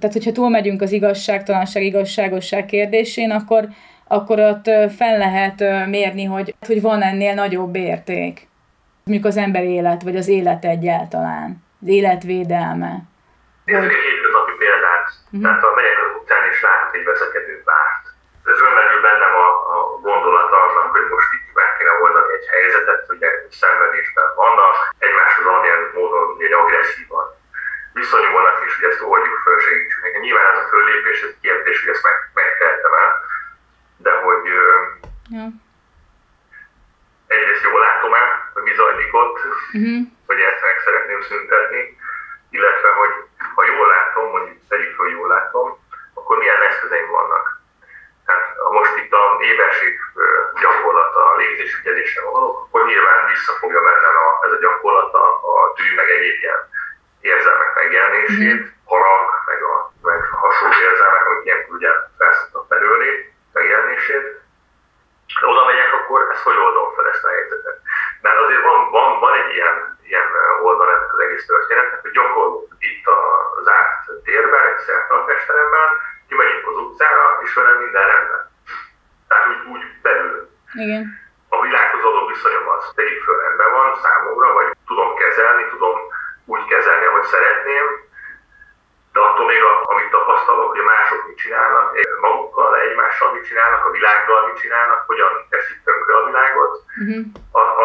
tehát 0.00 0.16
hogyha 0.16 0.32
túlmegyünk 0.32 0.82
az 0.82 0.92
igazságtalanság, 0.92 1.82
igazságosság 1.82 2.66
kérdésén, 2.66 3.30
akkor, 3.30 3.62
akkor 4.08 4.38
ott 4.38 4.66
fel 4.96 5.18
lehet 5.18 5.58
mérni, 5.88 6.24
hogy, 6.24 6.54
hogy 6.66 6.80
van 6.80 7.02
ennél 7.02 7.34
nagyobb 7.34 7.74
érték. 7.76 8.48
Mondjuk 9.04 9.26
az 9.26 9.36
ember 9.36 9.64
élet, 9.64 10.02
vagy 10.02 10.16
az 10.16 10.28
élet 10.28 10.64
egyáltalán. 10.64 11.48
Az 11.82 11.88
életvédelme. 11.88 12.92
Nézzük 13.64 13.94
egy 13.96 14.06
hétköznapi 14.08 14.54
példát. 14.62 15.06
Uh-huh. 15.24 15.42
Tehát 15.44 15.60
ha 15.64 15.70
megyek 15.78 15.98
az 16.04 16.10
utcán 16.18 16.44
és 16.50 16.58
látok 16.66 16.92
egy 16.96 17.06
veszekedő 17.10 17.54
párt, 17.68 18.04
fölmerül 18.60 19.00
bennem 19.08 19.34
a, 19.46 19.48
a 19.74 19.78
gondolat 20.08 20.50
annak, 20.60 20.88
hogy 20.96 21.08
most 21.14 21.30
itt 21.36 21.48
meg 21.58 21.68
kéne 21.76 21.92
oldani 22.02 22.30
egy 22.38 22.48
helyzetet, 22.54 23.02
hogy 23.10 23.20
szenvedésben 23.62 24.28
vannak, 24.42 24.74
egymáshoz 25.06 25.44
valamilyen 25.48 25.82
módon 25.96 26.26
egy 26.46 26.56
agresszívan 26.60 27.26
viszonyulnak, 27.94 28.56
és 28.66 28.72
hogy 28.76 28.88
ezt 28.90 29.02
oldjuk 29.02 29.36
föl, 29.44 29.58
segítsünk 29.58 30.02
neki. 30.04 30.18
Nyilván 30.18 30.52
ez 30.52 30.62
a 30.62 30.68
föllépés, 30.68 31.22
ez 31.22 31.34
kérdés, 31.40 31.80
hogy 31.80 31.94
ezt 31.94 32.02
meg, 32.02 32.16
megtehetem 32.34 32.94
el, 33.04 33.12
de 33.96 34.12
hogy 34.24 34.44
ja. 35.36 35.46
egyrészt 37.26 37.62
jól 37.62 37.80
látom 37.80 38.14
el, 38.14 38.50
hogy 38.54 38.62
mi 38.62 38.74
zajlik 38.74 39.14
ott, 39.22 39.38
uh-huh. 39.44 40.00
hogy 40.26 40.40
ezt 40.40 40.62
meg 40.68 40.76
szeretném 40.84 41.20
szüntetni, 41.22 41.82
illetve, 42.50 42.88
hogy 43.00 43.12
ha 43.54 43.64
jól 43.64 43.86
látom, 43.86 44.30
mondjuk 44.30 44.58
tegyük 44.68 44.96
hogy 44.96 45.10
jól 45.10 45.28
látom, 45.28 45.66
akkor 46.14 46.38
milyen 46.38 46.62
eszközeim 46.62 47.10
vannak. 47.10 47.62
Tehát 48.26 48.46
ha 48.64 48.70
most 48.70 48.96
itt 48.96 49.12
a 49.12 49.24
éberség 49.40 49.98
gyakorlata, 50.60 51.32
a 51.32 51.36
légzésügyelésre 51.36 52.22
való, 52.22 52.48
akkor 52.62 52.86
nyilván 52.86 53.26
visszafogja 53.26 53.80
bennem 53.80 54.16
a, 54.26 54.46
ez 54.46 54.52
a 54.52 54.60
gyakorlat 54.60 55.12
gyakorlata, 55.12 55.24
a 55.60 55.72
tű 55.72 55.94
meg 55.94 56.08
egyéb 56.10 56.38
ilyen 56.40 56.62
érzelmek 57.32 57.74
megjelenését, 57.74 58.60
mm. 58.60 58.72
harag, 58.92 59.24
meg 59.50 59.60
a, 59.72 59.74
meg 60.08 60.20
a 60.32 60.36
hasonló 60.44 60.74
érzelmek, 60.90 61.26
amik 61.26 61.44
ilyenkor 61.44 61.74
ugye 61.74 61.90
felszoktak 62.18 62.68
belőle, 62.68 63.06
megjelenését. 63.52 64.26
De 65.40 65.46
oda 65.52 65.64
megyek, 65.64 65.92
akkor 65.98 66.20
ezt 66.32 66.46
hogy 66.48 66.58
oldom 66.66 66.88
fel 66.96 67.08
ezt 67.12 67.24
a 67.24 67.28
helyzetet? 67.28 67.78
Mert 68.24 68.38
azért 68.44 68.62
van, 68.70 68.90
van, 68.90 69.10
van 69.24 69.34
egy 69.40 69.50
ilyen, 69.56 69.76
ilyen 70.10 70.26
oldal 70.62 70.90
ennek 70.94 71.12
az 71.12 71.20
egész 71.26 71.46
történetnek, 71.46 72.00
hogy 72.00 72.10
gyakorlunk 72.18 72.72
itt 72.78 73.06
a 73.06 73.18
zárt 73.66 74.02
térben, 74.24 74.64
egy 74.66 74.82
szertartásteremben, 74.86 75.88
kimegyünk 76.28 76.66
az 76.66 76.76
utcára, 76.84 77.26
és 77.44 77.54
velem 77.54 77.78
minden 77.84 78.06
rendben. 78.12 78.42
Tehát 79.28 79.46
úgy, 79.50 79.60
úgy 79.72 79.84
belül. 80.02 80.48
Igen. 80.72 81.02
A 81.48 81.60
világhoz 81.60 82.02
való 82.02 82.26
viszonyom 82.26 82.68
az 82.68 82.92
tegyük 82.94 83.22
föl 83.24 83.40
rendben 83.40 83.70
van 83.72 83.88
számomra, 84.02 84.52
vagy 84.52 84.68
tudom 84.86 85.14
kezelni, 85.14 85.64
tudom 85.68 85.96
úgy 86.44 86.64
kezelni, 86.64 87.04
ahogy 87.06 87.22
szeretném, 87.34 87.84
de 89.12 89.20
attól 89.20 89.46
még, 89.46 89.62
a, 89.70 89.72
amit 89.92 90.10
tapasztalok, 90.10 90.70
hogy 90.74 90.84
mások 90.94 91.26
mit 91.26 91.36
csinálnak, 91.36 91.86
magukkal, 92.20 92.76
egymással 92.86 93.32
mit 93.32 93.46
csinálnak, 93.48 93.86
a 93.86 93.90
világgal 93.90 94.46
mit 94.46 94.60
csinálnak, 94.62 95.00
hogyan 95.06 95.32
teszik 95.50 95.78
tönkre 95.84 96.14
a 96.16 96.26
világot, 96.28 96.74
uh-huh. 97.00 97.24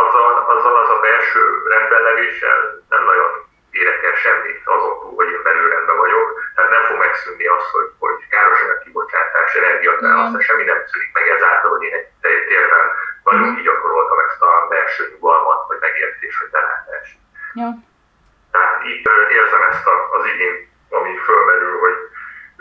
azzal, 0.02 0.32
azzal 0.54 0.76
az 0.84 0.90
a 0.90 1.00
belső 1.00 1.42
rendbenlevéssel 1.74 2.58
nem 2.90 3.04
nagyon 3.04 3.32
érek 3.72 4.04
el 4.04 4.16
semmit 4.24 4.62
azon 4.76 5.00
túl, 5.00 5.16
hogy 5.16 5.30
én 5.36 5.44
belül 5.44 5.70
rendben 5.70 5.98
vagyok. 5.98 6.28
Tehát 6.56 6.72
nem 6.72 6.84
fog 6.88 6.98
megszűnni 6.98 7.46
az, 7.56 7.66
hogy, 7.76 7.90
hogy 8.00 8.16
káros 8.30 8.60
kibocsátás, 8.84 9.54
energiafelhasználás, 9.62 10.46
semmi 10.46 10.64
nem 10.64 10.80
szűnik 10.90 11.14
meg 11.14 11.28
ezáltal, 11.36 11.72
hogy 11.76 11.84
én 11.88 11.94
egy 11.98 12.10
térben 12.52 12.86
nagyon 13.24 13.42
uh-huh. 13.42 13.58
kigyakoroltam 13.58 14.20
ezt 14.28 14.42
a 14.42 14.52
belső 14.70 15.04
nyugalmat, 15.12 15.68
vagy 15.68 15.80
megértés, 15.80 16.40
vagy 16.40 16.52
belátást. 16.56 17.14
Ja. 17.54 17.70
Tehát 18.60 18.80
így 18.92 19.02
érzem 19.38 19.64
ezt 19.72 19.86
az 20.18 20.24
igényt, 20.34 20.62
ami 20.98 21.12
fölmerül, 21.28 21.76
hogy 21.86 21.98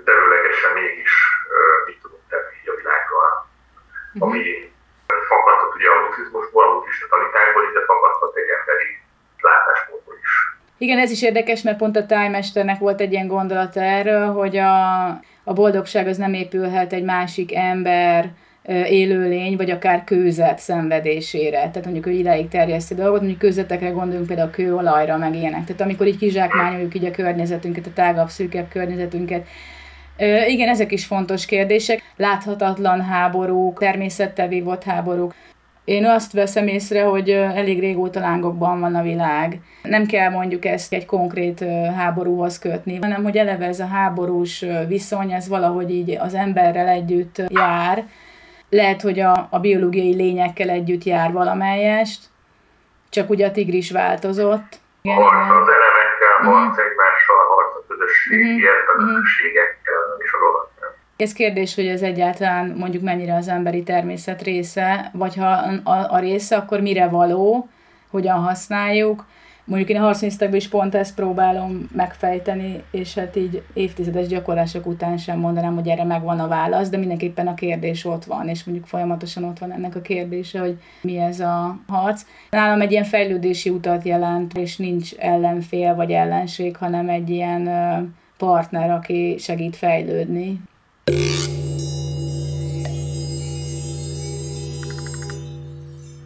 területesen 0.08 0.72
mégis 0.80 1.12
mit 1.86 1.98
tudunk 2.02 2.24
tenni 2.32 2.58
a 2.72 2.74
világgal. 2.80 3.28
Uh-huh. 4.14 4.22
Ami 4.24 4.40
fakadhat 5.30 5.74
ugye 5.76 5.88
a 5.94 6.00
buddhizmusból, 6.02 6.64
a 6.68 6.72
buddhista 6.74 7.06
tanításból, 7.12 7.62
de 7.76 7.82
fakadhat 7.90 8.32
egy 8.40 8.50
emberi 8.58 8.88
látásmódból 9.48 10.16
is. 10.26 10.32
Igen, 10.84 10.98
ez 11.04 11.10
is 11.16 11.22
érdekes, 11.22 11.60
mert 11.62 11.80
pont 11.82 11.96
a 11.96 12.06
tájmesternek 12.06 12.78
volt 12.78 13.00
egy 13.00 13.12
ilyen 13.12 13.32
gondolata 13.36 13.80
erről, 13.80 14.26
hogy 14.40 14.56
a, 14.56 15.06
a 15.50 15.52
boldogság 15.60 16.06
az 16.06 16.16
nem 16.16 16.34
épülhet 16.42 16.92
egy 16.92 17.04
másik 17.04 17.54
ember 17.54 18.20
élőlény, 18.68 19.56
vagy 19.56 19.70
akár 19.70 20.04
kőzet 20.04 20.58
szenvedésére. 20.58 21.58
Tehát 21.58 21.84
mondjuk, 21.84 22.04
hogy 22.04 22.18
ideig 22.18 22.48
terjeszti 22.48 22.94
dolgot, 22.94 23.18
mondjuk 23.18 23.38
kőzetekre 23.38 23.88
gondolunk 23.88 24.26
például 24.26 24.48
a 24.48 24.52
kőolajra, 24.52 25.16
meg 25.16 25.34
ilyenek. 25.34 25.64
Tehát 25.64 25.80
amikor 25.80 26.06
így 26.06 26.18
kizsákmányoljuk 26.18 26.94
így 26.94 27.04
a 27.04 27.10
környezetünket, 27.10 27.86
a 27.86 27.92
tágabb, 27.94 28.28
szűkebb 28.28 28.68
környezetünket, 28.68 29.46
igen, 30.48 30.68
ezek 30.68 30.92
is 30.92 31.06
fontos 31.06 31.46
kérdések. 31.46 32.02
Láthatatlan 32.16 33.00
háborúk, 33.00 33.78
természettel 33.78 34.48
vívott 34.48 34.84
háborúk. 34.84 35.34
Én 35.84 36.06
azt 36.06 36.32
veszem 36.32 36.66
észre, 36.66 37.02
hogy 37.02 37.30
elég 37.30 37.80
régóta 37.80 38.20
lángokban 38.20 38.80
van 38.80 38.94
a 38.94 39.02
világ. 39.02 39.60
Nem 39.82 40.06
kell 40.06 40.30
mondjuk 40.30 40.64
ezt 40.64 40.92
egy 40.92 41.06
konkrét 41.06 41.64
háborúhoz 41.96 42.58
kötni, 42.58 42.98
hanem 43.00 43.22
hogy 43.22 43.36
eleve 43.36 43.66
ez 43.66 43.80
a 43.80 43.86
háborús 43.86 44.64
viszony, 44.88 45.32
ez 45.32 45.48
valahogy 45.48 45.90
így 45.90 46.16
az 46.20 46.34
emberrel 46.34 46.88
együtt 46.88 47.42
jár. 47.48 48.04
Lehet, 48.70 49.02
hogy 49.02 49.20
a, 49.20 49.46
a 49.50 49.58
biológiai 49.58 50.14
lényekkel 50.14 50.68
együtt 50.68 51.04
jár 51.04 51.32
valamelyest, 51.32 52.24
csak 53.08 53.30
ugye 53.30 53.46
a 53.46 53.50
tigris 53.50 53.90
változott. 53.90 54.80
Igen, 55.02 55.16
igen. 55.16 55.30
az 55.32 55.68
elemekkel, 55.68 56.52
harc 56.52 56.70
uh-huh. 56.70 56.84
egymással, 56.84 57.44
harc 57.48 57.74
a 57.76 57.84
közösségért, 57.88 58.88
uh-huh. 58.88 59.02
a 59.02 59.06
közösségekkel, 59.06 60.02
és 60.18 60.32
a 60.32 60.38
dolog. 60.38 60.68
Ez 61.16 61.32
kérdés, 61.32 61.74
hogy 61.74 61.86
ez 61.86 62.02
egyáltalán 62.02 62.74
mondjuk 62.76 63.02
mennyire 63.02 63.34
az 63.34 63.48
emberi 63.48 63.82
természet 63.82 64.42
része, 64.42 65.10
vagy 65.12 65.36
ha 65.36 65.46
a, 65.84 66.14
a 66.14 66.18
része, 66.18 66.56
akkor 66.56 66.80
mire 66.80 67.08
való, 67.08 67.68
hogyan 68.10 68.38
használjuk. 68.38 69.24
Mondjuk 69.68 69.90
én 69.90 69.96
a 69.96 70.04
harcminisztekben 70.04 70.56
is 70.56 70.68
pont 70.68 70.94
ezt 70.94 71.14
próbálom 71.14 71.88
megfejteni, 71.92 72.82
és 72.90 73.14
hát 73.14 73.36
így 73.36 73.62
évtizedes 73.72 74.26
gyakorlások 74.26 74.86
után 74.86 75.16
sem 75.16 75.38
mondanám, 75.38 75.74
hogy 75.74 75.88
erre 75.88 76.04
megvan 76.04 76.40
a 76.40 76.48
válasz, 76.48 76.88
de 76.88 76.96
mindenképpen 76.96 77.46
a 77.46 77.54
kérdés 77.54 78.04
ott 78.04 78.24
van, 78.24 78.48
és 78.48 78.64
mondjuk 78.64 78.86
folyamatosan 78.86 79.44
ott 79.44 79.58
van 79.58 79.72
ennek 79.72 79.96
a 79.96 80.00
kérdése, 80.00 80.60
hogy 80.60 80.78
mi 81.00 81.18
ez 81.18 81.40
a 81.40 81.78
harc. 81.86 82.22
Nálam 82.50 82.80
egy 82.80 82.90
ilyen 82.90 83.04
fejlődési 83.04 83.70
utat 83.70 84.02
jelent, 84.02 84.56
és 84.56 84.76
nincs 84.76 85.14
ellenfél 85.14 85.94
vagy 85.94 86.10
ellenség, 86.10 86.76
hanem 86.76 87.08
egy 87.08 87.30
ilyen 87.30 87.68
partner, 88.36 88.90
aki 88.90 89.36
segít 89.38 89.76
fejlődni. 89.76 90.60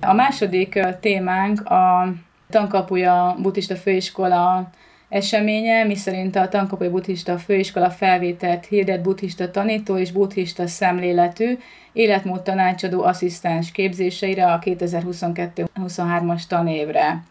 A 0.01 0.13
második 0.13 0.81
témánk 1.01 1.71
a 1.71 2.13
Tankapuja 2.53 3.37
Buddhista 3.43 3.77
Főiskola 3.77 4.71
eseménye, 5.09 5.85
miszerint 5.85 6.37
a 6.37 6.49
Tankapuja 6.49 6.91
Buddhista 6.91 7.39
Főiskola 7.39 7.91
felvételt 7.91 8.67
hirdet 8.67 9.03
buddhista 9.03 9.51
tanító 9.51 9.97
és 9.97 10.13
buddhista 10.13 10.67
szemléletű 10.67 11.59
életmód 11.93 12.43
tanácsadó 12.43 13.03
asszisztens 13.03 13.73
képzéseire 13.73 14.53
a 14.53 14.59
2022-23-as 14.59 16.47
tanévre. 16.49 17.23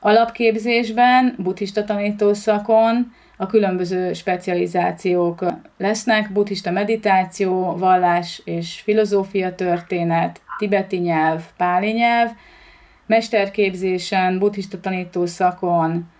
Alapképzésben, 0.00 1.34
buddhista 1.38 1.84
tanítószakon 1.84 3.12
a 3.36 3.46
különböző 3.46 4.12
specializációk 4.12 5.44
lesznek, 5.78 6.32
buddhista 6.32 6.70
meditáció, 6.70 7.76
vallás 7.76 8.42
és 8.44 8.80
filozófia 8.80 9.54
történet, 9.54 10.40
tibeti 10.58 10.96
nyelv, 10.96 11.42
páli 11.56 11.90
nyelv, 11.90 12.30
mesterképzésen, 13.06 14.38
buddhista 14.38 14.80
tanító 14.80 15.26
szakon 15.26 16.10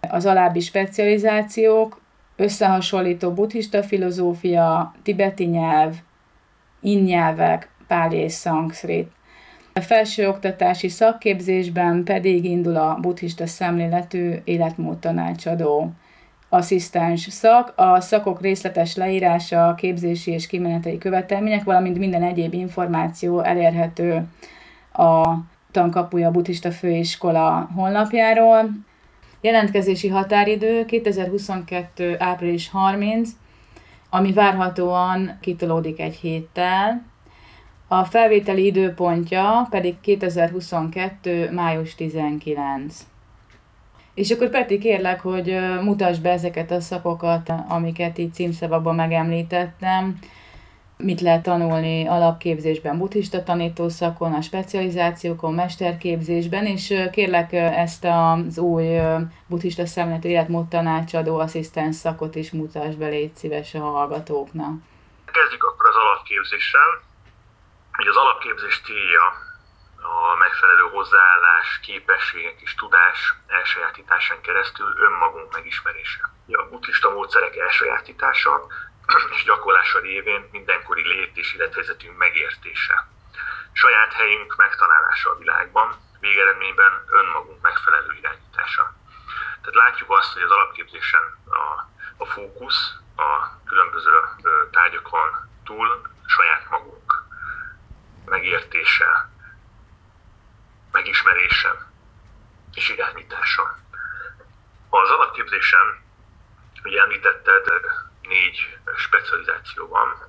az 0.00 0.26
alábbi 0.26 0.60
specializációk, 0.60 2.00
összehasonlító 2.36 3.32
buddhista 3.32 3.82
filozófia, 3.82 4.94
tibeti 5.02 5.44
nyelv, 5.44 5.94
innyelvek, 6.80 7.70
páli 7.86 8.16
és 8.16 8.32
szanszrit. 8.32 9.10
A 9.72 9.80
felsőoktatási 9.80 10.88
szakképzésben 10.88 12.04
pedig 12.04 12.44
indul 12.44 12.76
a 12.76 12.98
buddhista 13.00 13.46
szemléletű 13.46 14.34
életmód 14.44 14.98
tanácsadó 14.98 15.92
asszisztens 16.48 17.26
szak, 17.30 17.72
a 17.76 18.00
szakok 18.00 18.40
részletes 18.40 18.96
leírása, 18.96 19.74
képzési 19.76 20.30
és 20.30 20.46
kimenetei 20.46 20.98
követelmények, 20.98 21.64
valamint 21.64 21.98
minden 21.98 22.22
egyéb 22.22 22.54
információ 22.54 23.40
elérhető 23.40 24.26
a 24.92 25.34
Tankapuja 25.70 26.30
Buddhista 26.30 26.70
Főiskola 26.70 27.68
honlapjáról. 27.74 28.70
Jelentkezési 29.40 30.08
határidő 30.08 30.84
2022. 30.84 32.16
április 32.18 32.70
30, 32.70 33.30
ami 34.10 34.32
várhatóan 34.32 35.38
kitolódik 35.40 36.00
egy 36.00 36.14
héttel. 36.14 37.02
A 37.88 38.04
felvételi 38.04 38.64
időpontja 38.64 39.66
pedig 39.70 40.00
2022. 40.00 41.50
május 41.52 41.94
19. 41.94 43.06
És 44.14 44.30
akkor 44.30 44.50
Peti, 44.50 44.78
kérlek, 44.78 45.20
hogy 45.20 45.56
mutasd 45.82 46.22
be 46.22 46.30
ezeket 46.30 46.70
a 46.70 46.80
szakokat, 46.80 47.52
amiket 47.68 48.18
így 48.18 48.34
címszavakban 48.34 48.94
megemlítettem. 48.94 50.18
Mit 51.02 51.20
lehet 51.20 51.42
tanulni 51.42 52.06
alapképzésben, 52.06 52.98
buddhista 52.98 53.42
tanítószakon, 53.42 54.34
a 54.34 54.40
specializációkon, 54.40 55.54
mesterképzésben, 55.54 56.66
és 56.66 56.94
kérlek 57.12 57.52
ezt 57.52 58.04
az 58.04 58.58
új 58.58 58.98
buddhista 59.46 59.86
szemléletű 59.86 60.28
életmód 60.28 60.68
tanácsadó 60.68 61.38
asszisztens 61.38 61.96
szakot 61.96 62.34
is 62.34 62.50
mutasd 62.50 62.98
be, 62.98 63.06
légy 63.06 63.36
szíves 63.36 63.74
a 63.74 63.80
hallgatóknak. 63.80 64.72
Kezdjük 65.24 65.64
akkor 65.64 65.86
az 65.88 65.94
alapképzéssel. 65.94 66.90
Ugye 67.98 68.08
az 68.08 68.16
alapképzés 68.16 68.80
célja 68.84 69.26
a 70.12 70.36
megfelelő 70.38 70.84
hozzáállás, 70.92 71.80
képességek 71.82 72.60
és 72.60 72.74
tudás 72.74 73.34
elsajátításán 73.46 74.40
keresztül 74.40 74.88
önmagunk 75.06 75.52
megismerése. 75.52 76.20
A 76.46 76.68
buddhista 76.70 77.10
módszerek 77.10 77.56
elsajátítása 77.56 78.66
és 79.34 79.44
gyakorlása 79.44 79.98
révén 79.98 80.48
mindenkori 80.52 81.08
lét 81.08 81.36
és 81.36 81.54
élethelyzetünk 81.54 82.16
megértése. 82.16 83.06
Saját 83.72 84.12
helyünk 84.12 84.56
megtalálása 84.56 85.30
a 85.30 85.38
világban, 85.38 85.96
végeredményben 86.20 87.04
önmagunk 87.10 87.62
megfelelő 87.62 88.14
irányítása. 88.18 88.94
Tehát 89.60 89.74
látjuk 89.74 90.10
azt, 90.10 90.32
hogy 90.32 90.42
az 90.42 90.50
alapképzésen 90.50 91.22
a, 91.46 91.90
a 92.16 92.26
fókusz 92.26 92.92
a 93.16 93.60
különböző 93.66 94.10
tárgyakon 94.70 95.28
túl 95.64 96.02
saját 96.26 96.70
magunk 96.70 97.24
megértése, 98.24 99.30
megismerése 100.92 101.86
és 102.74 102.88
irányítása. 102.88 103.78
Az 104.88 105.10
alapképzésen, 105.10 106.02
ugye 106.84 107.00
említetted, 107.00 107.66
négy 108.28 108.78
specializáció 108.96 109.88
van, 109.88 110.26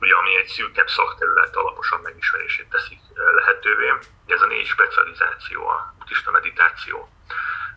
ugye, 0.00 0.14
ami 0.14 0.36
egy 0.36 0.46
szűkebb 0.46 0.88
szakterület 0.88 1.56
alaposan 1.56 2.00
megismerését 2.00 2.68
teszik 2.70 3.00
lehetővé. 3.34 3.92
Ez 4.26 4.40
a 4.40 4.46
négy 4.46 4.66
specializáció, 4.66 5.66
a 5.68 5.94
buddhista 5.98 6.30
meditáció, 6.30 7.08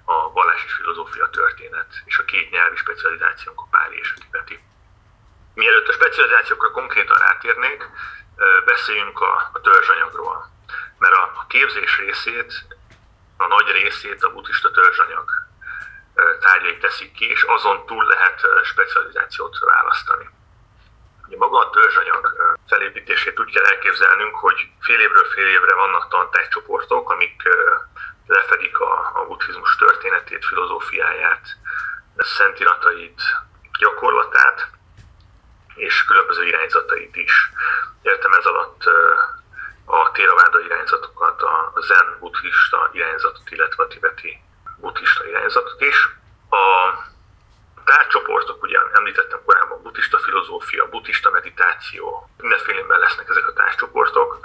a 0.05 0.31
vallás 0.31 0.63
és 0.63 0.73
filozófia 0.73 1.29
történet, 1.29 2.01
és 2.05 2.17
a 2.17 2.25
két 2.25 2.51
nyelvi 2.51 2.75
specializációnk 2.75 3.61
a 3.61 3.67
páli 3.71 3.97
és 3.97 4.13
a 4.15 4.19
tibeti. 4.19 4.59
Mielőtt 5.53 5.87
a 5.87 5.93
specializációkra 5.93 6.71
konkrétan 6.71 7.17
rátérnék, 7.17 7.89
beszéljünk 8.65 9.19
a, 9.19 9.49
a 9.53 9.61
törzsanyagról. 9.61 10.49
Mert 10.97 11.13
a, 11.13 11.31
a 11.35 11.45
képzés 11.47 11.97
részét, 11.97 12.53
a 13.37 13.47
nagy 13.47 13.71
részét 13.71 14.23
a 14.23 14.31
buddhista 14.31 14.71
törzsanyag 14.71 15.46
tárgyai 16.39 16.77
teszik 16.77 17.11
ki, 17.11 17.29
és 17.29 17.43
azon 17.43 17.85
túl 17.85 18.05
lehet 18.05 18.41
specializációt 18.63 19.59
választani. 19.59 20.29
Ugye 21.27 21.37
maga 21.37 21.57
a 21.57 21.69
törzsanyag 21.69 22.33
felépítését 22.67 23.39
úgy 23.39 23.53
kell 23.53 23.63
elképzelnünk, 23.63 24.35
hogy 24.35 24.67
fél 24.79 24.99
évről 24.99 25.25
fél 25.25 25.47
évre 25.47 25.75
vannak 25.75 26.09
tantárgycsoportok, 26.09 27.09
amik 27.09 27.43
lefedik 28.27 28.79
a, 28.79 29.11
a 29.13 29.25
buddhizmus 29.25 29.75
történetét, 29.75 30.45
filozófiáját, 30.45 31.47
szentiratait, 32.17 33.21
gyakorlatát, 33.79 34.67
és 35.75 36.05
különböző 36.05 36.45
irányzatait 36.45 37.15
is. 37.15 37.51
Értem 38.01 38.33
ez 38.33 38.45
alatt 38.45 38.83
a 39.85 40.11
Theravada 40.11 40.59
irányzatokat, 40.59 41.41
a 41.41 41.73
zen 41.79 42.17
buddhista 42.19 42.89
irányzatot, 42.93 43.49
illetve 43.49 43.83
a 43.83 43.87
tibeti 43.87 44.46
buddhista 44.77 45.27
irányzatot 45.27 45.81
is. 45.81 46.09
A 46.49 46.57
tárcsoportok, 47.85 48.63
ugye 48.63 48.79
említettem 48.93 49.39
korábban, 49.45 49.81
buddhista 49.81 50.17
filozófia, 50.17 50.89
buddhista 50.89 51.29
meditáció, 51.29 52.29
mindenfélében 52.37 52.99
lesznek 52.99 53.29
ezek 53.29 53.47
a 53.47 53.53
tárcsoportok. 53.53 54.39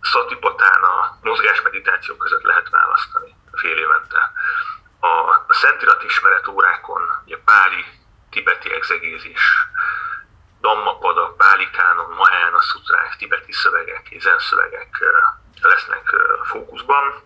Szatipatána, 0.00 1.18
mozgásmeditáció 1.22 2.16
között 2.16 2.42
lehet 2.42 2.68
választani 2.70 3.34
fél 3.52 3.76
évente. 3.76 4.32
A 5.00 5.44
szentirat 5.48 6.02
ismeret 6.02 6.48
órákon, 6.48 7.02
ugye 7.24 7.38
páli, 7.44 7.84
tibeti 8.30 8.72
exegézis, 8.72 9.40
Dhammapada, 10.60 11.34
Pálikánon, 11.36 12.10
Mahayana 12.10 12.60
szutrák, 12.62 13.16
tibeti 13.16 13.52
szövegek, 13.52 14.16
zen 14.18 14.38
szövegek 14.38 15.04
lesznek 15.62 16.14
fókuszban. 16.44 17.22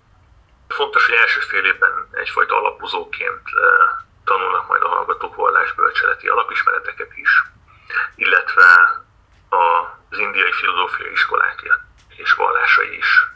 Fontos, 0.68 1.06
hogy 1.06 1.14
első 1.14 1.40
fél 1.40 1.64
évben 1.64 2.08
egyfajta 2.12 2.56
alapozóként 2.56 3.48
tanulnak 4.24 4.68
majd 4.68 4.82
a 4.82 4.88
hallgatók 4.88 5.34
vallásbölcseleti 5.34 6.28
alapismereteket 6.28 7.16
is, 7.16 7.42
illetve 8.14 8.66
az 9.48 10.18
indiai 10.18 10.52
filozófiai 10.52 11.12
iskolák 11.12 11.80
és 12.08 12.32
vallásai 12.32 12.96
is 12.96 13.26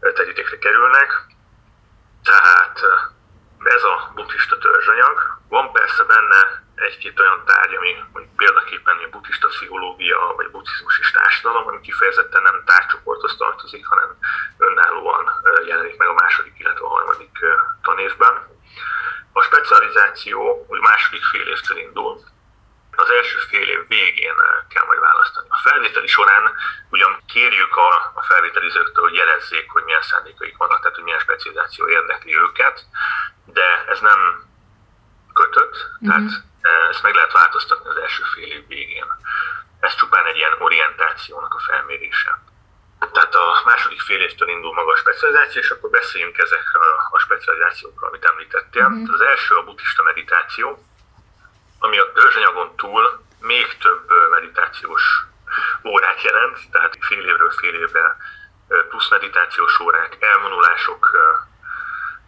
terítékre 0.00 0.58
kerülnek. 0.58 1.24
Tehát 2.22 2.80
ez 3.64 3.82
a 3.82 4.10
buddhista 4.14 4.58
törzsanyag. 4.58 5.38
Van 5.48 5.72
persze 5.72 6.04
benne 6.04 6.62
egy-két 6.74 7.20
olyan 7.20 7.44
tárgy, 7.44 7.74
ami 7.74 8.04
mondjuk 8.12 8.36
példaképpen 8.36 8.96
a 8.96 9.08
buddhista 9.10 9.48
pszichológia 9.48 10.32
vagy 10.36 10.50
buddhizmus 10.50 10.98
és 10.98 11.10
társadalom, 11.10 11.66
ami 11.66 11.80
kifejezetten 11.80 12.42
nem 12.42 12.62
tárcsoporthoz 12.64 13.36
tartozik, 13.36 13.86
hanem 13.86 14.18
önállóan 14.58 15.39
jelenik 15.66 15.96
meg 15.96 16.08
a 16.08 16.12
második, 16.12 16.52
illetve 16.58 16.84
a 16.84 16.88
harmadik 16.88 17.38
tanévben. 17.82 18.34
A 19.32 19.42
specializáció 19.42 20.66
úgy 20.68 20.80
második 20.80 21.24
fél 21.24 21.46
évtől 21.46 21.78
indul, 21.78 22.20
az 22.96 23.10
első 23.10 23.38
fél 23.38 23.68
év 23.68 23.88
végén 23.88 24.34
kell 24.68 24.86
majd 24.86 25.00
választani. 25.00 25.46
A 25.50 25.60
felvételi 25.62 26.06
során 26.06 26.52
ugyan 26.90 27.22
kérjük 27.26 27.76
a, 27.76 28.12
a 28.14 28.22
felvételizőktől, 28.22 29.04
hogy 29.04 29.14
jelezzék, 29.14 29.70
hogy 29.70 29.84
milyen 29.84 30.02
szándékaik 30.02 30.56
vannak, 30.56 30.80
tehát 30.80 30.94
hogy 30.94 31.04
milyen 31.04 31.18
specializáció 31.18 31.88
érdekli 31.88 32.36
őket, 32.36 32.86
de 33.44 33.84
ez 33.88 34.00
nem 34.00 34.48
kötött, 35.34 35.76
mm-hmm. 35.76 36.08
tehát 36.08 36.42
ezt 36.90 37.02
meg 37.02 37.14
lehet 37.14 37.32
változtatni 37.32 37.88
az 37.88 37.96
első 37.96 38.22
fél 38.34 38.52
év 38.52 38.66
végén. 38.66 39.06
Ez 39.80 39.94
csupán 39.94 40.26
egy 40.26 40.36
ilyen 40.36 40.56
orientációnak 40.58 41.54
a 41.54 41.58
felmérése. 41.58 42.38
Tehát 43.08 43.34
a 43.34 43.62
második 43.64 44.00
fél 44.00 44.20
évtől 44.20 44.48
indul 44.48 44.74
maga 44.74 44.92
a 44.92 44.96
specializáció, 44.96 45.60
és 45.60 45.70
akkor 45.70 45.90
beszéljünk 45.90 46.38
ezekről 46.38 46.82
a 47.10 47.18
specializációkról, 47.18 48.08
amit 48.08 48.24
említettél. 48.24 48.88
Mm. 48.88 49.04
Az 49.12 49.20
első 49.20 49.54
a 49.54 49.64
buddhista 49.64 50.02
meditáció, 50.02 50.84
ami 51.78 51.98
a 51.98 52.12
törzsanyagon 52.12 52.76
túl 52.76 53.22
még 53.40 53.78
több 53.78 54.10
meditációs 54.30 55.24
órát 55.84 56.22
jelent, 56.22 56.58
tehát 56.70 56.98
fél 57.00 57.26
évről 57.26 57.50
fél 57.50 57.74
évre 57.74 58.16
plusz 58.88 59.10
meditációs 59.10 59.80
órák, 59.80 60.16
elvonulások, 60.20 61.10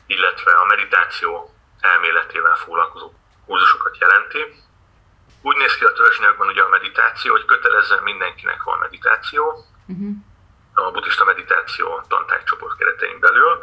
illetve 0.07 0.53
a 0.53 0.65
meditáció 0.65 1.55
elméletével 1.81 2.55
foglalkozó 2.55 3.13
kurzusokat 3.47 3.99
jelenti. 3.99 4.63
Úgy 5.43 5.57
néz 5.57 5.75
ki 5.75 5.85
a 5.85 5.93
törzsanyagban 5.93 6.49
ugye 6.49 6.63
a 6.63 6.69
meditáció, 6.69 7.33
hogy 7.33 7.45
kötelezően 7.45 8.03
mindenkinek 8.03 8.63
van 8.63 8.79
meditáció, 8.79 9.65
uh-huh. 9.87 10.15
A 10.75 10.91
buddhista 10.91 11.25
meditáció 11.25 12.01
tantárgycsoport 12.09 12.77
keretein 12.77 13.21
belül. 13.21 13.59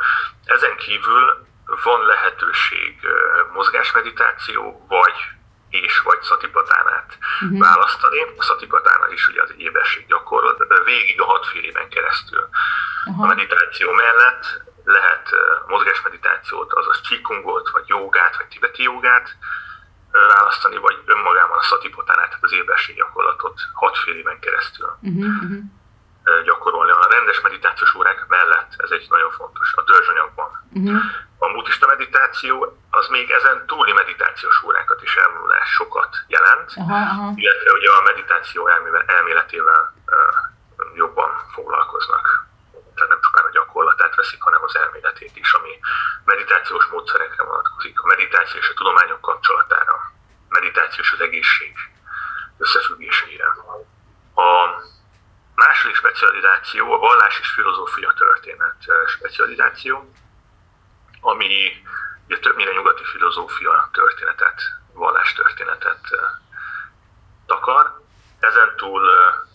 Ezen 0.46 0.78
kívül 0.78 1.48
van 1.84 2.06
lehetőség 2.06 3.00
mozgásmeditáció, 3.54 4.86
vagy 4.88 5.14
és 5.70 6.00
vagy 6.00 6.22
szatipatánát 6.22 7.18
uh-huh. 7.42 7.60
választani. 7.60 8.22
A 8.38 8.44
szatipatána 8.44 9.12
is 9.12 9.28
ugye 9.28 9.42
az 9.42 9.54
éberség 9.58 10.06
gyakorlat, 10.08 10.84
végig 10.86 11.22
a 11.22 11.26
hat 11.26 11.46
fél 11.46 11.64
éven 11.64 11.90
keresztül. 11.90 12.50
Uh-huh. 13.06 13.24
A 13.24 13.28
meditáció 13.28 13.92
mellett 13.92 14.62
lehet 14.84 15.30
mozgásmeditációt, 15.68 16.74
azaz 16.74 17.02
csikungot, 17.02 17.70
vagy 17.70 17.84
jogát, 17.88 18.38
vagy 18.38 18.48
tibeti 18.48 18.84
jogát 18.84 19.36
választani, 20.12 20.78
vagy 20.78 21.02
önmagában 21.06 21.58
a 21.58 21.62
szatipatánát, 21.62 22.28
tehát 22.28 22.44
az 22.44 22.54
éberség 22.54 22.96
gyakorlatot 22.96 23.60
hat 23.74 23.98
fél 23.98 24.16
éven 24.16 24.40
keresztül. 24.40 24.98
Uh-huh 25.02 25.60
gyakorolni 26.44 26.92
a 26.92 27.08
rendes 27.10 27.42
meditációs 27.42 27.96
órák 27.96 28.26
mellett, 28.28 28.72
ez 28.78 28.92
egy 28.92 29.06
nagyon 29.10 29.32
fontos, 29.32 29.74
a 29.76 29.84
törzsanyagban. 29.84 30.50
Uh-huh. 30.74 31.02
A 31.38 31.52
buddhista 31.54 31.88
meditáció 31.88 32.78
az 32.90 33.08
még 33.08 33.32
ezen 33.32 33.66
túli 33.66 33.94
meditációs 33.94 34.64
órákat 34.64 35.02
is 35.04 35.18
sokat 35.64 36.18
jelent, 36.28 36.72
uh-huh. 36.76 37.32
illetve 37.36 37.72
ugye 37.72 37.90
a 37.92 38.02
meditáció 38.02 38.68
elméletével 39.06 39.94
uh, 40.06 40.96
jobban 40.96 41.32
foglalkoznak. 41.54 42.48
Tehát 42.96 43.10
nem 43.10 43.22
csupán 43.22 43.46
a 43.46 43.52
gyakorlatát 43.52 44.16
veszik, 44.16 44.42
hanem 44.42 44.64
az 44.64 44.76
elméletét 44.76 45.36
is, 45.36 45.54
ami 45.54 45.80
meditációs 46.24 46.86
módszerekre 46.86 47.44
vonatkozik, 47.44 48.02
a 48.02 48.08
meditáció 48.08 48.60
és 48.60 48.70
a 48.70 48.74
tudományok 48.74 49.22
kapcsolatára, 49.22 49.96
meditáció 50.50 51.04
és 51.04 51.12
az 51.12 51.22
egészség 51.22 51.74
összefüggéseire. 52.58 53.46
A 54.36 54.50
második 55.66 55.96
specializáció 55.96 56.94
a 56.94 56.98
vallás 56.98 57.40
és 57.40 57.50
filozófia 57.50 58.14
történet 58.18 58.76
specializáció, 59.08 60.14
ami 61.22 61.72
ugye 62.26 62.40
többnyire 62.40 62.72
nyugati 62.72 63.04
filozófia 63.04 63.90
történetet, 63.94 64.62
vallástörténetet 64.94 66.00
takar. 67.46 67.98
Ezen 68.40 68.76
túl 68.76 69.02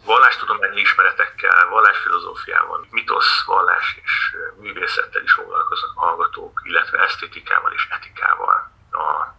vallástudományi 0.04 0.80
ismeretekkel, 0.80 1.68
vallásfilozófiával, 1.68 2.86
mitosz, 2.90 3.44
vallás 3.44 3.98
és 4.02 4.36
művészettel 4.60 5.22
is 5.22 5.32
foglalkoznak 5.32 5.98
hallgatók, 5.98 6.60
illetve 6.64 6.98
esztétikával 6.98 7.72
és 7.72 7.86
etikával 7.90 8.72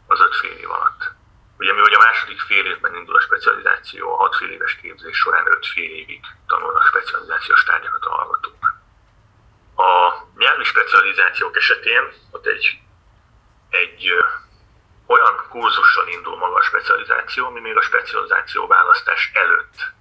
az 0.08 0.20
öt 0.20 0.36
fél 0.36 0.58
év 0.58 0.72
alatt. 0.72 1.15
Ugye 1.58 1.74
mi, 1.74 1.80
hogy 1.80 1.94
a 1.94 2.06
második 2.08 2.40
fél 2.40 2.66
évben 2.66 2.96
indul 2.96 3.16
a 3.16 3.20
specializáció, 3.20 4.14
a 4.14 4.18
hat 4.18 4.36
fél 4.36 4.52
éves 4.52 4.76
képzés 4.76 5.18
során 5.18 5.48
öt 5.48 5.66
fél 5.66 5.92
évig 5.96 6.20
tanulnak 6.48 6.86
specializációs 6.88 7.64
tárgyakat 7.64 8.06
a 8.06 8.10
hallgatók. 8.10 8.74
A 9.76 10.14
nyelvi 10.38 10.64
specializációk 10.64 11.58
esetén 11.58 12.14
ott 12.32 12.46
egy, 12.46 12.80
egy 13.70 14.10
olyan 15.06 15.46
kurzussal 15.50 16.08
indul 16.08 16.38
maga 16.38 16.56
a 16.56 16.62
specializáció, 16.62 17.46
ami 17.46 17.60
még 17.60 17.78
a 17.78 17.82
specializáció 17.82 18.68
választás 18.68 19.32
előtt 19.34 19.94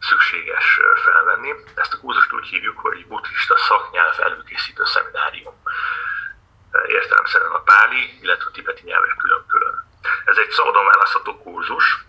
szükséges 0.00 0.80
felvenni. 0.94 1.54
Ezt 1.74 1.94
a 1.94 1.98
kurzust 1.98 2.32
úgy 2.32 2.46
hívjuk, 2.46 2.78
hogy 2.78 3.06
buddhista 3.06 3.56
szaknyelv 3.56 4.20
előkészítő 4.20 4.84
szeminárium. 4.84 5.62
Értelemszerűen 6.86 7.50
a 7.50 7.62
páli, 7.62 8.18
illetve 8.20 8.48
a 8.48 8.52
tibeti 8.52 8.82
nyelvek 8.84 9.16
külön-külön. 9.16 9.61
Ez 10.32 10.38
egy 10.38 10.50
szabadon 10.50 10.84
választható 10.84 11.38
kurzus, 11.42 12.04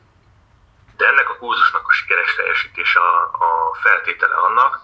de 0.97 1.07
ennek 1.07 1.30
a 1.30 1.38
kurzusnak 1.38 1.88
a 1.88 1.91
sikeres 1.91 2.36
teljesítése 2.36 2.99
a, 2.99 3.15
a 3.24 3.76
feltétele 3.82 4.36
annak, 4.36 4.80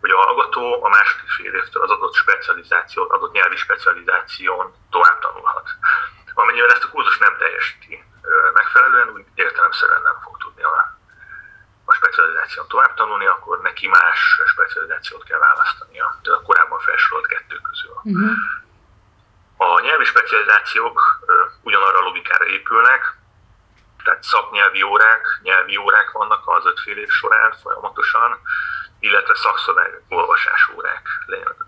hogy 0.00 0.10
a 0.10 0.16
hallgató 0.16 0.84
a 0.84 0.88
második 0.88 1.30
fél 1.30 1.54
évtől 1.54 1.82
az 1.82 1.90
adott 1.90 2.14
specializációt, 2.14 3.10
adott 3.10 3.32
nyelvi 3.32 3.56
specializáción 3.56 4.74
tovább 4.90 5.18
tanulhat. 5.18 5.68
Amennyiben 6.34 6.70
ezt 6.70 6.84
a 6.84 6.88
kurzus 6.88 7.18
nem 7.18 7.36
teljesíti 7.36 8.04
megfelelően, 8.52 9.08
úgy 9.08 9.24
értelemszerűen 9.34 10.02
nem 10.02 10.18
fog 10.22 10.36
tudni 10.38 10.62
a, 10.62 10.98
a 11.84 11.92
specializáción 11.94 12.68
tovább 12.68 12.94
tanulni, 12.94 13.26
akkor 13.26 13.60
neki 13.60 13.88
más 13.88 14.40
specializációt 14.46 15.24
kell 15.24 15.38
választania, 15.38 16.18
de 16.22 16.32
a 16.32 16.42
korábban 16.42 16.78
felsorolt 16.78 17.26
kettő 17.26 17.60
közül. 17.60 17.94
Uh-huh. 18.02 18.30
A 19.56 19.80
nyelvi 19.80 20.04
specializációk 20.04 21.11
ugyanarra 21.72 21.98
a 21.98 22.02
logikára 22.02 22.46
épülnek, 22.46 23.16
tehát 24.04 24.22
szaknyelvi 24.22 24.82
órák, 24.82 25.26
nyelvi 25.42 25.76
órák 25.76 26.10
vannak 26.10 26.48
az 26.48 26.66
öt 26.66 26.80
fél 26.80 26.98
év 26.98 27.08
során 27.08 27.52
folyamatosan, 27.62 28.40
illetve 29.00 29.34
szakszöveg 29.34 30.02
olvasás 30.08 30.68
órák, 30.76 31.08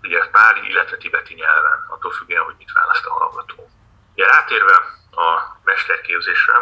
ugye 0.01 0.25
páli, 0.25 0.69
illetve 0.69 0.97
tibeti 0.97 1.33
nyelven, 1.33 1.85
attól 1.89 2.11
függően, 2.11 2.43
hogy 2.43 2.55
mit 2.57 2.71
választ 2.71 3.05
a 3.05 3.13
hallgató. 3.13 3.69
Ugye 4.13 4.27
rátérve 4.27 4.75
a 5.11 5.57
mesterképzésre, 5.63 6.53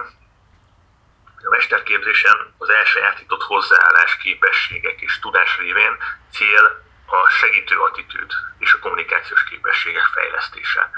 a 1.46 1.50
mesterképzésen 1.50 2.54
az 2.58 2.70
elsajátított 2.70 3.44
hozzáállás, 3.44 4.18
képességek 4.18 5.02
és 5.02 5.20
tudás 5.20 5.58
révén 5.58 5.98
cél 6.32 6.84
a 7.06 7.30
segítő 7.30 7.78
attitűd 7.78 8.32
és 8.58 8.74
a 8.74 8.80
kommunikációs 8.80 9.44
képességek 9.44 10.06
fejlesztése. 10.14 10.89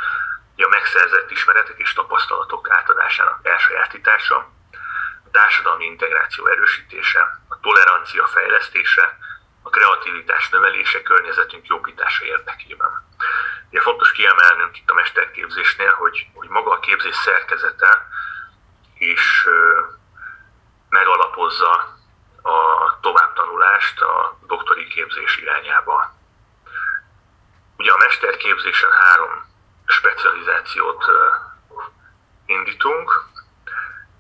A 0.58 0.68
megszerzett 0.70 1.32
ismeretek 1.32 1.78
és 1.78 1.94
tapasztalatok 1.94 2.70
átadásának 2.70 3.40
elsajátítása, 3.48 4.36
a 5.26 5.30
társadalmi 5.32 5.86
integráció 5.86 6.48
erősítése, 6.48 7.40
a 7.50 7.60
tolerancia 7.60 8.28
fejlesztése, 8.28 9.18
a 9.64 9.70
kreativitás 9.70 10.50
növelése 10.50 11.02
környezetünk 11.02 11.68
jobbítása 11.68 12.26
érdekében. 12.26 12.90
Ugye 13.70 13.82
fontos 13.82 14.12
kiemelnünk 14.12 14.78
itt 14.78 14.90
a 14.90 14.94
mesterképzésnél, 14.94 15.94
hogy, 15.94 16.28
hogy 16.34 16.50
maga 16.50 16.72
a 16.72 16.80
képzés 16.80 17.16
szerkezete 17.16 18.08
is 18.98 19.48
megalapozza 20.90 21.72
a 22.42 23.00
továbbtanulást 23.02 24.02
a 24.02 24.40
doktori 24.48 24.88
képzés 24.88 25.38
irányába. 25.38 26.14
Ugye 27.78 27.92
a 27.92 27.98
mesterképzésen 27.98 28.92
három 28.92 29.55
specializációt 29.86 31.04
indítunk. 32.46 33.24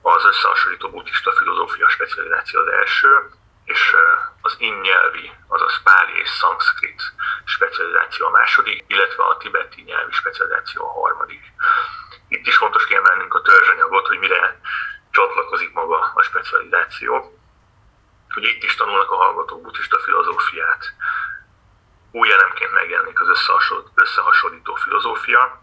Az 0.01 0.25
összehasonlító 0.25 0.89
buddhista 0.89 1.31
filozófia 1.31 1.89
specializáció 1.89 2.59
az 2.59 2.67
első, 2.67 3.29
és 3.65 3.95
az 4.41 4.55
innyelvi, 4.57 5.31
azaz 5.47 5.81
páli 5.83 6.19
és 6.19 6.29
szanszkrit 6.29 7.01
specializáció 7.45 8.25
a 8.25 8.29
második, 8.29 8.83
illetve 8.87 9.23
a 9.23 9.37
tibeti 9.37 9.81
nyelvi 9.81 10.11
specializáció 10.11 10.83
a 10.85 10.99
harmadik. 10.99 11.43
Itt 12.27 12.47
is 12.47 12.57
fontos 12.57 12.85
kiemelnünk 12.85 13.33
a 13.33 13.41
törzsanyagot, 13.41 14.07
hogy 14.07 14.19
mire 14.19 14.59
csatlakozik 15.11 15.73
maga 15.73 16.11
a 16.15 16.21
specializáció. 16.21 17.39
Ugye 18.35 18.47
itt 18.47 18.63
is 18.63 18.75
tanulnak 18.75 19.11
a 19.11 19.15
hallgatók 19.15 19.61
buddhista 19.61 19.99
filozófiát. 19.99 20.93
Új 22.15 22.31
elemként 22.31 22.71
megjelenik 22.71 23.21
az 23.21 23.27
összehasonlító 23.95 24.75
filozófia, 24.75 25.61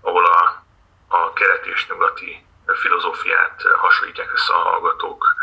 ahol 0.00 0.24
a, 0.24 0.64
a 1.08 1.32
kelet 1.32 1.66
és 1.66 1.88
nyugati 1.88 2.46
filozófiát 2.66 3.62
hasonlítják 3.76 4.32
össze 4.32 4.52
a 4.52 4.58
hallgatók 4.58 5.34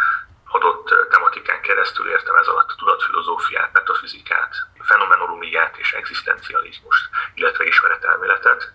adott 0.47 1.09
tematikán 1.09 1.61
keresztül 1.61 2.09
értem 2.09 2.35
ez 2.35 2.47
alatt 2.47 2.69
a 2.69 2.75
tudatfilozófiát, 2.75 3.73
metafizikát, 3.73 4.55
fenomenológiát 4.79 5.77
és 5.77 5.93
egzisztencializmust, 5.93 7.09
illetve 7.33 7.65
ismeretelméletet. 7.65 8.73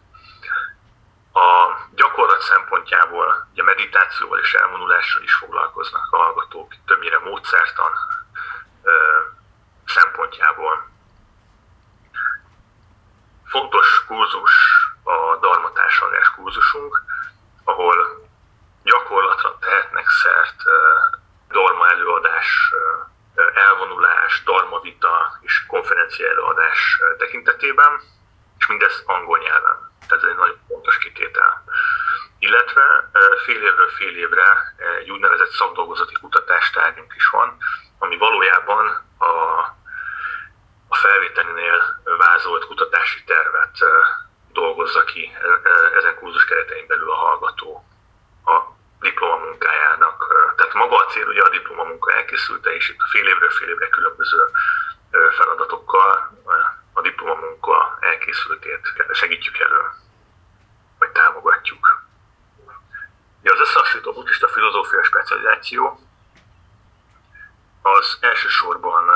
A 1.33 1.77
gyakorlat 1.95 2.41
szempontjából 2.41 3.49
ugye 3.53 3.62
meditációval 3.62 4.39
és 4.39 4.55
elvonulással 4.55 5.23
is 5.23 5.35
foglalkoznak 5.35 6.09
a 6.11 6.16
hallgatók, 6.16 6.75
többnyire 6.87 7.18
módszertan 7.18 7.93
szempontjából. 9.87 10.89
Fontos 13.51 14.05
kurzus 14.07 14.53
a 15.05 15.36
Darmatársalgás 15.40 16.30
kurzusunk, 16.30 17.03
ahol 17.64 18.28
gyakorlatra 18.82 19.59
tehetnek 19.59 20.09
szert 20.09 20.62
Dorma 21.48 21.88
előadás, 21.88 22.72
elvonulás, 23.55 24.42
vita 24.82 25.38
és 25.40 25.66
konferencia 25.66 26.28
előadás 26.28 27.01
tekintetében, 27.18 28.01
és 28.59 28.66
mindez 28.66 29.03
angol 29.07 29.38
nyelven. 29.38 29.92
Ez 30.09 30.22
egy 30.22 30.36
nagyon 30.36 30.59
fontos 30.68 30.98
kitétel. 30.98 31.64
Illetve 32.38 33.11
fél 33.44 33.62
évről 33.62 33.88
fél 33.88 34.16
évre 34.16 34.74
egy 34.98 35.11
úgynevezett 35.11 35.51
szakdolgozati 35.51 36.14
kutatástárgyunk 36.20 37.12
is 37.16 37.28
van, 37.28 37.57
ami 37.98 38.16
valójában 38.16 38.86
a, 39.18 39.26
a 40.93 40.97
felvételinél 40.97 42.01
vázolt 42.18 42.66
kutatási 42.66 43.24
tervet 43.24 43.78
dolgozza 44.53 45.05
ki 45.05 45.32
ezen 45.97 46.14
kurzus 46.14 46.45
keretein 46.45 46.86
belül 46.86 47.11
a 47.11 47.14
hallgató 47.14 47.84
a 48.45 48.61
diplomamunkájának. 49.01 50.26
Tehát 50.57 50.74
maga 50.74 50.97
a 50.97 51.07
cél 51.07 51.26
ugye 51.26 51.43
a 51.43 51.49
diplomamunka 51.49 52.12
elkészülte, 52.12 52.74
és 52.74 52.88
itt 52.88 53.01
a 53.01 53.09
fél 53.09 53.26
évről 53.26 53.51
fél 53.51 53.68
évre 53.68 53.88
különböző 53.88 54.51
feladatokkal 55.30 56.38
a 56.93 57.01
diplomamunka 57.01 57.99
elkészültét 58.01 58.93
segítjük 59.12 59.59
elő, 59.59 59.82
vagy 60.99 61.11
támogatjuk. 61.11 62.05
Ugye 63.41 63.53
az 63.53 63.61
összehasonlító 63.61 64.12
buddhista 64.12 64.49
filozófia 64.49 65.03
specializáció 65.03 66.01
az 67.82 68.18
elsősorban 68.20 69.09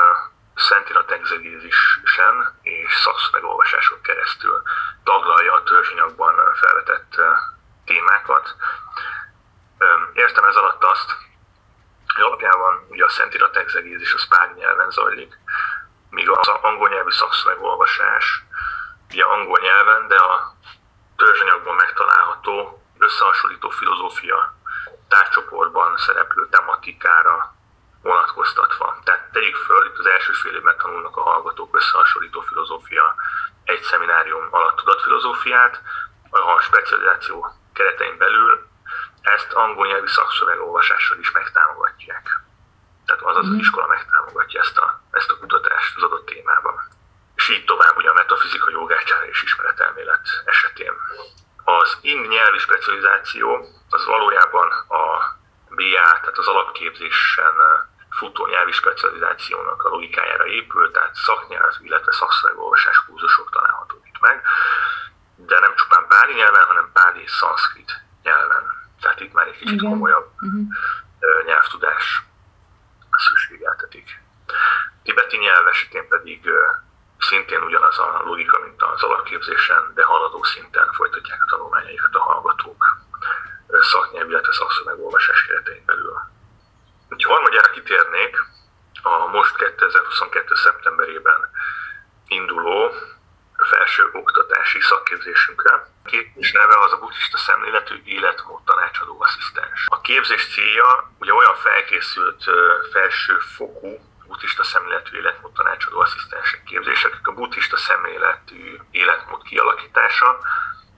Szentirat 0.55 1.11
egzegézisen 1.11 2.59
és 2.61 2.95
szakszmegolvasáson 2.95 4.01
keresztül 4.01 4.61
taglalja 5.03 5.53
a 5.53 5.63
törzsanyagban 5.63 6.35
felvetett 6.53 7.15
témákat, 7.85 8.55
Értem 10.13 10.43
ez 10.43 10.55
alatt 10.55 10.83
azt, 10.83 11.17
hogy 12.13 12.23
alapjában 12.23 12.85
ugye 12.89 13.05
a 13.05 13.09
Szentirat 13.09 13.55
exegézis 13.55 14.13
a 14.13 14.17
spág 14.17 14.55
nyelven 14.55 14.89
zajlik, 14.89 15.37
míg 16.09 16.29
az 16.29 16.47
angol 16.47 16.89
nyelvű 16.89 17.11
szakszövegolvasás 17.11 18.43
ugye 19.09 19.23
angol 19.23 19.59
nyelven, 19.61 20.07
de 20.07 20.15
a 20.15 20.55
törzsanyagban 21.15 21.75
megtalálható 21.75 22.83
összehasonlító 22.97 23.69
filozófia 23.69 24.53
tárcsoportban 25.07 25.97
szereplő 25.97 26.47
tematikára 26.49 27.54
vonatkoztatva. 28.05 28.99
Tehát 29.03 29.31
tegyük 29.31 29.55
föl, 29.55 29.85
itt 29.85 29.97
az 29.97 30.05
első 30.05 30.33
fél 30.33 30.55
évben 30.55 30.77
tanulnak 30.77 31.17
a 31.17 31.21
hallgatók 31.21 31.75
összehasonlító 31.75 32.39
filozófia 32.41 33.15
egy 33.63 33.81
szeminárium 33.81 34.47
alatt 34.51 34.77
tudatfilozófiát, 34.77 35.81
a 36.29 36.59
specializáció 36.59 37.47
keretein 37.73 38.17
belül 38.17 38.67
ezt 39.21 39.53
angol 39.53 39.87
nyelvi 39.87 40.07
szakszövegolvasással 40.07 41.17
is 41.19 41.31
megtámogatják. 41.31 42.25
Tehát 43.05 43.21
az 43.21 43.37
az, 43.37 43.47
mhm. 43.47 43.59
iskola 43.59 43.87
megtámogatja 43.87 44.61
ezt 44.61 44.77
a, 44.77 45.01
ezt 45.11 45.31
a 45.31 45.37
kutatást 45.37 45.97
az 45.97 46.03
adott 46.03 46.25
témában. 46.25 46.75
És 47.35 47.49
így 47.49 47.65
tovább 47.65 47.97
ugye 47.97 48.09
a 48.09 48.13
metafizika, 48.13 48.69
jogácsára 48.69 49.25
és 49.25 49.43
ismeretelmélet 49.43 50.27
esetén. 50.45 50.93
Az 51.63 51.97
in 52.01 52.21
nyelvi 52.21 52.57
specializáció 52.57 53.67
az 53.89 54.05
valójában 54.05 54.69
a 54.87 55.03
BA, 55.69 56.19
tehát 56.21 56.37
az 56.37 56.47
alapképzésen 56.47 57.53
futó 58.17 58.47
nyelvi 58.47 58.71
specializációnak 58.71 59.83
a 59.83 59.89
logikájára 59.89 60.45
épül, 60.45 60.91
tehát 60.91 61.15
szaknyelv, 61.15 61.73
illetve 61.81 62.11
szakszövegolvasás 62.11 63.05
kurzusok 63.05 63.51
találhatók 63.51 64.07
itt 64.07 64.19
meg, 64.19 64.41
de 65.35 65.59
nem 65.59 65.75
csupán 65.75 66.05
páli 66.07 66.33
nyelven, 66.33 66.65
hanem 66.65 66.89
páli 66.93 67.21
és 67.21 67.31
szanszkrit 67.31 67.91
nyelven 68.23 68.75
tehát 69.05 69.19
itt 69.19 69.33
már 69.33 69.47
egy 69.47 69.57
kicsit 69.57 69.81
Igen. 69.81 69.89
komolyabb 69.89 70.31
uh-huh. 70.41 71.45
nyelvtudás 71.45 72.23
szükségeltetik. 73.17 74.21
Tibeti 75.03 75.37
nyelv 75.37 75.67
esetén 75.67 76.07
pedig 76.07 76.49
szintén 77.19 77.61
ugyanaz 77.61 77.99
a 77.99 78.21
logika, 78.25 78.59
mint 78.59 78.81
az 78.81 79.03
alapképzésen, 79.03 79.91
de 79.93 80.03
haladó 80.03 80.43
szinten 80.43 80.91
folytatják 80.91 81.43
a 81.43 81.49
tanulmányaikat 81.49 82.15
a 82.15 82.19
hallgatók 82.19 82.97
szaknyelv, 83.81 84.29
illetve 84.29 84.53
szakszövegolvasás 84.53 85.45
keretein 85.45 85.85
belül. 85.85 86.19
Úgyhogy 87.09 87.33
harmadjára 87.33 87.69
kitérnék 87.71 88.37
a 89.01 89.27
most 89.27 89.55
2022. 89.55 90.55
szeptemberében 90.55 91.49
induló 92.27 92.91
felső 93.57 94.09
oktatási 94.13 94.81
szakképzésünkre. 94.81 95.93
Képzés 96.05 96.51
neve 96.51 96.77
az 96.79 96.91
a 96.91 96.99
buddhista 96.99 97.37
szemléletű 97.37 98.01
életmód 98.05 98.63
tanácsadó 98.63 99.21
asszisztens. 99.21 99.85
A 99.87 100.01
képzés 100.01 100.53
célja 100.53 101.11
ugye 101.19 101.33
olyan 101.33 101.55
felkészült 101.55 102.43
felső 102.91 103.37
fokú 103.37 103.99
buddhista 104.27 104.63
szemléletű 104.63 105.17
életmód 105.17 105.51
tanácsadó 105.51 105.99
asszisztensek 105.99 106.63
képzések, 106.63 107.19
a 107.23 107.31
buddhista 107.31 107.77
szemléletű 107.77 108.79
életmód 108.91 109.43
kialakítása 109.43 110.39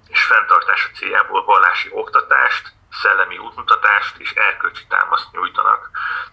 és 0.07 0.23
fenntartása 0.23 0.89
céljából 0.95 1.45
vallási 1.45 1.89
oktatást, 1.91 2.71
szellemi 3.01 3.37
útmutatást 3.37 4.17
és 4.17 4.31
erkölcsi 4.31 4.85
támaszt 4.87 5.31
nyújtanak 5.31 5.89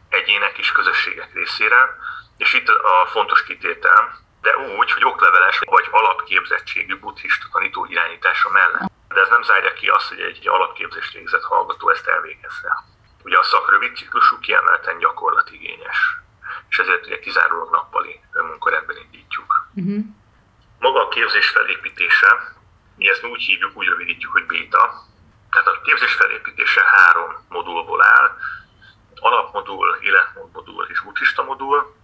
egyének 0.08 0.58
és 0.58 0.72
közösségek 0.72 1.34
részére, 1.34 1.96
és 2.36 2.54
itt 2.54 2.68
a 2.68 3.06
fontos 3.06 3.42
kitétel, 3.44 4.22
de 4.42 4.56
úgy, 4.56 4.92
hogy 4.92 5.04
okleveles 5.04 5.58
vagy 5.64 5.88
alapképzettségű 5.90 6.98
buddhista 6.98 7.46
tanító 7.52 7.84
irányítása 7.84 8.50
mellett. 8.50 8.92
De 9.08 9.20
ez 9.20 9.28
nem 9.28 9.42
zárja 9.42 9.72
ki 9.72 9.86
azt, 9.88 10.08
hogy 10.08 10.20
egy 10.20 10.48
alapképzést 10.48 11.12
végzett 11.12 11.42
hallgató 11.42 11.90
ezt 11.90 12.06
elvégezze. 12.06 12.84
Ugye 13.24 13.38
a 13.38 13.42
szak 13.42 13.70
rövid 13.70 13.96
ciklusú 13.96 14.38
kiemelten 14.38 14.98
gyakorlatigényes, 14.98 16.16
és 16.68 16.78
ezért 16.78 17.06
ugye 17.06 17.18
kizárólag 17.18 17.70
nappali 17.70 18.20
munkarendben 18.32 18.96
indítjuk. 18.96 19.68
Uh-huh. 19.74 20.04
Maga 20.78 21.00
a 21.00 21.08
képzés 21.08 21.48
felépítése, 21.48 22.54
mi 22.96 23.08
ezt 23.08 23.24
úgy 23.24 23.42
hívjuk, 23.42 23.76
úgy 23.76 23.86
rövidítjük, 23.86 24.32
hogy 24.32 24.46
béta. 24.46 25.02
Tehát 25.54 25.68
a 25.68 25.80
képzés 25.80 26.14
felépítése 26.14 26.84
három 26.84 27.46
modulból 27.48 28.04
áll, 28.04 28.36
alapmodul, 29.14 29.98
életmódmodul 30.00 30.86
és 30.90 31.00
buddhista 31.00 31.42
modul. 31.42 31.94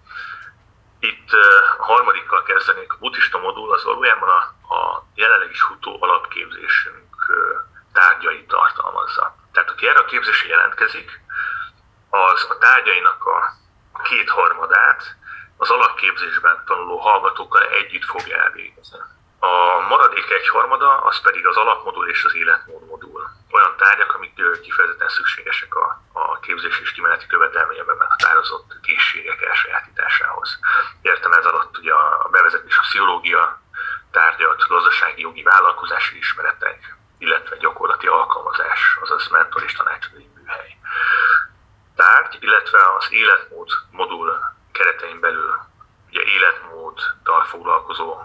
Itt 1.01 1.31
a 1.79 1.85
harmadikkal 1.85 2.43
kezdenék. 2.43 2.93
A 2.93 2.97
buddhista 2.99 3.39
modul 3.39 3.73
az 3.73 3.85
valójában 3.85 4.29
a, 4.29 4.75
a 4.75 5.07
jelenleg 5.15 5.51
is 5.51 5.63
futó 5.63 5.97
alapképzésünk 6.01 7.07
tárgyait 7.93 8.49
tartalmazza. 8.49 9.37
Tehát 9.53 9.71
aki 9.71 9.89
erre 9.89 9.99
a 9.99 10.05
képzésre 10.05 10.49
jelentkezik, 10.49 11.21
az 12.11 12.47
a 12.51 12.59
tárgyainak 12.59 13.25
a 13.25 13.57
kétharmadát 14.03 15.17
az 15.57 15.71
alapképzésben 15.71 16.63
tanuló 16.67 16.97
hallgatókkal 16.99 17.63
együtt 17.63 18.05
fogja 18.05 18.37
elvégezni. 18.37 18.99
A 19.39 19.87
maradék 19.89 20.31
egyharmada 20.31 20.97
az 20.97 21.21
pedig 21.21 21.47
az 21.47 21.57
alapmodul 21.57 22.09
és 22.09 22.25
az 22.25 22.35
életmód. 22.35 22.81
Olyan 23.51 23.77
tárgyak, 23.77 24.15
amik 24.15 24.35
kifejezetten 24.63 25.09
szükségesek 25.09 25.75
a, 25.75 26.03
a 26.13 26.39
képzés 26.39 26.81
és 26.81 26.93
kimeneti 26.93 27.27
követelményeben 27.27 27.97
meghatározott 27.97 28.81
készségek 28.83 29.43
elsajátításához. 29.43 30.59
Értem 31.03 31.33
ez 31.33 31.45
alatt 31.45 31.79
ugye 31.79 31.93
a 31.93 32.29
bevezetés 32.31 32.79
a 32.79 32.81
pszichológia 32.81 33.61
tárgyat, 34.11 34.67
gazdasági 34.69 35.21
jogi 35.21 35.43
vállalkozási 35.43 36.17
ismeretek, 36.17 36.97
illetve 37.19 37.57
gyakorlati 37.57 38.07
alkalmazás, 38.07 38.99
azaz 39.01 39.29
mentor 39.29 39.63
és 39.63 39.73
tanácsadói 39.73 40.27
műhely. 40.35 40.77
Tárgy, 41.97 42.37
illetve 42.41 42.79
az 42.99 43.13
életmód 43.13 43.71
modul 43.91 44.39
keretein 44.73 45.21
belül 45.21 45.55
ugye 46.09 46.23
életmóddal 46.23 47.45
foglalkozó 47.45 48.21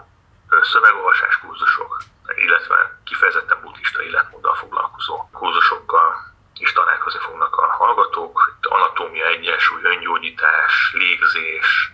szövegolvasás 0.62 1.38
kurzusok, 1.38 2.02
illetve 2.34 2.98
kifejezetten 3.04 3.60
buddhista 3.60 4.02
életmóddal 4.02 4.54
foglalkozó 4.54 5.28
kurzusokkal 5.32 6.34
is 6.58 6.72
találkozni 6.72 7.20
fognak 7.20 7.56
a 7.56 7.66
hallgatók. 7.66 8.54
Itt 8.56 8.66
anatómia, 8.66 9.26
egyensúly, 9.26 9.82
öngyógyítás, 9.82 10.90
légzés, 10.92 11.92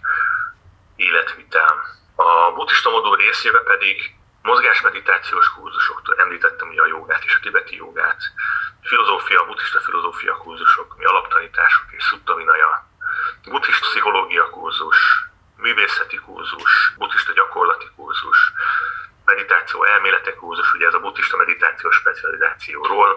életvitel. 0.97 1.87
A 2.15 2.53
buddhista 2.53 2.91
modul 2.91 3.17
részébe 3.17 3.61
pedig 3.61 4.15
mozgásmeditációs 4.43 5.53
kurzusok, 5.53 6.01
említettem 6.17 6.69
ugye 6.69 6.83
a 6.83 6.87
jogát 6.87 7.25
és 7.25 7.35
a 7.35 7.41
tibeti 7.41 7.77
jogát, 7.77 8.21
filozófia, 8.83 9.45
buddhista 9.45 9.81
filozófia 9.81 10.37
kurzusok, 10.37 10.97
mi 10.97 11.05
alaptanítások 11.05 11.85
és 11.91 12.05
szuttavinaja, 12.05 12.89
buddhista 13.45 13.89
pszichológia 13.89 14.51
kurzus, 14.51 14.97
művészeti 15.57 16.17
kurzus, 16.17 16.95
buddhista 16.99 17.33
gyakorlati 17.33 17.87
kurzus, 17.97 18.52
meditáció 19.33 19.85
elméletek 19.85 20.35
kurzus, 20.35 20.73
ugye 20.75 20.87
ez 20.87 20.95
a 20.95 21.01
buddhista 21.01 21.37
meditációs 21.37 21.97
specializációról, 21.97 23.11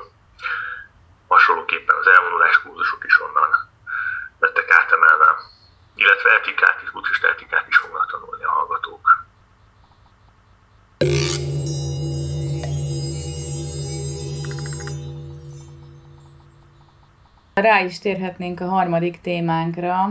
hasonlóképpen 1.28 1.96
az 2.02 2.08
elvonulás 2.08 2.62
kurzusok 2.62 3.04
is 3.06 3.22
onnan 3.22 3.52
lettek 4.40 4.70
átemelve, 4.72 5.30
illetve 5.96 6.30
etikát 6.40 6.78
is, 6.84 6.92
buddhista 6.92 7.28
etikát 7.28 7.68
is 7.68 7.78
fognak 7.78 8.12
tanulni 8.12 8.44
a 8.44 8.50
hallgatók. 8.50 9.06
Rá 17.54 17.80
is 17.80 18.00
térhetnénk 18.00 18.60
a 18.60 18.68
harmadik 18.68 19.22
témánkra. 19.22 20.10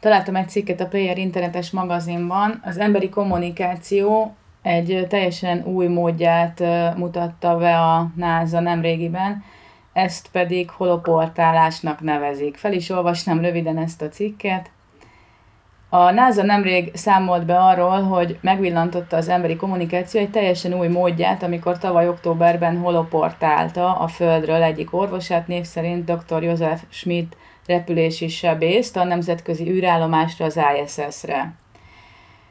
Találtam 0.00 0.36
egy 0.36 0.48
cikket 0.48 0.80
a 0.80 0.86
Player 0.86 1.18
internetes 1.18 1.70
magazinban. 1.70 2.60
Az 2.64 2.78
emberi 2.78 3.08
kommunikáció 3.08 4.36
egy 4.62 5.06
teljesen 5.08 5.64
új 5.64 5.86
módját 5.86 6.62
mutatta 6.96 7.56
be 7.56 7.78
a 7.78 8.10
NASA 8.16 8.60
nemrégiben, 8.60 9.44
ezt 9.92 10.28
pedig 10.32 10.70
holoportálásnak 10.70 12.00
nevezik. 12.00 12.56
Fel 12.56 12.72
is 12.72 12.90
olvasnám 12.90 13.40
röviden 13.40 13.78
ezt 13.78 14.02
a 14.02 14.08
cikket. 14.08 14.70
A 15.92 16.10
NASA 16.10 16.42
nemrég 16.42 16.90
számolt 16.94 17.46
be 17.46 17.58
arról, 17.58 18.02
hogy 18.02 18.38
megvillantotta 18.40 19.16
az 19.16 19.28
emberi 19.28 19.56
kommunikáció 19.56 20.20
egy 20.20 20.30
teljesen 20.30 20.74
új 20.74 20.88
módját, 20.88 21.42
amikor 21.42 21.78
tavaly 21.78 22.08
októberben 22.08 22.78
holoportálta 22.78 23.98
a 23.98 24.08
Földről 24.08 24.62
egyik 24.62 24.94
orvosát, 24.94 25.46
név 25.46 25.64
szerint 25.64 26.04
dr. 26.04 26.42
József 26.42 26.82
Schmidt 26.88 27.36
repülési 27.66 28.28
sebészt 28.28 28.96
a 28.96 29.04
nemzetközi 29.04 29.70
űrállomásra, 29.70 30.44
az 30.44 30.60
ISS-re. 30.84 31.59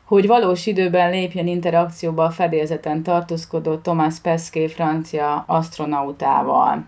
Hogy 0.10 0.28
valós 0.28 0.66
időben 0.66 1.10
lépjen 1.10 1.48
interakcióba 1.48 2.24
a 2.24 2.30
fedélzeten 2.30 3.04
tartózkodó 3.04 3.76
Thomas 3.76 4.20
Pesquet 4.20 4.72
francia 4.72 5.44
astronautával. 5.48 6.86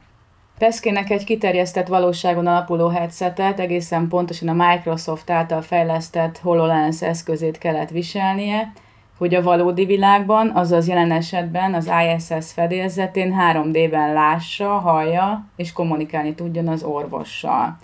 Peskének 0.57 1.09
egy 1.09 1.23
kiterjesztett 1.23 1.87
valóságon 1.87 2.47
alapuló 2.47 2.87
headsetet, 2.87 3.59
egészen 3.59 4.07
pontosan 4.07 4.47
a 4.47 4.67
Microsoft 4.67 5.29
által 5.29 5.61
fejlesztett 5.61 6.37
HoloLens 6.37 7.01
eszközét 7.01 7.57
kellett 7.57 7.89
viselnie, 7.89 8.71
hogy 9.17 9.35
a 9.35 9.41
valódi 9.41 9.85
világban, 9.85 10.49
azaz 10.49 10.87
jelen 10.87 11.11
esetben 11.11 11.73
az 11.73 11.91
ISS 12.07 12.51
fedélzetén 12.51 13.35
3D-ben 13.39 14.13
lássa, 14.13 14.67
hallja 14.67 15.45
és 15.55 15.73
kommunikálni 15.73 16.33
tudjon 16.33 16.67
az 16.67 16.83
orvossal. 16.83 17.77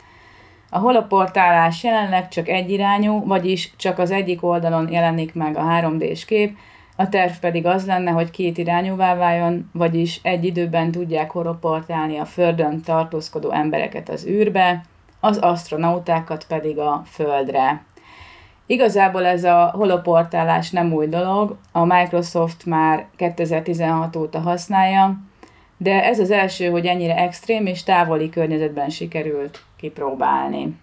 A 0.69 0.77
holoportálás 0.77 1.83
jelenleg 1.83 2.27
csak 2.27 2.47
egyirányú, 2.47 3.25
vagyis 3.25 3.71
csak 3.77 3.99
az 3.99 4.11
egyik 4.11 4.43
oldalon 4.43 4.91
jelenik 4.91 5.33
meg 5.33 5.57
a 5.57 5.61
3D-s 5.61 6.25
kép, 6.25 6.57
a 6.95 7.09
terv 7.09 7.31
pedig 7.41 7.65
az 7.65 7.85
lenne, 7.85 8.11
hogy 8.11 8.31
két 8.31 8.57
irányúvá 8.57 9.15
váljon, 9.15 9.69
vagyis 9.73 10.19
egy 10.23 10.45
időben 10.45 10.91
tudják 10.91 11.31
horoportálni 11.31 12.17
a 12.17 12.25
Földön 12.25 12.81
tartózkodó 12.81 13.51
embereket 13.51 14.09
az 14.09 14.25
űrbe, 14.25 14.81
az 15.19 15.37
astronautákat 15.37 16.45
pedig 16.47 16.77
a 16.79 17.01
Földre. 17.05 17.83
Igazából 18.65 19.25
ez 19.25 19.43
a 19.43 19.71
holoportálás 19.75 20.69
nem 20.71 20.93
új 20.93 21.07
dolog, 21.07 21.57
a 21.71 21.85
Microsoft 21.85 22.65
már 22.65 23.05
2016 23.15 24.15
óta 24.15 24.39
használja, 24.39 25.17
de 25.77 26.03
ez 26.03 26.19
az 26.19 26.31
első, 26.31 26.69
hogy 26.69 26.85
ennyire 26.85 27.15
extrém 27.15 27.65
és 27.65 27.83
távoli 27.83 28.29
környezetben 28.29 28.89
sikerült 28.89 29.66
kipróbálni. 29.77 30.79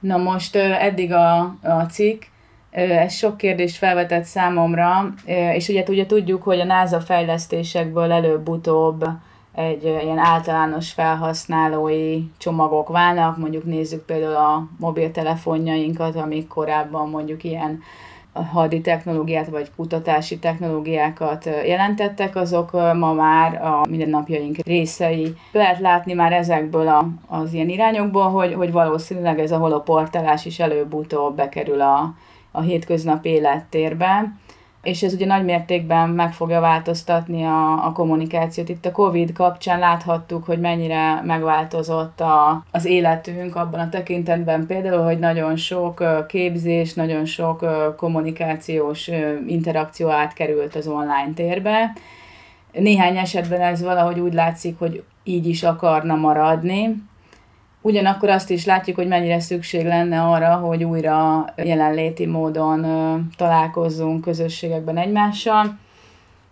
Na 0.00 0.16
most 0.16 0.56
eddig 0.56 1.12
a, 1.12 1.38
a 1.62 1.86
cikk 1.90 2.22
ez 2.70 3.12
sok 3.12 3.36
kérdést 3.36 3.76
felvetett 3.76 4.24
számomra, 4.24 5.14
és 5.54 5.68
ugye, 5.68 5.84
ugye 5.88 6.06
tudjuk, 6.06 6.42
hogy 6.42 6.60
a 6.60 6.64
NASA 6.64 7.00
fejlesztésekből 7.00 8.12
előbb-utóbb 8.12 9.04
egy 9.54 9.84
ilyen 9.84 10.18
általános 10.18 10.92
felhasználói 10.92 12.22
csomagok 12.38 12.88
válnak, 12.88 13.36
mondjuk 13.36 13.64
nézzük 13.64 14.04
például 14.04 14.34
a 14.34 14.68
mobiltelefonjainkat, 14.78 16.16
amik 16.16 16.48
korábban 16.48 17.08
mondjuk 17.08 17.44
ilyen 17.44 17.82
hadi 18.32 18.80
technológiát 18.80 19.48
vagy 19.48 19.70
kutatási 19.76 20.38
technológiákat 20.38 21.44
jelentettek, 21.44 22.36
azok 22.36 22.72
ma 22.72 23.12
már 23.12 23.54
a 23.62 23.86
mindennapjaink 23.88 24.56
részei. 24.56 25.34
Lehet 25.52 25.78
látni 25.78 26.12
már 26.12 26.32
ezekből 26.32 26.88
a, 26.88 27.08
az 27.26 27.52
ilyen 27.52 27.68
irányokból, 27.68 28.30
hogy, 28.30 28.54
hogy 28.54 28.72
valószínűleg 28.72 29.38
ez 29.38 29.50
a 29.50 29.58
holoportálás 29.58 30.44
is 30.44 30.58
előbb-utóbb 30.58 31.36
bekerül 31.36 31.80
a, 31.80 32.14
a 32.50 32.60
hétköznapi 32.60 33.28
élettérben, 33.28 34.40
és 34.82 35.02
ez 35.02 35.12
ugye 35.12 35.26
nagy 35.26 35.44
mértékben 35.44 36.08
meg 36.08 36.32
fogja 36.32 36.60
változtatni 36.60 37.44
a, 37.44 37.86
a 37.86 37.92
kommunikációt. 37.92 38.68
Itt 38.68 38.86
a 38.86 38.92
Covid 38.92 39.32
kapcsán 39.32 39.78
láthattuk, 39.78 40.44
hogy 40.44 40.60
mennyire 40.60 41.22
megváltozott 41.24 42.20
a, 42.20 42.64
az 42.70 42.84
életünk 42.84 43.56
abban 43.56 43.80
a 43.80 43.88
tekintetben 43.88 44.66
például, 44.66 45.04
hogy 45.04 45.18
nagyon 45.18 45.56
sok 45.56 46.04
képzés, 46.28 46.94
nagyon 46.94 47.24
sok 47.24 47.64
kommunikációs 47.96 49.10
interakció 49.46 50.08
átkerült 50.08 50.74
az 50.74 50.86
online 50.86 51.32
térbe. 51.34 51.92
Néhány 52.72 53.16
esetben 53.16 53.60
ez 53.60 53.82
valahogy 53.82 54.20
úgy 54.20 54.32
látszik, 54.32 54.78
hogy 54.78 55.02
így 55.24 55.46
is 55.46 55.62
akarna 55.62 56.14
maradni, 56.14 57.02
Ugyanakkor 57.82 58.28
azt 58.28 58.50
is 58.50 58.64
látjuk, 58.64 58.96
hogy 58.96 59.06
mennyire 59.06 59.40
szükség 59.40 59.84
lenne 59.84 60.22
arra, 60.22 60.54
hogy 60.54 60.84
újra 60.84 61.44
jelenléti 61.56 62.26
módon 62.26 62.86
találkozzunk 63.36 64.20
közösségekben 64.20 64.96
egymással. 64.96 65.78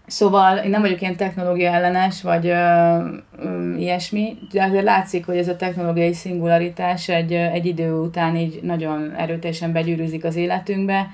Szóval 0.07 0.57
én 0.57 0.71
nem 0.71 0.81
vagyok 0.81 1.01
ilyen 1.01 1.17
technológia 1.17 1.71
ellenes, 1.71 2.23
vagy 2.23 2.47
ö, 2.47 2.97
ö, 3.39 3.75
ilyesmi, 3.77 4.39
de 4.53 4.63
azért 4.63 4.85
látszik, 4.85 5.27
hogy 5.27 5.37
ez 5.37 5.49
a 5.49 5.57
technológiai 5.57 6.13
szingularitás 6.13 7.09
egy, 7.09 7.33
egy 7.33 7.67
idő 7.67 7.93
után 7.93 8.37
így 8.37 8.61
nagyon 8.63 9.15
erőteljesen 9.17 9.73
begyűrűzik 9.73 10.25
az 10.25 10.37
életünkbe, 10.37 11.07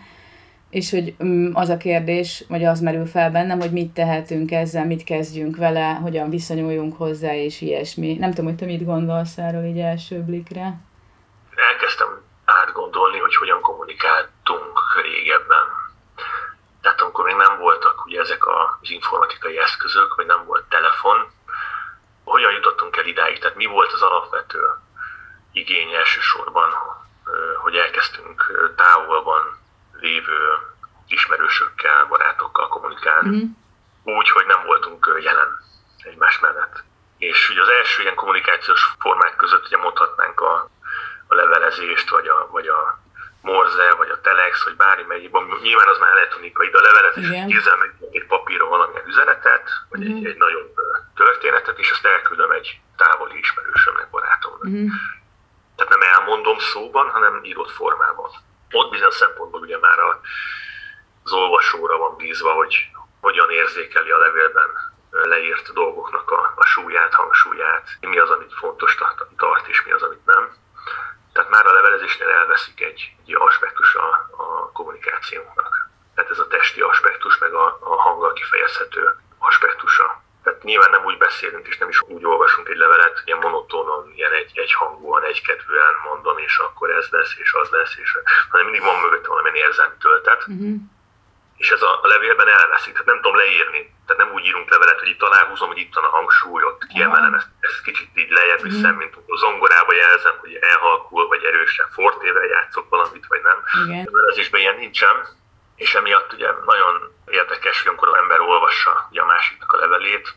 és 0.76 0.90
hogy 0.90 1.14
um, 1.18 1.50
az 1.54 1.68
a 1.68 1.76
kérdés, 1.76 2.44
vagy 2.48 2.64
az 2.64 2.80
merül 2.80 3.06
fel 3.06 3.30
bennem, 3.30 3.60
hogy 3.60 3.72
mit 3.72 3.94
tehetünk 3.94 4.50
ezzel, 4.50 4.86
mit 4.86 5.04
kezdjünk 5.04 5.56
vele, 5.56 5.94
hogyan 5.94 6.30
viszonyuljunk 6.30 6.96
hozzá, 6.96 7.34
és 7.34 7.60
ilyesmi. 7.60 8.14
Nem 8.14 8.30
tudom, 8.30 8.44
hogy 8.44 8.56
te 8.56 8.64
mit 8.64 8.84
gondolsz 8.84 9.38
erről 9.38 9.64
így 9.64 9.78
első 9.78 10.16
blikre. 10.20 10.66
Elkezdtem 11.70 12.08
átgondolni, 12.44 13.18
hogy 13.18 13.36
hogyan 13.36 13.60
kommunikáltunk 13.60 14.78
régebben. 15.02 15.66
Tehát 16.80 17.00
amikor 17.00 17.24
még 17.24 17.36
nem 17.36 17.58
voltak 17.58 18.04
ugye 18.04 18.20
ezek 18.20 18.46
az 18.46 18.90
informatikai 18.90 19.58
eszközök, 19.58 20.14
vagy 20.14 20.26
nem 20.26 20.44
volt 20.46 20.64
telefon, 20.68 21.18
hogyan 22.24 22.52
jutottunk 22.52 22.96
el 22.96 23.06
idáig? 23.06 23.38
Tehát 23.38 23.56
mi 23.56 23.66
volt 23.66 23.92
az 23.92 24.02
alapvető 24.02 24.60
igény 25.52 25.92
elsősorban, 25.92 26.70
hogy 27.62 27.74
elkezdtünk 27.74 28.40
távolban 28.76 29.64
lévő 30.00 30.38
ismerősökkel, 31.08 32.06
barátokkal 32.08 32.68
kommunikálni, 32.68 33.28
mm-hmm. 33.28 34.16
úgy, 34.16 34.30
hogy 34.30 34.46
nem 34.46 34.64
voltunk 34.64 35.18
jelen 35.22 35.48
egymás 36.02 36.38
mellett. 36.38 36.84
És 37.18 37.50
ugye 37.50 37.62
az 37.62 37.68
első 37.68 38.02
ilyen 38.02 38.14
kommunikációs 38.14 38.94
formák 38.98 39.36
között 39.36 39.66
ugye 39.66 39.76
mondhatnánk 39.76 40.40
a, 40.40 40.70
a 41.26 41.34
levelezést, 41.34 42.08
vagy 42.10 42.28
a, 42.28 42.48
vagy 42.50 42.66
a 42.66 43.04
Morze, 43.42 43.94
vagy 43.94 44.10
a 44.10 44.20
Telex, 44.20 44.64
vagy 44.64 44.76
bármelyik, 44.76 45.30
nyilván 45.62 45.88
az 45.88 45.98
már 45.98 46.10
elektronikai, 46.10 46.68
de 46.68 46.78
a 46.78 46.80
levelet 46.80 47.16
is 47.16 47.28
kézzel 47.28 47.76
meg 47.76 47.94
egy 48.10 48.26
papíron 48.26 48.68
valamilyen 48.68 49.06
üzenetet, 49.06 49.70
vagy 49.88 50.00
mm-hmm. 50.00 50.14
egy, 50.14 50.20
mhm. 50.20 50.30
egy 50.30 50.36
nagyobb 50.36 50.74
történetet, 51.14 51.78
és 51.78 51.90
azt 51.90 52.06
elküldöm 52.06 52.50
egy 52.50 52.80
távoli 52.96 53.38
ismerősömnek, 53.38 54.10
barátomnak. 54.10 54.68
Mm-hmm. 54.68 54.86
Tehát 55.76 55.92
nem 55.92 56.08
elmondom 56.12 56.58
szóban, 56.58 57.10
hanem 57.10 57.44
írott 57.44 57.70
formában 57.70 58.30
ott 58.70 58.90
bizonyos 58.90 59.14
szempontból 59.14 59.60
ugye 59.60 59.78
már 59.78 59.98
az 61.22 61.32
olvasóra 61.32 61.96
van 61.96 62.16
bízva, 62.16 62.52
hogy 62.52 62.90
hogyan 63.20 63.50
érzékeli 63.50 64.10
a 64.10 64.18
levélben 64.18 64.70
leírt 65.10 65.72
dolgoknak 65.72 66.30
a, 66.30 66.52
a 66.56 66.64
súlyát, 66.64 67.14
hangsúlyát, 67.14 67.88
mi 68.00 68.18
az, 68.18 68.30
amit 68.30 68.54
fontos 68.54 68.98
tart, 69.36 69.68
és 69.68 69.84
mi 69.84 69.90
az, 69.90 70.02
amit 70.02 70.26
nem. 70.26 70.54
Tehát 71.32 71.50
már 71.50 71.66
a 71.66 71.72
levelezésnél 71.72 72.28
elveszik 72.28 72.80
egy, 72.80 73.14
egy 73.26 73.34
aspektus 73.34 73.94
a, 73.94 74.28
a 74.36 74.72
kommunikációnak. 74.72 75.90
Tehát 76.14 76.30
ez 76.30 76.38
a 76.38 76.46
testi 76.46 76.80
aspektus, 76.80 77.38
meg 77.38 77.54
a, 77.54 77.78
a 77.80 78.00
hanggal 78.00 78.32
kifejezhető 78.32 79.16
aspektusa 79.38 80.22
tehát 80.46 80.62
nyilván 80.62 80.90
nem 80.90 81.04
úgy 81.04 81.18
beszélünk, 81.18 81.66
és 81.66 81.78
nem 81.78 81.88
is 81.88 82.00
úgy 82.00 82.24
olvasunk 82.24 82.68
egy 82.68 82.76
levelet, 82.76 83.22
ilyen 83.24 83.38
monotónon, 83.38 84.12
ilyen 84.14 84.32
egy, 84.32 84.50
egy 84.54 84.72
hangúan, 84.72 85.24
egykedvűen 85.24 85.94
mondom, 86.08 86.38
és 86.38 86.58
akkor 86.58 86.90
ez 86.90 87.06
lesz, 87.10 87.34
és 87.38 87.52
az 87.52 87.68
lesz, 87.70 87.96
és, 88.02 88.18
hanem 88.50 88.66
mindig 88.66 88.84
van 88.88 89.00
mögött 89.00 89.26
valamilyen 89.26 89.56
érzelmi 89.56 89.94
töltet. 90.00 90.46
Uh-huh. 90.46 90.74
És 91.56 91.70
ez 91.70 91.82
a, 91.82 92.02
a 92.02 92.06
levélben 92.06 92.48
elveszik, 92.48 92.92
tehát 92.92 93.06
nem 93.06 93.20
tudom 93.20 93.36
leírni. 93.36 93.94
Tehát 94.06 94.22
nem 94.22 94.32
úgy 94.34 94.44
írunk 94.44 94.70
levelet, 94.70 94.98
hogy 94.98 95.08
itt 95.08 95.22
aláhúzom, 95.22 95.68
hogy 95.68 95.78
itt 95.78 95.94
van 95.94 96.04
a 96.04 96.16
hangsúly, 96.16 96.62
ott 96.62 96.86
kiemelem 96.86 97.34
ezt, 97.34 97.48
ezt 97.60 97.82
kicsit 97.82 98.10
így 98.14 98.30
lejjebb 98.30 98.62
viszem, 98.62 98.94
uh-huh. 98.94 98.98
mint 98.98 99.14
a 99.26 99.36
zongorába 99.36 99.94
jelzem, 99.94 100.36
hogy 100.40 100.54
elhalkul, 100.54 101.28
vagy 101.28 101.44
erősen 101.44 101.86
fortével 101.90 102.44
játszok 102.44 102.88
valamit, 102.88 103.26
vagy 103.28 103.42
nem. 103.42 103.58
Igen. 103.84 104.04
Levelezésben 104.04 104.60
ilyen 104.60 104.76
nincsen, 104.76 105.16
és 105.76 105.94
emiatt 105.94 106.32
ugye 106.32 106.50
nagyon 106.66 107.12
érdekes, 107.26 107.78
hogy 107.78 107.88
amikor 107.88 108.08
az 108.08 108.14
ember 108.14 108.40
olvassa 108.40 109.06
ugye 109.10 109.20
a 109.20 109.26
másiknak 109.26 109.72
a 109.72 109.76
levelét, 109.76 110.34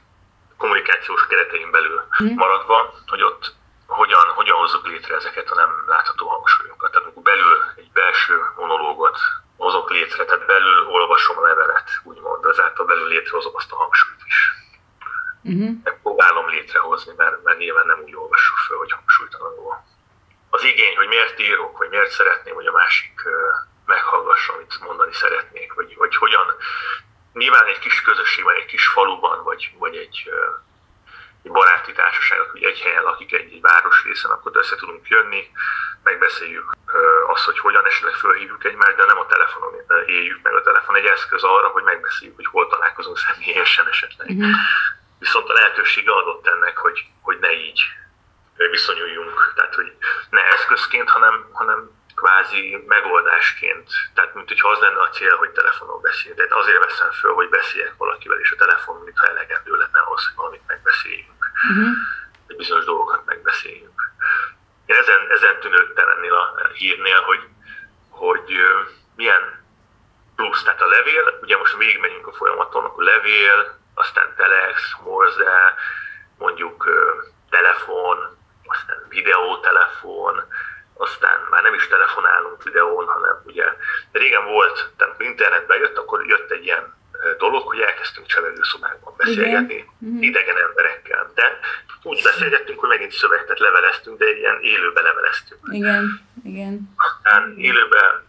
kommunikációs 0.57 1.27
keretein 1.27 1.71
belül 1.71 2.01
mm. 2.23 2.33
maradva, 2.35 2.93
hogy 3.07 3.23
ott 3.23 3.53
hogyan, 3.87 4.27
hogyan 4.27 4.57
hozzuk 4.57 4.87
létre 4.87 5.15
ezeket 5.15 5.49
a 5.49 5.55
nem 5.55 5.83
látható 5.87 6.27
hangsúlyokat. 6.27 6.91
Tehát 6.91 7.05
amikor 7.05 7.23
belül 7.23 7.63
egy 7.75 7.91
belső 7.91 8.41
monológot 8.55 9.19
hozok 9.57 9.89
létre, 9.89 10.25
tehát 10.25 10.45
belül 10.45 10.87
olvasom 10.87 11.37
a 11.37 11.41
levelet, 11.41 11.89
úgymond, 12.03 12.45
ezáltal 12.45 12.85
belül 12.85 13.07
létrehozom 13.07 13.55
azt 13.55 13.71
a 13.71 13.75
hangsúlyt 13.75 14.21
is. 14.25 14.53
Mm-hmm. 15.49 15.73
Próbálom 16.03 16.49
létrehozni, 16.49 17.13
mert, 17.17 17.43
mert 17.43 17.57
nyilván 17.57 17.85
nem 17.85 17.99
úgy 18.03 18.15
olvassuk 18.15 18.57
föl, 18.57 18.77
hogy 18.77 18.91
hangsúlytalanul. 18.91 19.77
Az 20.49 20.63
igény, 20.63 20.95
hogy 20.97 21.07
miért 21.07 21.39
írok, 21.39 21.77
vagy 21.77 21.89
miért 21.89 22.11
szeretném, 22.11 22.55
hogy 22.55 22.65
a 22.65 22.71
másik 22.71 23.21
meghallgassa, 23.89 24.53
amit 24.53 24.79
mondani 24.87 25.13
szeretnék, 25.13 25.73
vagy, 25.73 25.95
vagy 25.97 26.15
hogyan, 26.15 26.47
nyilván 27.33 27.65
egy 27.65 27.79
kis 27.79 28.01
közösségben, 28.01 28.55
egy 28.55 28.65
kis 28.65 28.87
faluban, 28.87 29.43
vagy, 29.43 29.71
vagy 29.77 29.95
egy, 29.95 30.17
egy 31.43 31.51
baráti 31.51 31.91
társaság, 31.91 32.39
hogy 32.51 32.63
egy 32.63 32.79
helyen 32.79 33.03
lakik 33.03 33.33
egy, 33.33 33.53
egy 33.53 33.61
városrészen, 33.61 34.31
akkor 34.31 34.51
össze 34.55 34.75
tudunk 34.75 35.07
jönni, 35.07 35.51
megbeszéljük 36.03 36.75
azt, 37.27 37.45
hogy 37.45 37.59
hogyan 37.59 37.85
esetleg 37.85 38.13
fölhívjuk 38.13 38.65
egymást, 38.65 38.95
de 38.95 39.05
nem 39.05 39.19
a 39.19 39.25
telefonon 39.25 39.73
éljük 40.05 40.41
meg. 40.43 40.53
A 40.53 40.61
telefon 40.61 40.95
egy 40.95 41.05
eszköz 41.05 41.43
arra, 41.43 41.67
hogy 41.67 41.83
megbeszéljük, 41.83 42.35
hogy 42.35 42.45
hol 42.45 42.67
találkozunk 42.67 43.17
személyesen 43.17 43.87
esetleg. 43.87 44.33
Mm-hmm. 44.33 44.51
Viszont 45.19 45.49
a 45.49 45.53
lehetősége 45.53 46.11
adott 46.11 46.47
ennek, 46.47 46.77
hogy, 46.77 47.05
hogy 47.21 47.39
ne 47.39 47.51
így 47.51 47.81
viszonyuljunk, 48.71 49.53
tehát 49.55 49.75
hogy 49.75 49.93
ne 50.29 50.41
eszközként, 50.41 51.09
hanem, 51.09 51.49
hanem 51.51 51.98
kvázi 52.19 52.83
megoldásként. 52.87 53.87
Tehát, 54.13 54.33
mint 54.33 54.47
hogyha 54.47 54.69
az 54.69 54.79
lenne 54.79 55.01
a 55.01 55.09
cél, 55.09 55.35
hogy 55.35 55.49
telefonon 55.49 56.01
beszéljünk. 56.01 56.37
Tehát 56.37 56.63
azért 56.63 56.83
veszem 56.85 57.11
föl, 57.11 57.33
hogy 57.33 57.49
beszéljek 57.49 57.93
valakivel, 57.97 58.39
és 58.39 58.51
a 58.51 58.55
telefon, 58.55 59.01
mintha 59.03 59.27
elegendő 59.27 59.73
lenne 59.75 59.99
ahhoz, 59.99 60.25
hogy 60.25 60.35
valamit 60.35 60.67
megbeszéljünk. 60.67 61.51
Uh-huh. 61.69 61.93
Hogy 62.47 62.55
bizonyos 62.55 62.85
dolgokat 62.85 63.25
megbeszéljünk. 63.25 63.99
Én 64.85 64.95
ezen, 64.95 65.21
ezen 65.29 65.59
tűnődtem 65.59 66.07
ennél 66.09 66.35
a 66.35 66.67
hírnél, 66.73 67.21
hogy, 67.21 67.43
hogy 68.09 68.49
milyen 69.15 69.43
plusz, 70.35 70.63
tehát 70.63 70.81
a 70.81 70.87
levél, 70.87 71.39
ugye 71.41 71.57
most 71.57 71.77
végigmegyünk 71.77 72.27
a 72.27 72.33
folyamaton, 72.33 72.85
akkor 72.85 73.03
levél, 73.03 73.77
aztán 73.93 74.33
telex, 74.35 74.95
morze, 75.03 75.75
mondjuk 76.37 76.87
telefon, 77.49 78.37
aztán 78.65 79.05
videótelefon, 79.09 80.43
aztán 80.99 81.37
már 81.49 81.63
nem 81.63 81.73
is 81.73 81.87
telefonálunk 81.87 82.63
videón, 82.63 83.05
hanem 83.05 83.41
ugye 83.45 83.65
régen 84.11 84.45
volt, 84.45 84.89
tehát 84.97 85.21
internetbe 85.21 85.75
jött, 85.75 85.97
akkor 85.97 86.25
jött 86.25 86.51
egy 86.51 86.65
ilyen 86.65 86.97
dolog, 87.37 87.67
hogy 87.67 87.79
elkezdtünk 87.79 88.27
csevegőszobákban 88.27 89.13
beszélgetni 89.17 89.73
Igen. 89.73 89.87
Mhm. 89.97 90.21
idegen 90.21 90.57
emberekkel. 90.57 91.31
De 91.35 91.59
úgy 92.03 92.21
beszélgettünk, 92.23 92.79
hogy 92.79 92.89
megint 92.89 93.11
szöveget 93.11 93.59
leveleztünk, 93.59 94.17
de 94.17 94.37
ilyen 94.37 94.59
élőbe 94.61 95.01
leveleztünk. 95.01 95.61
Igen, 95.71 96.21
igen. 96.43 96.93
Aztán 96.97 97.53
élőben 97.57 98.27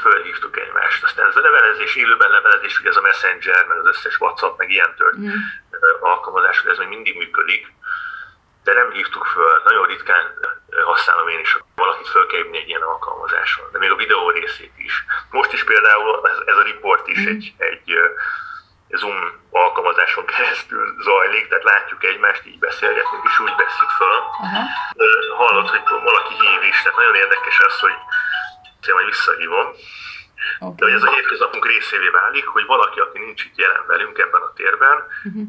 fölhívtuk 0.00 0.58
egymást. 0.58 1.04
Aztán 1.04 1.28
ez 1.28 1.36
a 1.36 1.40
levelezés, 1.40 1.96
élőben 1.96 2.30
levelezés, 2.30 2.80
ugye 2.80 2.88
ez 2.88 2.96
a 2.96 3.00
Messenger, 3.00 3.66
meg 3.66 3.78
az 3.78 3.86
összes 3.86 4.20
WhatsApp, 4.20 4.58
meg 4.58 4.70
ilyen 4.70 4.94
tört 4.96 5.18
mm. 5.18 5.28
alkalmazás, 6.00 6.60
hogy 6.60 6.70
ez 6.70 6.78
még 6.78 6.88
mindig 6.88 7.16
működik 7.16 7.72
de 8.64 8.72
nem 8.72 8.90
hívtuk 8.90 9.24
föl, 9.24 9.62
nagyon 9.64 9.86
ritkán 9.86 10.24
használom 10.84 11.28
én 11.28 11.40
is, 11.40 11.58
valakit 11.74 12.08
föl 12.08 12.26
kell 12.26 12.40
egy 12.40 12.68
ilyen 12.68 12.82
alkalmazáson, 12.82 13.64
de 13.72 13.78
még 13.78 13.90
a 13.90 13.96
videó 13.96 14.30
részét 14.30 14.72
is. 14.76 15.04
Most 15.30 15.52
is 15.52 15.64
például 15.64 16.28
ez, 16.28 16.38
ez 16.46 16.56
a 16.56 16.62
report 16.62 17.08
is 17.08 17.18
mm. 17.18 17.26
egy, 17.26 17.54
egy 17.56 17.94
Zoom 18.88 19.40
alkalmazáson 19.50 20.26
keresztül 20.26 21.02
zajlik, 21.02 21.48
tehát 21.48 21.64
látjuk 21.64 22.04
egymást, 22.04 22.46
így 22.46 22.58
beszélgetünk, 22.58 23.22
és 23.24 23.40
úgy 23.40 23.54
beszél 23.56 23.88
föl. 23.96 24.18
Uh-huh. 24.18 24.66
Hallod, 25.36 25.68
hogy 25.68 25.82
valaki 25.88 26.34
hív 26.34 26.62
is, 26.62 26.82
tehát 26.82 26.98
nagyon 26.98 27.14
érdekes 27.14 27.60
az, 27.60 27.80
hogy 27.80 27.96
én 28.88 28.94
majd 28.94 29.06
visszahívom. 29.06 29.66
Okay. 30.58 30.74
De 30.76 30.84
hogy 30.84 30.94
ez 30.94 31.02
a 31.02 31.14
hétköznapunk 31.14 31.66
részévé 31.66 32.08
válik, 32.08 32.46
hogy 32.46 32.66
valaki, 32.66 33.00
aki 33.00 33.18
nincs 33.18 33.44
itt 33.44 33.56
jelen 33.56 33.86
velünk 33.86 34.18
ebben 34.18 34.42
a 34.42 34.52
térben, 34.52 35.06
uh-huh. 35.24 35.42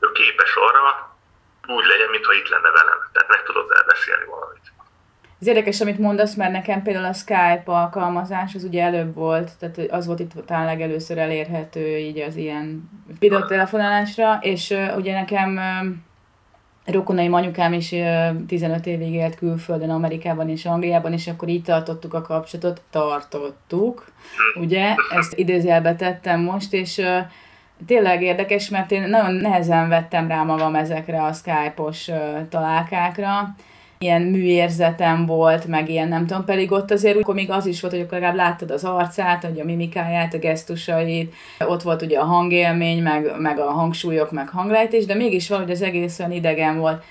ő 0.00 0.12
képes 0.12 0.54
arra, 0.54 1.15
úgy 1.76 1.86
legyen, 1.92 2.10
mintha 2.10 2.32
itt 2.40 2.48
lenne 2.54 2.70
velem. 2.78 2.98
Tehát 3.12 3.28
meg 3.34 3.42
tudod 3.46 3.66
elbeszélni 3.78 4.26
valamit. 4.34 4.66
Ez 5.40 5.46
érdekes, 5.46 5.80
amit 5.80 5.98
mondasz, 5.98 6.34
mert 6.34 6.52
nekem 6.52 6.82
például 6.82 7.04
a 7.04 7.12
Skype 7.12 7.62
alkalmazás 7.64 8.54
az 8.54 8.64
ugye 8.64 8.82
előbb 8.82 9.14
volt, 9.14 9.50
tehát 9.58 9.90
az 9.90 10.06
volt 10.06 10.20
itt 10.20 10.32
talán 10.46 10.64
legelőször 10.64 11.18
elérhető 11.18 11.96
így 11.98 12.18
az 12.18 12.36
ilyen 12.36 12.90
videótelefonálásra, 13.18 14.38
és 14.40 14.70
uh, 14.70 14.96
ugye 14.96 15.12
nekem 15.12 15.56
uh, 15.56 16.94
rokonaim 16.94 17.32
anyukám 17.32 17.72
is 17.72 17.92
uh, 17.92 18.46
15 18.46 18.86
évig 18.86 19.12
élt 19.12 19.34
külföldön, 19.34 19.90
Amerikában 19.90 20.48
és 20.48 20.64
Angliában, 20.64 21.12
és 21.12 21.26
akkor 21.26 21.48
így 21.48 21.62
tartottuk 21.62 22.14
a 22.14 22.22
kapcsolatot, 22.22 22.82
tartottuk, 22.90 24.04
ugye, 24.54 24.94
ezt 25.16 25.38
időzélbe 25.38 25.94
tettem 25.94 26.40
most, 26.40 26.72
és 26.72 26.98
uh, 26.98 27.18
tényleg 27.86 28.22
érdekes, 28.22 28.68
mert 28.68 28.92
én 28.92 29.02
nagyon 29.02 29.34
nehezen 29.34 29.88
vettem 29.88 30.28
rá 30.28 30.42
magam 30.42 30.74
ezekre 30.74 31.22
a 31.22 31.32
Skype-os 31.32 32.10
találkákra, 32.48 33.54
ilyen 33.98 34.22
műérzetem 34.22 35.26
volt, 35.26 35.66
meg 35.66 35.88
ilyen 35.88 36.08
nem 36.08 36.26
tudom, 36.26 36.44
pedig 36.44 36.72
ott 36.72 36.90
azért 36.90 37.16
akkor 37.16 37.34
még 37.34 37.50
az 37.50 37.66
is 37.66 37.80
volt, 37.80 37.92
hogy 37.92 38.02
akkor 38.02 38.12
legalább 38.12 38.36
láttad 38.36 38.70
az 38.70 38.84
arcát, 38.84 39.44
hogy 39.44 39.60
a 39.60 39.64
mimikáját, 39.64 40.34
a 40.34 40.38
gesztusait, 40.38 41.34
ott 41.66 41.82
volt 41.82 42.02
ugye 42.02 42.18
a 42.18 42.24
hangélmény, 42.24 43.02
meg, 43.02 43.32
meg 43.38 43.58
a 43.58 43.70
hangsúlyok, 43.70 44.30
meg 44.30 44.48
hanglejtés, 44.48 45.06
de 45.06 45.14
mégis 45.14 45.48
valahogy 45.48 45.70
az 45.70 45.82
egész 45.82 46.18
olyan 46.18 46.32
idegen 46.32 46.78
volt 46.78 47.02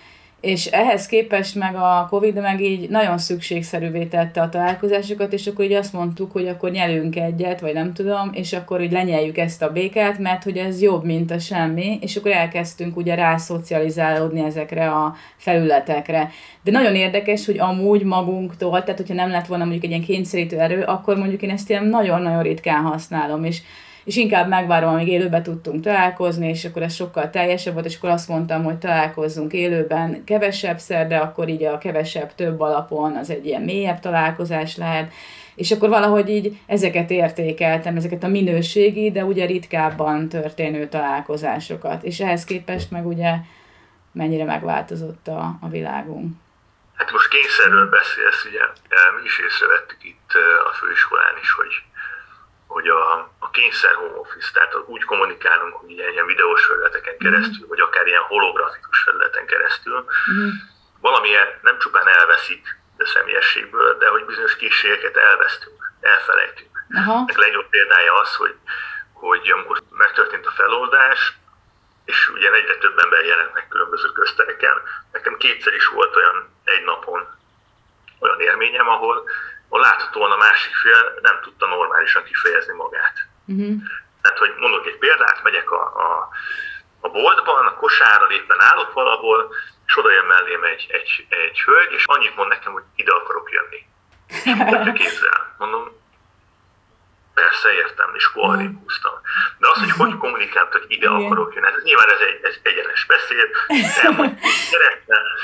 és 0.46 0.66
ehhez 0.66 1.06
képest 1.06 1.56
meg 1.56 1.76
a 1.76 2.08
Covid 2.10 2.41
meg 2.41 2.62
így 2.62 2.89
nagyon 2.89 3.18
szükségszerűvé 3.18 4.04
tette 4.04 4.41
a 4.41 4.50
találkozásokat, 4.50 5.34
és 5.34 5.48
akkor 5.48 5.66
így 5.66 5.74
azt 5.74 5.93
mondtuk, 5.93 6.32
hogy 6.32 6.48
akkor 6.48 6.72
nyelünk 6.72 7.16
egyet, 7.16 7.60
vagy 7.60 7.74
nem 7.74 7.93
tudom, 7.93 8.30
és 8.34 8.54
akkor 8.54 8.82
így 8.82 8.91
lenyeljük 8.91 9.38
ezt 9.38 9.62
a 9.62 9.72
békát, 9.72 10.18
mert 10.18 10.43
hogy 10.43 10.58
ez 10.58 10.82
jobb, 10.82 11.04
mint 11.04 11.32
a 11.32 11.39
semmi, 11.39 11.98
és 12.02 12.16
akkor 12.16 12.32
elkezdtünk 12.32 12.98
ugye 12.98 13.16
rászocializálódni 13.16 14.43
ezekre 14.43 14.91
a 14.91 15.16
felületekre. 15.38 16.32
De 16.64 16.72
nagyon 16.72 16.96
érdekes, 16.96 17.46
hogy 17.46 17.60
amúgy 17.60 18.04
magunktól, 18.04 18.84
tehát 18.84 19.00
hogyha 19.00 19.14
nem 19.14 19.30
lett 19.30 19.48
volna 19.48 19.64
mondjuk 19.64 19.84
egy 19.84 19.89
ilyen 19.89 20.04
kényszerítő 20.04 20.60
erő, 20.60 20.82
akkor 20.82 21.18
mondjuk 21.18 21.41
én 21.41 21.50
ezt 21.50 21.70
ilyen 21.70 21.86
nagyon-nagyon 21.86 22.43
ritkán 22.43 22.84
használom, 22.84 23.43
és 23.43 23.62
és 24.06 24.16
inkább 24.16 24.47
megvárom, 24.47 24.93
amíg 24.93 25.08
élőben 25.08 25.43
tudtunk 25.43 25.84
találkozni, 25.84 26.49
és 26.49 26.66
akkor 26.66 26.82
ez 26.82 26.93
sokkal 26.93 27.30
teljesebb 27.30 27.74
volt, 27.74 27.86
és 27.86 27.97
akkor 27.97 28.10
azt 28.10 28.28
mondtam, 28.28 28.64
hogy 28.64 28.78
találkozzunk 28.78 29.53
élőben 29.53 30.24
kevesebb 30.24 30.80
szer, 30.80 31.08
de 31.08 31.18
akkor 31.18 31.49
így 31.49 31.64
a 31.64 31.78
kevesebb 31.78 32.36
több 32.36 32.60
alapon 32.60 33.16
az 33.16 33.30
egy 33.30 33.45
ilyen 33.45 33.62
mélyebb 33.62 33.99
találkozás 33.99 34.78
lehet, 34.78 35.12
és 35.56 35.72
akkor 35.72 35.89
valahogy 35.89 36.30
így 36.30 36.58
ezeket 36.66 37.10
értékeltem, 37.10 37.95
ezeket 37.95 38.24
a 38.24 38.28
minőségi, 38.28 39.12
de 39.12 39.24
ugye 39.24 39.45
ritkábban 39.45 40.30
történő 40.30 40.88
találkozásokat, 40.88 42.03
és 42.03 42.20
ehhez 42.20 42.43
képest 42.43 42.91
meg 42.91 43.08
ugye 43.08 43.34
mennyire 44.12 44.43
megváltozott 44.43 45.28
a, 45.28 45.58
a 45.62 45.68
világunk. 45.70 46.34
Hát 46.95 47.12
most 47.12 47.28
kényszerről 47.28 47.89
beszélsz, 47.89 48.45
ugye? 48.49 48.64
Mi 49.20 49.26
is 49.26 49.39
észrevettük 49.47 50.03
itt 50.03 50.32
a 50.70 50.74
főiskolán 50.74 51.36
is, 51.41 51.51
hogy 51.51 51.85
hogy 52.76 52.88
a, 52.88 53.30
a 53.40 53.50
kényszer 53.50 53.96
home 53.96 54.18
office, 54.18 54.52
tehát 54.54 54.76
úgy 54.86 55.04
kommunikálunk, 55.04 55.74
hogy 55.74 55.92
ilyen, 55.92 56.12
ilyen 56.12 56.26
videós 56.26 56.66
felületeken 56.66 57.18
keresztül, 57.18 57.66
mm. 57.66 57.68
vagy 57.68 57.80
akár 57.80 58.08
ilyen 58.08 58.22
holografikus 58.22 59.00
felületen 59.00 59.46
keresztül, 59.46 60.06
mm. 60.32 60.50
valamilyen 61.02 61.48
nem 61.62 61.80
csupán 61.80 62.08
elveszik 62.08 62.78
a 62.98 63.06
személyességből, 63.06 63.98
de 63.98 64.08
hogy 64.08 64.26
bizonyos 64.26 64.56
készségeket 64.56 65.18
elvesztünk, 65.18 65.92
elfelejtünk. 66.02 66.86
Aha. 66.96 67.14
A 67.14 67.40
legjobb 67.40 67.70
példája 67.70 68.14
az, 68.20 68.36
hogy, 68.36 68.56
hogy 69.14 69.52
amikor 69.52 69.82
megtörtént 69.90 70.46
a 70.46 70.52
feloldás, 70.52 71.34
és 72.06 72.30
ugye 72.30 72.52
egyre 72.52 72.78
több 72.78 73.00
ember 73.00 73.26
jelent 73.26 73.54
meg 73.54 73.68
különböző 73.68 74.08
köztereken, 74.08 74.82
nekem 75.12 75.38
kétszer 75.38 75.74
is 75.74 75.88
volt 75.88 76.16
olyan 76.16 76.50
egy 76.64 76.84
napon 76.84 77.28
olyan 78.20 78.40
élményem, 78.40 78.88
ahol 78.88 79.30
ahol 79.76 79.88
láthatóan 79.88 80.32
a 80.32 80.44
másik 80.48 80.76
fél 80.76 81.20
nem 81.22 81.40
tudta 81.42 81.66
normálisan 81.68 82.24
kifejezni 82.24 82.74
magát. 82.74 83.16
Uh-huh. 83.46 83.76
Tehát, 84.22 84.38
hogy 84.38 84.54
mondok 84.58 84.86
egy 84.86 84.98
példát, 84.98 85.44
megyek 85.44 85.72
a, 85.72 85.84
a, 86.06 86.30
a 87.00 87.10
boltban, 87.10 87.66
a 87.66 87.74
kosárral 87.74 88.32
éppen 88.32 88.62
állok 88.62 88.94
valahol, 88.94 89.54
és 89.88 89.98
oda 89.98 90.12
jön 90.12 90.26
mellém 90.26 90.64
egy, 90.64 90.86
egy, 90.90 91.26
egy 91.30 91.60
hölgy, 91.62 91.92
és 91.92 92.04
annyit 92.06 92.36
mond 92.36 92.50
nekem, 92.50 92.74
hogy 92.74 92.84
ide 92.96 93.12
akarok 93.12 93.50
jönni. 93.52 93.82
És 94.28 94.92
képzel. 95.00 95.56
Mondom, 95.58 95.84
persze 97.34 97.74
értem, 97.74 98.16
és 98.16 98.32
koharig 98.32 98.72
húztam. 98.82 99.14
De 99.58 99.68
az, 99.70 99.80
hogy 99.80 99.92
hogy 99.92 100.18
kommunikált, 100.18 100.72
hogy 100.72 100.86
ide 100.88 101.10
Igen. 101.10 101.26
akarok 101.26 101.54
jönni, 101.54 101.68
ez, 101.68 101.84
nyilván 101.84 102.10
ez 102.10 102.20
egy, 102.20 102.40
egy 102.44 102.60
egyenes 102.64 103.06
beszéd, 103.06 103.50
elmondjuk, 104.04 104.40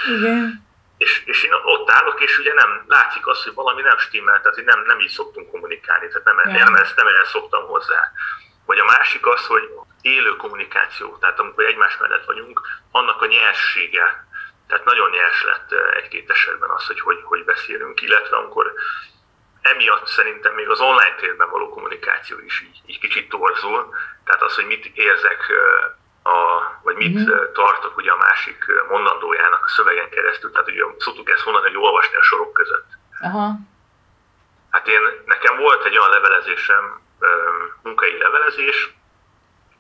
Igen 0.08 0.70
és, 1.02 1.22
és 1.26 1.44
én 1.44 1.54
ott 1.54 1.92
állok, 1.92 2.22
és 2.22 2.38
ugye 2.40 2.54
nem 2.54 2.84
látszik 2.88 3.28
az, 3.28 3.44
hogy 3.44 3.54
valami 3.54 3.82
nem 3.82 3.98
stimmel, 3.98 4.42
tehát 4.42 4.66
nem, 4.66 4.84
nem 4.86 5.00
így 5.00 5.10
szoktunk 5.10 5.52
kommunikálni, 5.52 6.08
tehát 6.08 6.24
nem, 6.24 6.56
yeah. 6.56 6.64
nem, 6.64 6.76
ezt 6.76 6.96
nem 6.96 7.08
erre 7.08 7.26
szoktam 7.26 7.66
hozzá. 7.68 8.12
Vagy 8.66 8.80
a 8.80 8.86
másik 8.86 9.28
az, 9.28 9.46
hogy 9.46 9.70
élő 10.02 10.36
kommunikáció, 10.36 11.18
tehát 11.18 11.40
amikor 11.40 11.64
egymás 11.64 11.98
mellett 11.98 12.26
vagyunk, 12.26 12.62
annak 12.92 13.22
a 13.22 13.26
nyerssége, 13.26 14.28
tehát 14.68 14.86
nagyon 14.86 15.10
nyers 15.10 15.44
lett 15.44 15.72
egy-két 15.72 16.30
esetben 16.30 16.70
az, 16.70 16.86
hogy, 16.86 17.00
hogy 17.00 17.20
hogy 17.24 17.46
beszélünk, 17.46 18.02
illetve 18.02 18.38
amikor 18.38 18.74
emiatt 19.62 20.08
szerintem 20.08 20.54
még 20.54 20.70
az 20.70 20.80
online 20.80 21.16
térben 21.16 21.50
való 21.50 21.70
kommunikáció 21.70 22.40
is 22.40 22.62
így, 22.62 22.82
így 22.86 23.00
kicsit 23.00 23.30
torzul, 23.30 23.94
tehát 24.26 24.42
az, 24.42 24.56
hogy 24.56 24.66
mit 24.66 24.86
érzek 24.94 25.52
a, 26.24 26.62
vagy 26.84 26.96
mit 26.96 27.20
uh-huh. 27.20 27.52
tartok 27.52 27.98
ugye 27.98 28.12
a 28.12 28.18
másik 28.18 28.66
mondandójának 28.90 29.66
a 29.66 29.70
szövegen 29.70 30.10
keresztül, 30.10 30.52
tehát 30.52 30.68
ugye 30.68 30.84
szoktuk 30.98 31.30
ezt 31.30 31.46
mondani, 31.46 31.68
hogy 31.68 31.78
olvasni 31.78 32.18
a 32.18 32.22
sorok 32.22 32.54
között. 32.54 32.88
Aha. 33.22 33.54
Hát 34.70 34.88
én, 34.88 35.02
nekem 35.26 35.58
volt 35.58 35.86
egy 35.86 35.98
olyan 35.98 36.10
levelezésem, 36.10 37.02
munkai 37.82 38.18
levelezés, 38.18 38.96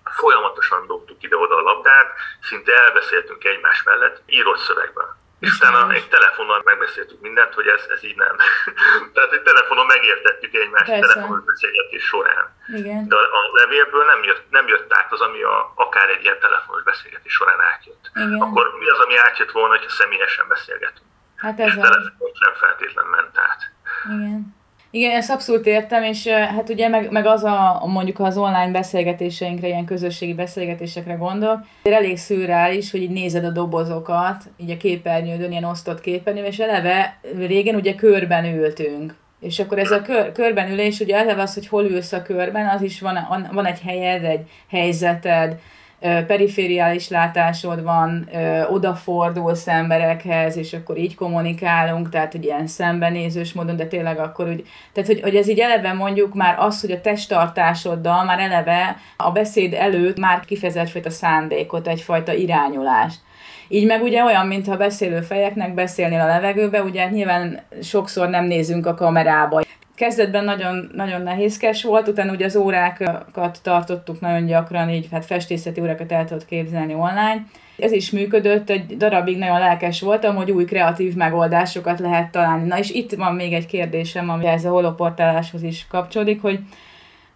folyamatosan 0.03 0.87
dobtuk 0.87 1.23
ide-oda 1.23 1.55
a 1.55 1.61
labdát, 1.61 2.13
szinte 2.41 2.73
elbeszéltünk 2.73 3.43
egymás 3.43 3.83
mellett 3.83 4.21
írott 4.25 4.59
szövegben. 4.59 5.19
És 5.41 5.55
utána 5.55 5.91
egy 5.91 6.07
telefonon 6.07 6.61
megbeszéltük 6.63 7.21
mindent, 7.21 7.53
hogy 7.53 7.67
ez, 7.67 7.83
ez 7.95 8.03
így 8.03 8.15
nem. 8.15 8.35
Tehát 9.13 9.31
egy 9.31 9.41
telefonon 9.41 9.85
megértettük 9.85 10.53
egymást 10.53 10.85
Persze. 10.85 11.13
telefonos 11.13 11.43
beszélgetés 11.43 12.03
során. 12.03 12.55
Igen. 12.67 13.07
De 13.07 13.15
a 13.15 13.41
levélből 13.53 14.05
nem 14.05 14.23
jött, 14.23 14.45
nem 14.49 14.67
jött 14.67 14.93
át 14.93 15.11
az, 15.11 15.21
ami 15.21 15.41
a, 15.41 15.71
akár 15.75 16.09
egy 16.09 16.23
ilyen 16.23 16.39
telefonos 16.39 16.83
beszélgetés 16.83 17.33
során 17.33 17.59
átjött. 17.59 18.11
Igen. 18.15 18.41
Akkor 18.41 18.75
mi 18.79 18.87
az, 18.87 18.99
ami 18.99 19.17
átjött 19.17 19.51
volna, 19.51 19.75
hogyha 19.75 19.89
személyesen 19.89 20.47
beszélgetünk? 20.47 21.07
Hát 21.35 21.59
ez 21.59 21.67
És 21.67 21.73
telefonon 21.73 22.31
nem 22.39 22.53
feltétlen 22.53 23.05
ment 23.05 23.37
át. 23.37 23.61
Igen. 24.05 24.60
Igen, 24.93 25.15
ezt 25.15 25.29
abszolút 25.29 25.65
értem, 25.65 26.03
és 26.03 26.27
hát 26.27 26.69
ugye 26.69 26.87
meg, 26.87 27.11
meg 27.11 27.25
az 27.25 27.43
a, 27.43 27.83
mondjuk 27.85 28.19
az 28.19 28.37
online 28.37 28.71
beszélgetéseinkre, 28.71 29.67
ilyen 29.67 29.85
közösségi 29.85 30.33
beszélgetésekre 30.33 31.13
gondol, 31.13 31.65
elég 31.83 32.17
szürreális, 32.17 32.91
hogy 32.91 33.01
így 33.01 33.09
nézed 33.09 33.45
a 33.45 33.51
dobozokat, 33.51 34.43
így 34.57 34.71
a 34.71 34.77
képernyődön, 34.77 35.51
ilyen 35.51 35.63
osztott 35.63 36.01
képernyőn, 36.01 36.45
és 36.45 36.59
eleve 36.59 37.19
régen 37.37 37.75
ugye 37.75 37.95
körben 37.95 38.45
ültünk. 38.45 39.15
És 39.39 39.59
akkor 39.59 39.79
ez 39.79 39.91
a 39.91 40.01
kör, 40.01 40.31
körben 40.31 40.71
ülés, 40.71 40.99
ugye 40.99 41.15
eleve 41.15 41.41
az, 41.41 41.53
hogy 41.53 41.67
hol 41.67 41.83
ülsz 41.83 42.11
a 42.11 42.21
körben, 42.21 42.67
az 42.67 42.81
is 42.81 43.01
van, 43.01 43.47
van 43.51 43.65
egy 43.65 43.79
helyed, 43.79 44.23
egy 44.23 44.49
helyzeted, 44.69 45.59
perifériális 46.01 47.09
látásod 47.09 47.83
van, 47.83 48.29
odafordulsz 48.69 49.67
emberekhez, 49.67 50.57
és 50.57 50.73
akkor 50.73 50.97
így 50.97 51.15
kommunikálunk, 51.15 52.09
tehát 52.09 52.31
hogy 52.31 52.43
ilyen 52.43 52.67
szembenézős 52.67 53.53
módon, 53.53 53.75
de 53.75 53.85
tényleg 53.85 54.19
akkor 54.19 54.47
úgy, 54.47 54.67
tehát 54.93 55.09
hogy, 55.09 55.21
hogy 55.21 55.35
ez 55.35 55.49
így 55.49 55.59
eleve 55.59 55.93
mondjuk 55.93 56.33
már 56.33 56.55
az, 56.59 56.81
hogy 56.81 56.91
a 56.91 57.01
testtartásoddal 57.01 58.23
már 58.23 58.39
eleve 58.39 58.97
a 59.17 59.31
beszéd 59.31 59.73
előtt 59.73 60.19
már 60.19 60.39
kifejezett 60.39 60.83
egyfajta 60.83 61.09
szándékot, 61.09 61.87
egyfajta 61.87 62.33
irányolást. 62.33 63.19
Így 63.67 63.85
meg 63.85 64.01
ugye 64.01 64.23
olyan, 64.23 64.47
mintha 64.47 64.77
beszélő 64.77 65.21
fejeknek 65.21 65.73
beszélnél 65.73 66.19
a 66.19 66.25
levegőbe, 66.25 66.83
ugye 66.83 67.09
nyilván 67.09 67.59
sokszor 67.81 68.29
nem 68.29 68.45
nézünk 68.45 68.85
a 68.85 68.93
kamerába. 68.93 69.61
Kezdetben 69.95 70.43
nagyon, 70.43 70.89
nagyon 70.93 71.21
nehézkes 71.21 71.83
volt, 71.83 72.07
utána 72.07 72.31
ugye 72.31 72.45
az 72.45 72.55
órákat 72.55 73.59
tartottuk 73.63 74.19
nagyon 74.19 74.45
gyakran, 74.45 74.89
így 74.89 75.07
hát 75.11 75.25
festészeti 75.25 75.81
órákat 75.81 76.11
el 76.11 76.25
tudott 76.25 76.45
képzelni 76.45 76.93
online. 76.93 77.45
Ez 77.77 77.91
is 77.91 78.11
működött, 78.11 78.69
egy 78.69 78.97
darabig 78.97 79.37
nagyon 79.37 79.59
lelkes 79.59 80.01
voltam, 80.01 80.35
hogy 80.35 80.51
új 80.51 80.65
kreatív 80.65 81.15
megoldásokat 81.15 81.99
lehet 81.99 82.31
találni. 82.31 82.67
Na 82.67 82.77
és 82.77 82.89
itt 82.89 83.13
van 83.13 83.35
még 83.35 83.53
egy 83.53 83.65
kérdésem, 83.65 84.29
ami 84.29 84.45
ez 84.45 84.65
a 84.65 84.69
holoportáláshoz 84.69 85.63
is 85.63 85.85
kapcsolódik, 85.89 86.41
hogy 86.41 86.59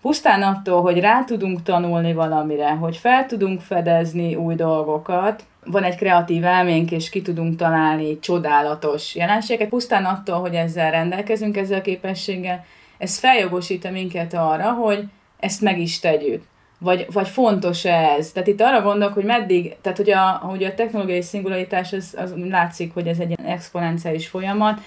pusztán 0.02 0.42
attól, 0.42 0.82
hogy 0.82 1.00
rá 1.00 1.24
tudunk 1.24 1.64
tanulni 1.64 2.14
valamire, 2.14 2.70
hogy 2.70 2.98
fel 2.98 3.26
tudunk 3.26 3.62
fedezni 3.62 4.36
új 4.36 4.56
dolgokat, 4.56 5.44
van 5.66 5.84
egy 5.84 5.96
kreatív 5.96 6.46
elménk, 6.46 6.92
és 6.92 7.10
ki 7.10 7.22
tudunk 7.22 7.56
találni 7.56 8.20
csodálatos 8.20 9.16
jelenségeket. 9.16 9.70
Pusztán 9.70 10.06
attól, 10.06 10.40
hogy 10.40 10.54
ezzel 10.54 10.92
rendelkezünk, 10.92 11.58
ezzel 11.58 11.80
a 11.80 11.82
képességgel, 11.82 12.66
ez 12.98 13.18
feljogosít 13.18 13.92
minket 13.92 14.34
arra, 14.34 14.72
hogy 14.72 15.04
ezt 15.40 15.62
meg 15.62 15.80
is 15.80 16.00
tegyük. 16.00 16.44
Vagy, 16.80 17.06
vagy 17.12 17.28
fontos 17.28 17.86
ez? 17.86 18.32
Tehát 18.32 18.48
itt 18.48 18.62
arra 18.62 18.82
gondolok, 18.82 19.14
hogy 19.14 19.24
meddig, 19.24 19.76
tehát 19.82 19.98
hogy 19.98 20.12
a, 20.12 20.30
hogy 20.30 20.64
a 20.64 20.74
technológiai 20.74 21.22
szingularitás, 21.22 21.94
az, 21.94 22.16
az 22.18 22.34
látszik, 22.50 22.94
hogy 22.94 23.08
ez 23.08 23.20
egy 23.20 23.36
exponenciális 23.46 24.28
folyamat, 24.28 24.80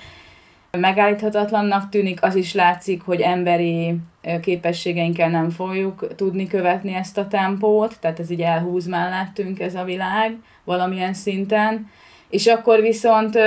megállíthatatlannak 0.78 1.88
tűnik, 1.88 2.22
az 2.22 2.34
is 2.34 2.54
látszik, 2.54 3.02
hogy 3.02 3.20
emberi 3.20 3.96
képességeinkkel 4.40 5.28
nem 5.28 5.50
fogjuk 5.50 6.14
tudni 6.14 6.46
követni 6.46 6.94
ezt 6.94 7.18
a 7.18 7.28
tempót, 7.28 7.96
tehát 8.00 8.20
ez 8.20 8.30
így 8.30 8.40
elhúz 8.40 8.86
mellettünk 8.86 9.60
ez 9.60 9.74
a 9.74 9.84
világ 9.84 10.36
valamilyen 10.64 11.14
szinten, 11.14 11.90
és 12.28 12.46
akkor 12.46 12.80
viszont 12.80 13.38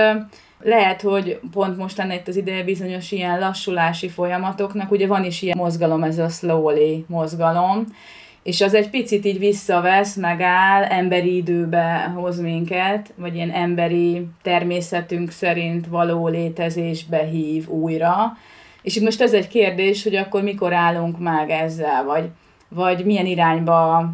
lehet, 0.59 1.01
hogy 1.01 1.39
pont 1.51 1.77
most 1.77 1.97
lenne 1.97 2.15
itt 2.15 2.27
az 2.27 2.35
ideje 2.35 2.63
bizonyos 2.63 3.11
ilyen 3.11 3.39
lassulási 3.39 4.09
folyamatoknak, 4.09 4.91
ugye 4.91 5.07
van 5.07 5.23
is 5.23 5.41
ilyen 5.41 5.57
mozgalom, 5.57 6.03
ez 6.03 6.17
a 6.17 6.29
slowly 6.29 7.05
mozgalom, 7.07 7.85
és 8.43 8.61
az 8.61 8.73
egy 8.73 8.89
picit 8.89 9.25
így 9.25 9.39
visszavesz, 9.39 10.15
megáll, 10.15 10.83
emberi 10.83 11.35
időbe 11.35 12.13
hoz 12.15 12.39
minket, 12.39 13.13
vagy 13.15 13.35
ilyen 13.35 13.51
emberi 13.51 14.27
természetünk 14.41 15.31
szerint 15.31 15.87
való 15.87 16.27
létezésbe 16.27 17.23
hív 17.23 17.67
újra. 17.67 18.37
És 18.81 18.95
itt 18.95 19.03
most 19.03 19.21
ez 19.21 19.33
egy 19.33 19.47
kérdés, 19.47 20.03
hogy 20.03 20.15
akkor 20.15 20.41
mikor 20.41 20.73
állunk 20.73 21.19
meg 21.19 21.49
ezzel, 21.49 22.03
vagy, 22.03 22.29
vagy 22.69 23.05
milyen 23.05 23.25
irányba 23.25 24.11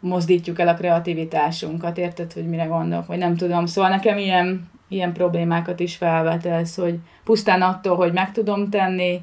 mozdítjuk 0.00 0.58
el 0.58 0.68
a 0.68 0.74
kreativitásunkat, 0.74 1.98
érted, 1.98 2.32
hogy 2.32 2.48
mire 2.48 2.64
gondolok, 2.64 3.06
vagy 3.06 3.18
nem 3.18 3.36
tudom. 3.36 3.66
Szóval 3.66 3.90
nekem 3.90 4.18
ilyen, 4.18 4.70
ilyen 4.88 5.12
problémákat 5.12 5.80
is 5.80 5.96
felvet 5.96 6.46
ez, 6.46 6.74
hogy 6.74 6.98
pusztán 7.24 7.62
attól, 7.62 7.96
hogy 7.96 8.12
meg 8.12 8.32
tudom 8.32 8.70
tenni, 8.70 9.20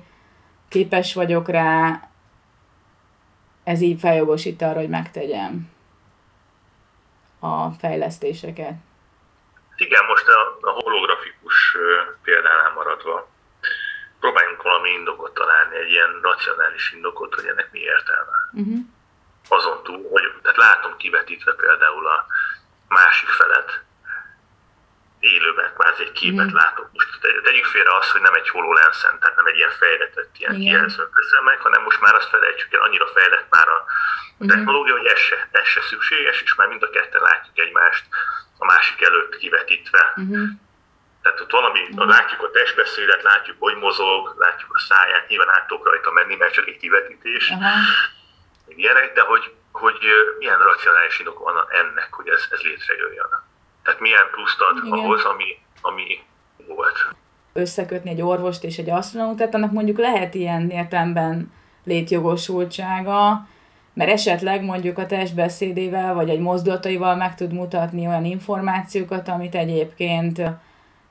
képes 0.69 1.13
vagyok 1.13 1.49
rá, 1.49 2.01
ez 3.64 3.81
így 3.81 3.99
feljogosít 3.99 4.61
arra, 4.61 4.80
hogy 4.80 4.90
megtegyem 4.90 5.72
a 7.40 7.69
fejlesztéseket. 7.72 8.73
Igen, 9.76 10.06
most 10.06 10.27
a, 10.27 10.57
a 10.61 10.69
holografikus 10.69 11.77
példánál 12.23 12.72
maradva 12.76 13.27
próbáljunk 14.19 14.61
valami 14.61 14.90
indokot 14.90 15.34
találni, 15.34 15.76
egy 15.76 15.91
ilyen 15.91 16.19
racionális 16.22 16.91
indokot, 16.94 17.35
hogy 17.35 17.45
ennek 17.45 17.72
mi 17.72 17.80
értelme. 17.80 18.38
Uh-huh. 18.52 18.80
Azon 19.48 19.84
túl, 19.84 20.07
hogy 20.11 20.23
tehát 20.41 20.57
látom 20.57 20.98
kivetítve 20.98 21.53
például 21.53 22.07
a 22.07 22.26
másik 22.88 23.30
felet, 23.30 23.84
élőben, 25.24 25.74
kvázi 25.78 26.04
egy 26.04 26.12
képet 26.12 26.52
mm. 26.52 26.56
látok. 26.56 26.90
Most 26.94 27.10
tegyük 27.44 27.66
félre 27.66 27.95
azt, 27.98 28.10
hogy 28.10 28.22
nem 28.22 28.34
egy 28.34 28.50
HoloLens-en, 28.50 29.20
tehát 29.20 29.36
nem 29.36 29.45
egy 29.45 29.56
ilyen 29.56 29.70
fejletett 29.70 30.38
ilyen 30.38 30.56
kijelzőn 30.56 31.10
meg, 31.44 31.60
hanem 31.60 31.84
most 31.84 32.02
már 32.02 32.16
azt 32.16 32.30
felejtsük 32.30 32.74
el, 32.74 32.82
annyira 32.82 33.08
fejlett 33.08 33.45
már 33.50 33.68
a 33.68 33.86
mm. 34.44 34.48
technológia, 34.48 34.98
hogy 34.98 35.06
ez 35.06 35.20
se, 35.20 35.48
ez 35.52 35.68
se 35.68 35.82
szükséges, 35.82 36.41
és 36.41 36.56
már 36.56 36.68
mind 36.68 36.84
a 36.84 36.90
ketten 36.90 37.22
látjuk 37.22 37.60
egymást 37.60 38.06
a 38.58 38.66
másik 38.66 39.02
előtt 39.02 39.38
kivetítve. 39.38 40.14
Mm. 40.22 40.45
Tehát 41.22 41.40
ott 41.40 41.52
valami, 41.52 41.80
mm. 41.80 42.10
látjuk 42.10 42.41
a 42.41 42.52
testbeszédet, 42.52 43.24
látjuk, 43.24 43.58
hogy 43.60 43.76
mozog, 43.76 44.36
látjuk 44.38 44.74
a 44.74 44.80
száját, 44.80 45.28
nyilván 45.28 45.56
át 45.56 45.68
tudok 45.68 45.86
rajta 45.86 46.12
menni, 46.12 46.36
mert 46.36 46.54
csak 46.54 46.68
egy 46.68 46.78
kivetítés. 46.78 47.50
Uh-huh. 47.50 47.68
Ilyenek, 48.68 49.14
de 49.14 49.22
hogy, 49.22 49.54
hogy 49.72 50.00
milyen 50.38 50.60
racionális 50.60 51.20
indok 51.20 51.40
van 51.40 51.66
ennek, 51.70 52.14
hogy 52.14 52.28
ez, 52.28 52.48
ez 52.50 52.62
létrejöjjön. 52.62 53.52
Tehát 53.84 53.99
milyen 53.99 54.27
pluszt 54.31 54.61
ad 54.61 54.85
Igen. 54.85 54.99
ahhoz, 54.99 55.23
ami, 55.23 55.43
ami 55.81 56.03
volt. 56.68 57.15
Összekötni 57.53 58.10
egy 58.10 58.22
orvost 58.22 58.64
és 58.64 58.77
egy 58.77 58.89
asztronautet, 58.89 59.55
annak 59.55 59.72
mondjuk 59.72 59.97
lehet 59.97 60.35
ilyen 60.35 60.69
értelemben 60.69 61.51
létjogosultsága, 61.84 63.47
mert 63.93 64.11
esetleg 64.11 64.64
mondjuk 64.64 64.97
a 64.97 65.05
testbeszédével 65.05 66.14
vagy 66.14 66.30
egy 66.30 66.39
mozdulataival 66.39 67.15
meg 67.15 67.35
tud 67.35 67.53
mutatni 67.53 68.07
olyan 68.07 68.26
információkat, 68.26 69.27
amit 69.27 69.55
egyébként 69.55 70.41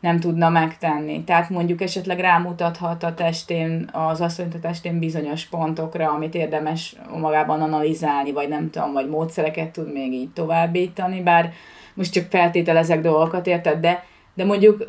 nem 0.00 0.20
tudna 0.20 0.48
megtenni. 0.48 1.24
Tehát 1.24 1.50
mondjuk 1.50 1.80
esetleg 1.80 2.20
rámutathat 2.20 3.02
a 3.02 3.14
testén, 3.14 3.90
az 3.92 4.20
asszonyt 4.20 4.54
a 4.54 4.58
testén 4.58 4.98
bizonyos 4.98 5.44
pontokra, 5.44 6.10
amit 6.10 6.34
érdemes 6.34 6.96
magában 7.20 7.60
analizálni, 7.60 8.32
vagy 8.32 8.48
nem 8.48 8.70
tudom, 8.70 8.92
vagy 8.92 9.08
módszereket 9.08 9.70
tud 9.70 9.92
még 9.92 10.12
így 10.12 10.30
továbbítani, 10.32 11.22
bár 11.22 11.52
most 11.94 12.12
csak 12.12 12.30
feltételezek 12.30 13.00
dolgokat, 13.00 13.46
érted? 13.46 13.80
De, 13.80 14.04
de 14.34 14.44
mondjuk 14.44 14.84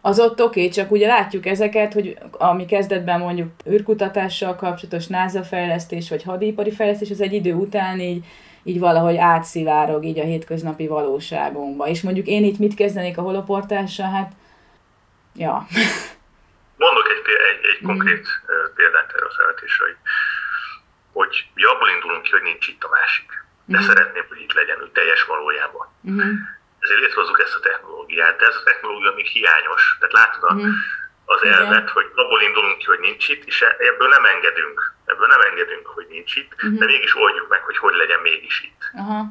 az 0.00 0.20
ott 0.20 0.42
oké, 0.42 0.60
okay, 0.60 0.68
csak 0.68 0.90
ugye 0.90 1.06
látjuk 1.06 1.46
ezeket, 1.46 1.92
hogy 1.92 2.18
ami 2.30 2.64
kezdetben 2.64 3.20
mondjuk 3.20 3.48
űrkutatással 3.70 4.56
kapcsolatos 4.56 5.06
NASA 5.06 5.42
fejlesztés, 5.42 6.08
vagy 6.08 6.22
hadipari 6.22 6.72
fejlesztés, 6.72 7.10
az 7.10 7.20
egy 7.20 7.32
idő 7.32 7.52
után 7.52 8.00
így, 8.00 8.24
így 8.62 8.78
valahogy 8.78 9.16
átszivárog 9.16 10.04
így 10.04 10.18
a 10.18 10.24
hétköznapi 10.24 10.86
valóságunkba. 10.86 11.86
És 11.86 12.02
mondjuk 12.02 12.26
én 12.26 12.44
itt 12.44 12.58
mit 12.58 12.74
kezdenék 12.74 13.18
a 13.18 13.22
holoportással, 13.22 14.10
hát 14.10 14.32
ja. 15.34 15.66
Mondok 16.76 17.06
egy, 17.14 17.32
egy, 17.50 17.64
egy 17.70 17.80
mhm. 17.80 17.90
konkrét 17.90 18.26
mm. 18.26 18.74
példát 18.74 19.12
erre 19.14 19.24
a 19.24 19.34
felvetésre, 19.36 19.84
hogy, 19.84 19.96
hogy 21.12 21.34
abból 21.74 21.88
indulunk 21.88 22.22
ki, 22.22 22.30
hogy 22.30 22.42
nincs 22.42 22.68
itt 22.68 22.82
a 22.84 22.88
másik 23.00 23.46
de 23.68 23.78
uh-huh. 23.78 23.94
szeretném, 23.94 24.24
hogy 24.28 24.40
itt 24.40 24.52
legyen 24.52 24.80
ő 24.80 24.90
teljes 24.92 25.22
valójában. 25.24 25.86
Uh-huh. 26.02 26.30
Ezért 26.78 27.00
létrehozzuk 27.00 27.40
ezt 27.40 27.54
a 27.54 27.60
technológiát, 27.60 28.38
de 28.38 28.46
ez 28.46 28.56
a 28.56 28.62
technológia 28.62 29.12
még 29.14 29.26
hiányos. 29.26 29.96
Tehát 29.98 30.14
látod 30.14 30.42
a, 30.42 30.54
uh-huh. 30.54 30.72
az 31.24 31.42
elvet, 31.44 31.82
Igen. 31.82 31.88
hogy 31.92 32.10
abból 32.14 32.40
indulunk 32.42 32.78
ki, 32.78 32.84
hogy 32.84 32.98
nincs 32.98 33.28
itt, 33.28 33.44
és 33.44 33.64
ebből 33.78 34.08
nem 34.08 34.24
engedünk. 34.24 34.94
Ebből 35.04 35.26
nem 35.26 35.40
engedünk, 35.40 35.86
hogy 35.86 36.06
nincs 36.08 36.36
itt, 36.36 36.52
uh-huh. 36.54 36.78
de 36.78 36.84
mégis 36.84 37.16
oldjuk 37.16 37.48
meg, 37.48 37.62
hogy 37.62 37.76
hogy 37.76 37.94
legyen 37.94 38.20
mégis 38.20 38.60
itt. 38.62 38.82
Uh-huh. 38.92 39.26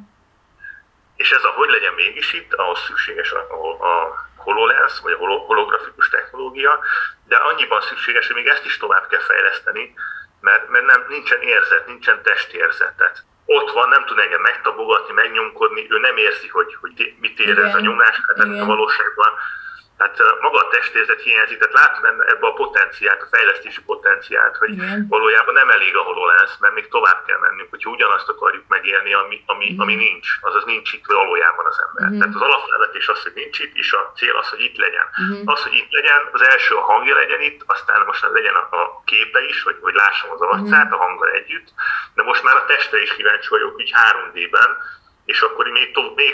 És 1.15 1.31
ez 1.31 1.43
a 1.43 1.49
hogy 1.49 1.69
legyen 1.69 1.93
mégis 1.93 2.33
itt, 2.33 2.53
ahhoz 2.53 2.79
szükséges 2.79 3.31
a, 3.31 3.39
a, 3.39 3.85
a 3.91 4.27
HoloLens, 4.35 4.99
vagy 4.99 5.13
a 5.13 5.17
holografikus 5.17 6.09
technológia, 6.09 6.79
de 7.27 7.35
annyiban 7.35 7.81
szükséges, 7.81 8.27
hogy 8.27 8.35
még 8.35 8.47
ezt 8.47 8.65
is 8.65 8.77
tovább 8.77 9.07
kell 9.07 9.19
fejleszteni, 9.19 9.93
mert, 10.39 10.69
mert 10.69 10.85
nem, 10.85 11.05
nincsen 11.09 11.41
érzet, 11.41 11.87
nincsen 11.87 12.21
testérzet. 12.23 12.93
Tehát 12.97 13.25
ott 13.47 13.71
van, 13.71 13.89
nem 13.89 14.05
tud 14.05 14.19
engem 14.19 14.41
megtabogatni, 14.41 15.13
megnyomkodni, 15.13 15.87
ő 15.89 15.97
nem 15.99 16.17
érzi, 16.17 16.47
hogy, 16.47 16.75
hogy 16.81 17.13
mit 17.19 17.39
érez 17.39 17.75
a 17.75 17.79
nyomás, 17.79 18.15
hát 18.27 18.39
a 18.61 18.65
valóságban 18.65 19.31
tehát 19.97 20.17
maga 20.41 20.57
a 20.57 20.67
testérzet 20.67 21.21
hiányzik, 21.21 21.57
tehát 21.57 21.73
látom 21.73 22.21
ebbe 22.21 22.47
a 22.47 22.53
potenciált, 22.53 23.21
a 23.21 23.27
fejlesztési 23.31 23.81
potenciált, 23.81 24.55
hogy 24.57 24.69
Igen. 24.69 25.07
valójában 25.09 25.53
nem 25.53 25.69
elég 25.69 25.95
a 25.95 26.01
HoloLens, 26.01 26.51
mert 26.59 26.73
még 26.73 26.87
tovább 26.87 27.25
kell 27.25 27.39
mennünk, 27.39 27.69
hogyha 27.69 27.89
ugyanazt 27.89 28.29
akarjuk 28.29 28.63
megélni, 28.67 29.13
ami, 29.13 29.43
ami, 29.45 29.75
ami 29.77 29.95
nincs, 29.95 30.27
azaz 30.41 30.63
nincs 30.65 30.93
itt 30.93 31.05
valójában 31.05 31.65
az 31.65 31.77
ember. 31.85 32.07
Igen. 32.07 32.19
Tehát 32.19 32.35
az 32.35 32.41
alapfelvetés 32.41 33.07
az, 33.07 33.23
hogy 33.23 33.31
nincs 33.35 33.59
itt, 33.59 33.75
és 33.75 33.93
a 33.93 34.11
cél 34.15 34.35
az, 34.35 34.49
hogy 34.49 34.61
itt 34.61 34.77
legyen. 34.77 35.07
Igen. 35.29 35.41
Az, 35.45 35.63
hogy 35.63 35.73
itt 35.73 35.91
legyen, 35.91 36.21
az 36.31 36.41
első 36.41 36.75
a 36.75 36.81
hangja 36.81 37.15
legyen 37.15 37.41
itt, 37.41 37.61
aztán 37.65 38.05
most 38.05 38.27
legyen 38.33 38.55
a, 38.55 38.75
a 38.81 39.01
képe 39.05 39.41
is, 39.43 39.63
hogy, 39.63 39.77
hogy 39.81 39.93
lássam 39.93 40.31
az 40.31 40.41
arcát 40.41 40.93
a 40.93 40.97
hanggal 40.97 41.29
együtt, 41.29 41.67
de 42.13 42.23
most 42.23 42.43
már 42.43 42.55
a 42.55 42.65
testre 42.65 43.01
is 43.01 43.15
kíváncsi 43.15 43.47
vagyok, 43.49 43.81
így 43.81 43.93
3D-ben, 44.11 44.77
és 45.27 45.41
akkor 45.41 45.67
még, 45.67 45.91
to- 45.91 46.15
még 46.15 46.33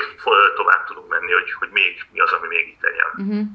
tovább 0.55 0.85
tudunk 0.85 1.09
menni, 1.09 1.31
hogy, 1.31 1.51
hogy 1.51 1.69
még 1.69 2.05
mi 2.11 2.19
az, 2.19 2.31
ami 2.31 2.47
még 2.47 2.67
itt 2.67 2.81
legyen. 2.81 3.11
Uh-huh. 3.17 3.45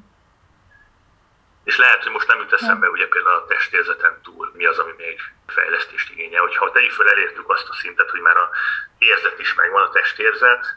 És 1.64 1.76
lehet, 1.78 2.02
hogy 2.02 2.12
most 2.12 2.28
nem 2.28 2.38
jut 2.38 2.52
eszembe, 2.52 2.88
ugye 2.88 3.08
például 3.08 3.36
a 3.36 3.46
testérzeten 3.46 4.20
túl 4.22 4.50
mi 4.54 4.64
az, 4.66 4.78
ami 4.78 4.92
még 4.96 5.20
fejlesztést 5.46 6.10
igényel. 6.10 6.40
Hogyha 6.40 6.70
tegyük 6.70 6.90
föl, 6.90 7.08
elértük 7.08 7.50
azt 7.50 7.68
a 7.68 7.74
szintet, 7.74 8.10
hogy 8.10 8.20
már 8.20 8.36
a 8.36 8.50
érzet 8.98 9.38
is 9.38 9.54
megvan, 9.54 9.82
a 9.82 9.90
testérzet, 9.90 10.76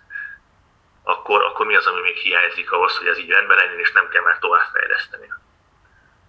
akkor, 1.04 1.44
akkor 1.44 1.66
mi 1.66 1.76
az, 1.76 1.86
ami 1.86 2.02
még 2.02 2.16
hiányzik 2.16 2.72
ahhoz, 2.72 2.98
hogy 2.98 3.08
ez 3.08 3.18
így 3.18 3.30
rendben 3.30 3.58
legyen, 3.58 3.80
és 3.80 3.92
nem 3.92 4.10
kell 4.10 4.24
már 4.24 4.40
tovább 4.40 4.68
fejleszteni. 4.74 5.34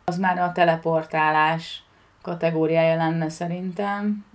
Az 0.05 0.19
már 0.19 0.39
a 0.39 0.53
teleportálás 0.53 1.83
kategóriája 2.23 2.97
lenne 2.97 3.29
szerintem. 3.29 4.27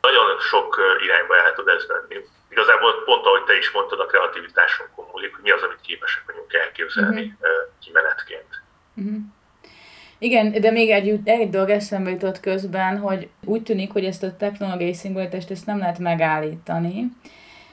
Nagyon 0.00 0.38
sok 0.38 0.80
irányba 1.02 1.36
el 1.36 1.54
tud 1.54 1.68
ez 1.68 1.86
venni 1.86 2.24
igazából 2.54 2.92
pont 3.04 3.24
ahogy 3.26 3.44
te 3.44 3.56
is 3.62 3.68
mondtad, 3.76 4.00
a 4.00 4.06
kreativitásunkon 4.06 5.04
múlik, 5.12 5.34
hogy 5.34 5.44
mi 5.46 5.50
az, 5.50 5.62
amit 5.62 5.86
képesek 5.88 6.22
vagyunk 6.26 6.52
elképzelni 6.52 7.24
uh-huh. 7.24 7.56
kimenetként. 7.84 8.50
Uh-huh. 9.00 9.22
Igen, 10.18 10.60
de 10.60 10.70
még 10.70 10.90
egy, 10.90 11.20
egy 11.24 11.50
dolog 11.50 11.70
eszembe 11.70 12.10
jutott 12.10 12.40
közben, 12.40 12.98
hogy 12.98 13.28
úgy 13.44 13.62
tűnik, 13.62 13.92
hogy 13.92 14.04
ezt 14.04 14.22
a 14.22 14.36
technológiai 14.36 14.94
szingularitást 14.94 15.50
ezt 15.50 15.66
nem 15.66 15.78
lehet 15.78 15.98
megállítani. 15.98 17.06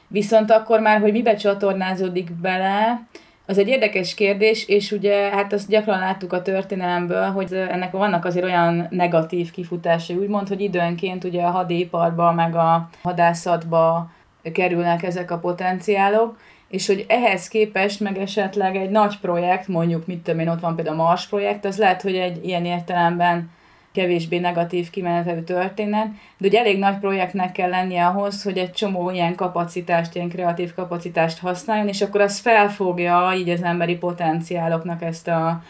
Viszont 0.07 0.51
akkor 0.51 0.79
már, 0.79 0.99
hogy 0.99 1.11
mibe 1.11 1.35
csatornázódik 1.35 2.31
bele, 2.31 3.07
az 3.45 3.57
egy 3.57 3.67
érdekes 3.67 4.13
kérdés, 4.13 4.67
és 4.67 4.91
ugye 4.91 5.29
hát 5.29 5.53
azt 5.53 5.69
gyakran 5.69 5.99
láttuk 5.99 6.33
a 6.33 6.41
történelemből, 6.41 7.25
hogy 7.25 7.53
ennek 7.53 7.91
vannak 7.91 8.25
azért 8.25 8.45
olyan 8.45 8.87
negatív 8.89 9.51
kifutásai, 9.51 10.15
úgymond, 10.15 10.47
hogy 10.47 10.61
időnként 10.61 11.23
ugye 11.23 11.43
a 11.43 11.49
hadiparba, 11.49 12.31
meg 12.31 12.55
a 12.55 12.89
hadászatba 13.01 14.11
kerülnek 14.53 15.03
ezek 15.03 15.31
a 15.31 15.37
potenciálok, 15.37 16.37
és 16.67 16.87
hogy 16.87 17.05
ehhez 17.07 17.47
képest 17.47 17.99
meg 17.99 18.17
esetleg 18.17 18.75
egy 18.75 18.89
nagy 18.89 19.19
projekt, 19.19 19.67
mondjuk 19.67 20.07
mit 20.07 20.19
tudom 20.23 20.39
én, 20.39 20.47
ott 20.47 20.59
van 20.59 20.75
például 20.75 20.99
a 20.99 21.03
Mars 21.03 21.27
projekt, 21.27 21.65
az 21.65 21.77
lehet, 21.77 22.01
hogy 22.01 22.15
egy 22.15 22.45
ilyen 22.45 22.65
értelemben 22.65 23.49
kevésbé 23.91 24.39
negatív 24.39 24.89
kimenetelő 24.89 25.43
történet, 25.43 26.07
de 26.37 26.47
hogy 26.47 26.55
elég 26.55 26.79
nagy 26.79 26.97
projektnek 26.97 27.51
kell 27.51 27.69
lennie 27.69 28.05
ahhoz, 28.05 28.43
hogy 28.43 28.57
egy 28.57 28.71
csomó 28.71 29.09
ilyen 29.09 29.35
kapacitást, 29.35 30.15
ilyen 30.15 30.29
kreatív 30.29 30.73
kapacitást 30.73 31.39
használjon, 31.39 31.87
és 31.87 32.01
akkor 32.01 32.21
az 32.21 32.39
felfogja 32.39 33.33
így 33.37 33.49
az 33.49 33.63
emberi 33.63 33.95
potenciáloknak 33.95 35.01
ezt 35.01 35.27
a 35.27 35.63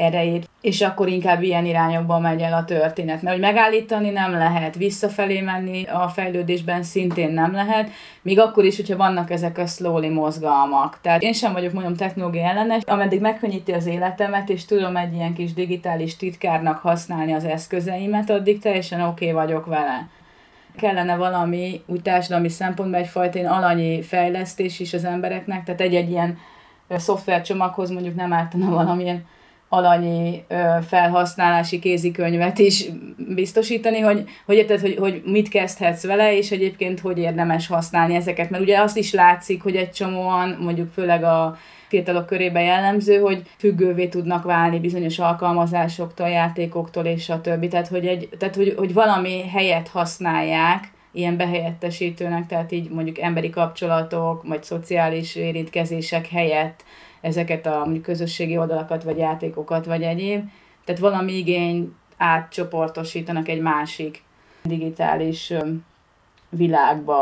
erejét, 0.00 0.48
és 0.60 0.80
akkor 0.80 1.08
inkább 1.08 1.42
ilyen 1.42 1.64
irányokba 1.64 2.18
megy 2.18 2.40
el 2.40 2.52
a 2.52 2.64
történet. 2.64 3.22
Mert 3.22 3.34
hogy 3.34 3.44
megállítani 3.44 4.10
nem 4.10 4.32
lehet, 4.32 4.76
visszafelé 4.76 5.40
menni 5.40 5.84
a 5.84 6.08
fejlődésben 6.08 6.82
szintén 6.82 7.32
nem 7.32 7.52
lehet, 7.52 7.90
még 8.22 8.40
akkor 8.40 8.64
is, 8.64 8.76
hogyha 8.76 8.96
vannak 8.96 9.30
ezek 9.30 9.58
a 9.58 9.66
slowly 9.66 10.08
mozgalmak. 10.08 10.98
Tehát 11.02 11.22
én 11.22 11.32
sem 11.32 11.52
vagyok 11.52 11.72
mondom 11.72 11.94
technológia 11.94 12.44
ellenes, 12.44 12.82
ameddig 12.86 13.20
megkönnyíti 13.20 13.72
az 13.72 13.86
életemet, 13.86 14.48
és 14.48 14.64
tudom 14.64 14.96
egy 14.96 15.14
ilyen 15.14 15.34
kis 15.34 15.52
digitális 15.52 16.16
titkárnak 16.16 16.78
használni 16.78 17.32
az 17.32 17.44
eszközeimet, 17.44 18.30
addig 18.30 18.60
teljesen 18.60 19.00
oké 19.00 19.30
okay 19.30 19.46
vagyok 19.46 19.66
vele. 19.66 20.08
kellene 20.76 21.16
valami 21.16 21.82
úgy 21.86 22.02
társadalmi 22.02 22.48
szempontból 22.48 23.00
egyfajta 23.00 23.38
ilyen 23.38 23.50
alanyi 23.50 24.02
fejlesztés 24.02 24.80
is 24.80 24.94
az 24.94 25.04
embereknek, 25.04 25.64
tehát 25.64 25.80
egy-egy 25.80 26.10
ilyen 26.10 26.38
szoftvercsomaghoz 26.88 27.90
mondjuk 27.90 28.14
nem 28.14 28.32
ártana 28.32 28.70
valamilyen 28.70 29.24
alanyi 29.72 30.44
felhasználási 30.86 31.78
kézikönyvet 31.78 32.58
is 32.58 32.84
biztosítani, 33.16 33.98
hogy, 33.98 34.24
hogy 34.46 34.56
érted, 34.56 34.80
hogy, 34.80 34.96
hogy 34.98 35.22
mit 35.24 35.48
kezdhetsz 35.48 36.06
vele, 36.06 36.36
és 36.36 36.50
egyébként 36.50 37.00
hogy 37.00 37.18
érdemes 37.18 37.66
használni 37.66 38.14
ezeket, 38.14 38.50
mert 38.50 38.62
ugye 38.62 38.80
azt 38.80 38.96
is 38.96 39.12
látszik, 39.12 39.62
hogy 39.62 39.76
egy 39.76 39.90
csomóan, 39.90 40.56
mondjuk 40.60 40.92
főleg 40.92 41.24
a 41.24 41.58
fiatalok 41.88 42.26
körében 42.26 42.62
jellemző, 42.62 43.18
hogy 43.18 43.42
függővé 43.58 44.08
tudnak 44.08 44.44
válni 44.44 44.78
bizonyos 44.78 45.18
alkalmazásoktól, 45.18 46.28
játékoktól 46.28 47.04
és 47.04 47.28
a 47.28 47.40
többi. 47.40 47.68
Tehát, 47.68 47.88
hogy, 47.88 48.06
egy, 48.06 48.28
tehát 48.38 48.56
hogy, 48.56 48.74
hogy 48.76 48.92
valami 48.92 49.48
helyet 49.48 49.88
használják, 49.88 50.90
ilyen 51.12 51.36
behelyettesítőnek, 51.36 52.46
tehát 52.46 52.72
így 52.72 52.90
mondjuk 52.90 53.18
emberi 53.18 53.50
kapcsolatok, 53.50 54.42
vagy 54.42 54.62
szociális 54.62 55.34
érintkezések 55.34 56.28
helyett 56.28 56.84
ezeket 57.20 57.66
a 57.66 57.86
közösségi 58.02 58.58
oldalakat, 58.58 59.02
vagy 59.02 59.18
játékokat, 59.18 59.84
vagy 59.84 60.02
egyéb. 60.02 60.48
Tehát 60.84 61.00
valami 61.00 61.32
igény 61.32 61.96
átcsoportosítanak 62.16 63.48
egy 63.48 63.60
másik 63.60 64.22
digitális 64.62 65.52
világba. 66.48 67.18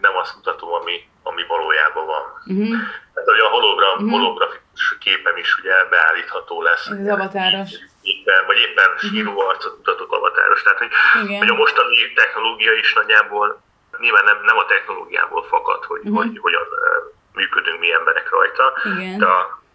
Nem 0.00 0.16
azt 0.22 0.34
mutatom, 0.36 0.70
ami, 0.72 0.96
ami 1.22 1.42
valójában 1.48 2.06
van. 2.06 2.24
Uh-huh. 2.46 2.76
Tehát, 3.12 3.28
hogy 3.28 3.42
a 3.46 3.48
hologram, 3.48 3.94
uh-huh. 3.94 4.10
holografikus 4.10 4.96
képem 4.98 5.36
is 5.36 5.58
ugye 5.58 5.74
beállítható 5.90 6.62
lesz. 6.62 6.86
Ez 6.86 7.08
avatáros. 7.08 7.70
Éppen, 8.02 8.40
vagy 8.46 8.58
éppen 8.66 8.88
uh-huh. 8.94 9.10
síró 9.10 9.40
arcot 9.40 9.76
mutatok 9.76 10.12
avatáros. 10.12 10.62
Tehát, 10.62 10.78
hogy, 10.78 10.92
hogy 11.38 11.48
a 11.48 11.54
mostani 11.54 11.96
technológia 12.14 12.72
is 12.72 12.94
nagyjából 12.94 13.62
nyilván 13.98 14.24
nem, 14.24 14.38
nem 14.44 14.58
a 14.58 14.66
technológiából 14.66 15.42
fakad, 15.42 15.84
hogy, 15.84 16.00
uh-huh. 16.00 16.16
hogy 16.16 16.38
hogyan 16.38 16.62
működünk 17.34 17.80
mi 17.80 17.92
emberek 17.92 18.30
rajta. 18.30 18.72
Igen. 18.84 19.18
De 19.18 19.26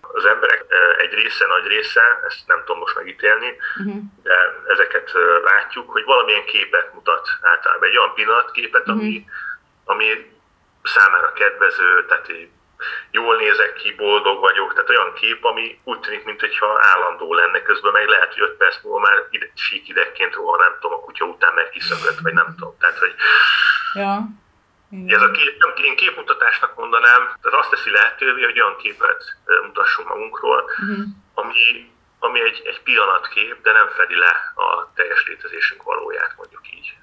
az 0.02 0.26
emberek 0.26 0.65
egy 0.98 1.14
része, 1.14 1.45
nagy 1.48 1.68
része, 1.68 2.02
ezt 2.27 2.48
nem 2.48 2.60
tudom 2.60 2.80
most 2.80 2.95
megítélni, 2.95 3.56
uh-huh. 3.80 4.02
de 4.23 4.34
ezeket 4.68 5.11
látjuk, 5.44 5.91
hogy 5.91 6.03
valamilyen 6.03 6.45
képet 6.45 6.94
mutat 6.94 7.27
általában, 7.41 7.90
egy 7.90 7.98
olyan 7.98 8.14
pillanatképet, 8.14 8.88
uh-huh. 8.88 8.95
ami, 8.95 9.26
ami 9.86 10.38
számára 10.84 11.34
kedvező, 11.34 12.06
tehát 12.06 12.31
jól 13.11 13.36
nézek 13.36 13.73
ki, 13.73 13.94
boldog 13.95 14.40
vagyok, 14.40 14.73
tehát 14.73 14.90
olyan 14.90 15.14
kép, 15.14 15.45
ami 15.45 15.80
úgy 15.84 15.99
tűnik, 15.99 16.23
mintha 16.23 16.80
állandó 16.81 17.34
lenne, 17.34 17.61
közben 17.61 17.91
meg 17.91 18.07
lehet, 18.07 18.34
hogy 18.34 18.41
5 18.41 18.57
perc 18.57 18.84
múlva 18.84 18.99
már 18.99 19.27
ide, 19.30 19.52
síkidegként 19.56 20.34
rohan, 20.34 20.60
nem 20.60 20.77
tudom, 20.80 20.98
a 20.98 21.02
kutya 21.02 21.26
után 21.26 21.53
meg 21.53 21.69
kiszökött, 21.69 22.19
vagy 22.19 22.34
nem 22.34 22.56
tudom. 22.57 22.77
Tehát, 22.80 22.98
hogy 22.98 23.15
ja. 23.94 24.22
Igen. 24.91 25.15
Ez 25.15 25.21
a 25.21 25.31
kép, 25.31 25.53
nem, 25.59 25.85
én 25.85 25.95
képmutatásnak 25.95 26.75
mondanám, 26.75 27.21
tehát 27.41 27.59
azt 27.59 27.69
teszi 27.69 27.91
lehetővé, 27.91 28.41
hogy 28.43 28.59
olyan 28.61 28.77
képet 28.77 29.21
mutassunk 29.65 30.07
magunkról, 30.07 30.63
uh-huh. 30.63 31.05
ami, 31.33 31.91
ami 32.19 32.39
egy, 32.41 32.61
egy 32.65 32.81
pillanatkép, 32.83 33.61
de 33.63 33.71
nem 33.71 33.87
fedi 33.87 34.15
le 34.15 34.33
a 34.63 34.91
teljes 34.95 35.25
létezésünk 35.27 35.83
valóját, 35.83 36.33
mondjuk 36.37 36.61
így. 36.77 36.97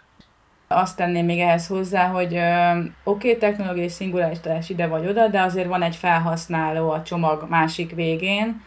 Azt 0.69 0.97
tenném 0.97 1.25
még 1.25 1.41
ehhez 1.41 1.67
hozzá, 1.67 2.07
hogy 2.07 2.35
oké, 3.05 3.29
okay, 3.29 3.37
technológiai 3.37 3.89
szingularitás 3.89 4.69
ide 4.69 4.87
vagy 4.87 5.07
oda, 5.07 5.29
de 5.29 5.41
azért 5.41 5.69
van 5.69 5.83
egy 5.83 5.97
felhasználó 5.97 6.91
a 6.91 7.03
csomag 7.03 7.49
másik 7.49 7.95
végén, 7.95 8.65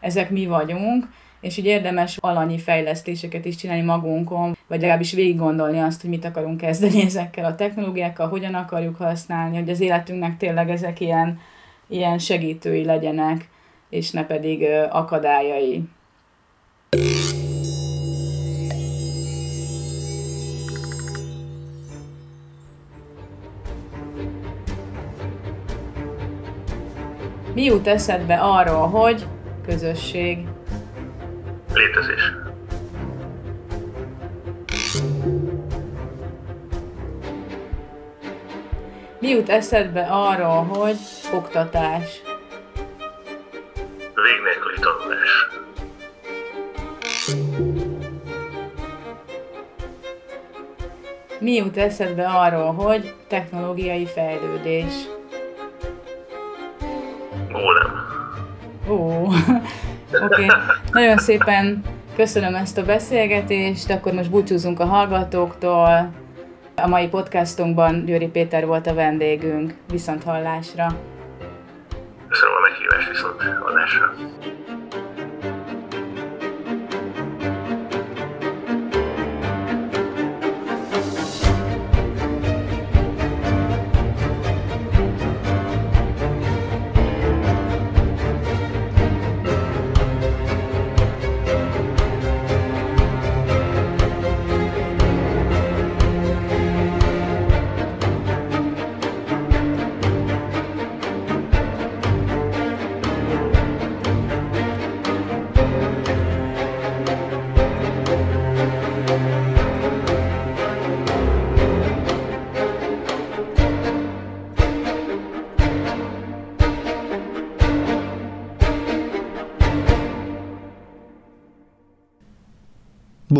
ezek 0.00 0.30
mi 0.30 0.46
vagyunk, 0.46 1.04
és 1.40 1.56
így 1.56 1.64
érdemes 1.64 2.16
alanyi 2.16 2.58
fejlesztéseket 2.58 3.44
is 3.44 3.56
csinálni 3.56 3.82
magunkon, 3.82 4.56
vagy 4.66 4.80
legalábbis 4.80 5.12
végig 5.12 5.36
gondolni 5.36 5.78
azt, 5.78 6.00
hogy 6.00 6.10
mit 6.10 6.24
akarunk 6.24 6.56
kezdeni 6.56 7.04
ezekkel 7.10 7.44
a 7.44 7.54
technológiákkal, 7.54 8.28
hogyan 8.28 8.54
akarjuk 8.54 8.96
használni, 8.96 9.56
hogy 9.56 9.70
az 9.70 9.80
életünknek 9.80 10.36
tényleg 10.36 10.70
ezek 10.70 11.00
ilyen, 11.00 11.38
ilyen 11.86 12.18
segítői 12.18 12.84
legyenek, 12.84 13.48
és 13.88 14.10
ne 14.10 14.26
pedig 14.26 14.66
akadályai. 14.90 15.82
Mi 27.54 27.64
jut 27.64 27.86
eszedbe 27.86 28.34
arról, 28.34 28.88
hogy 28.88 29.26
közösség, 29.66 30.38
létezés. 31.74 32.32
Mi 39.18 39.28
jut 39.28 39.48
eszedbe 39.48 40.06
arról, 40.10 40.64
hogy 40.64 40.96
oktatás? 41.32 42.22
Vég 44.14 44.40
nélküli 44.44 44.76
tanulás. 44.80 45.48
Mi 51.38 51.52
jut 51.52 51.76
eszedbe 51.76 52.26
arról, 52.26 52.72
hogy 52.72 53.14
technológiai 53.28 54.06
fejlődés? 54.06 54.92
Gólem. 57.48 58.06
Ó, 58.88 59.28
Oké, 60.12 60.24
okay. 60.24 60.48
nagyon 60.90 61.18
szépen 61.18 61.82
köszönöm 62.16 62.54
ezt 62.54 62.78
a 62.78 62.84
beszélgetést, 62.84 63.90
akkor 63.90 64.12
most 64.12 64.30
búcsúzunk 64.30 64.80
a 64.80 64.84
hallgatóktól. 64.84 66.12
A 66.76 66.88
mai 66.88 67.08
podcastunkban 67.08 68.04
Győri 68.04 68.28
Péter 68.28 68.66
volt 68.66 68.86
a 68.86 68.94
vendégünk. 68.94 69.74
Viszont 69.90 70.24
hallásra! 70.24 70.86
Köszönöm 72.28 72.54
a 72.54 72.60
meghívást, 72.68 73.08
viszont 73.08 73.42
hallásra! 73.62 74.12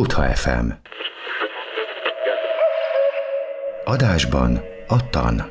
Butha 0.01 0.33
FM. 0.33 0.73
Adásban 3.85 4.63
a 4.89 4.97
TAN. 5.11 5.50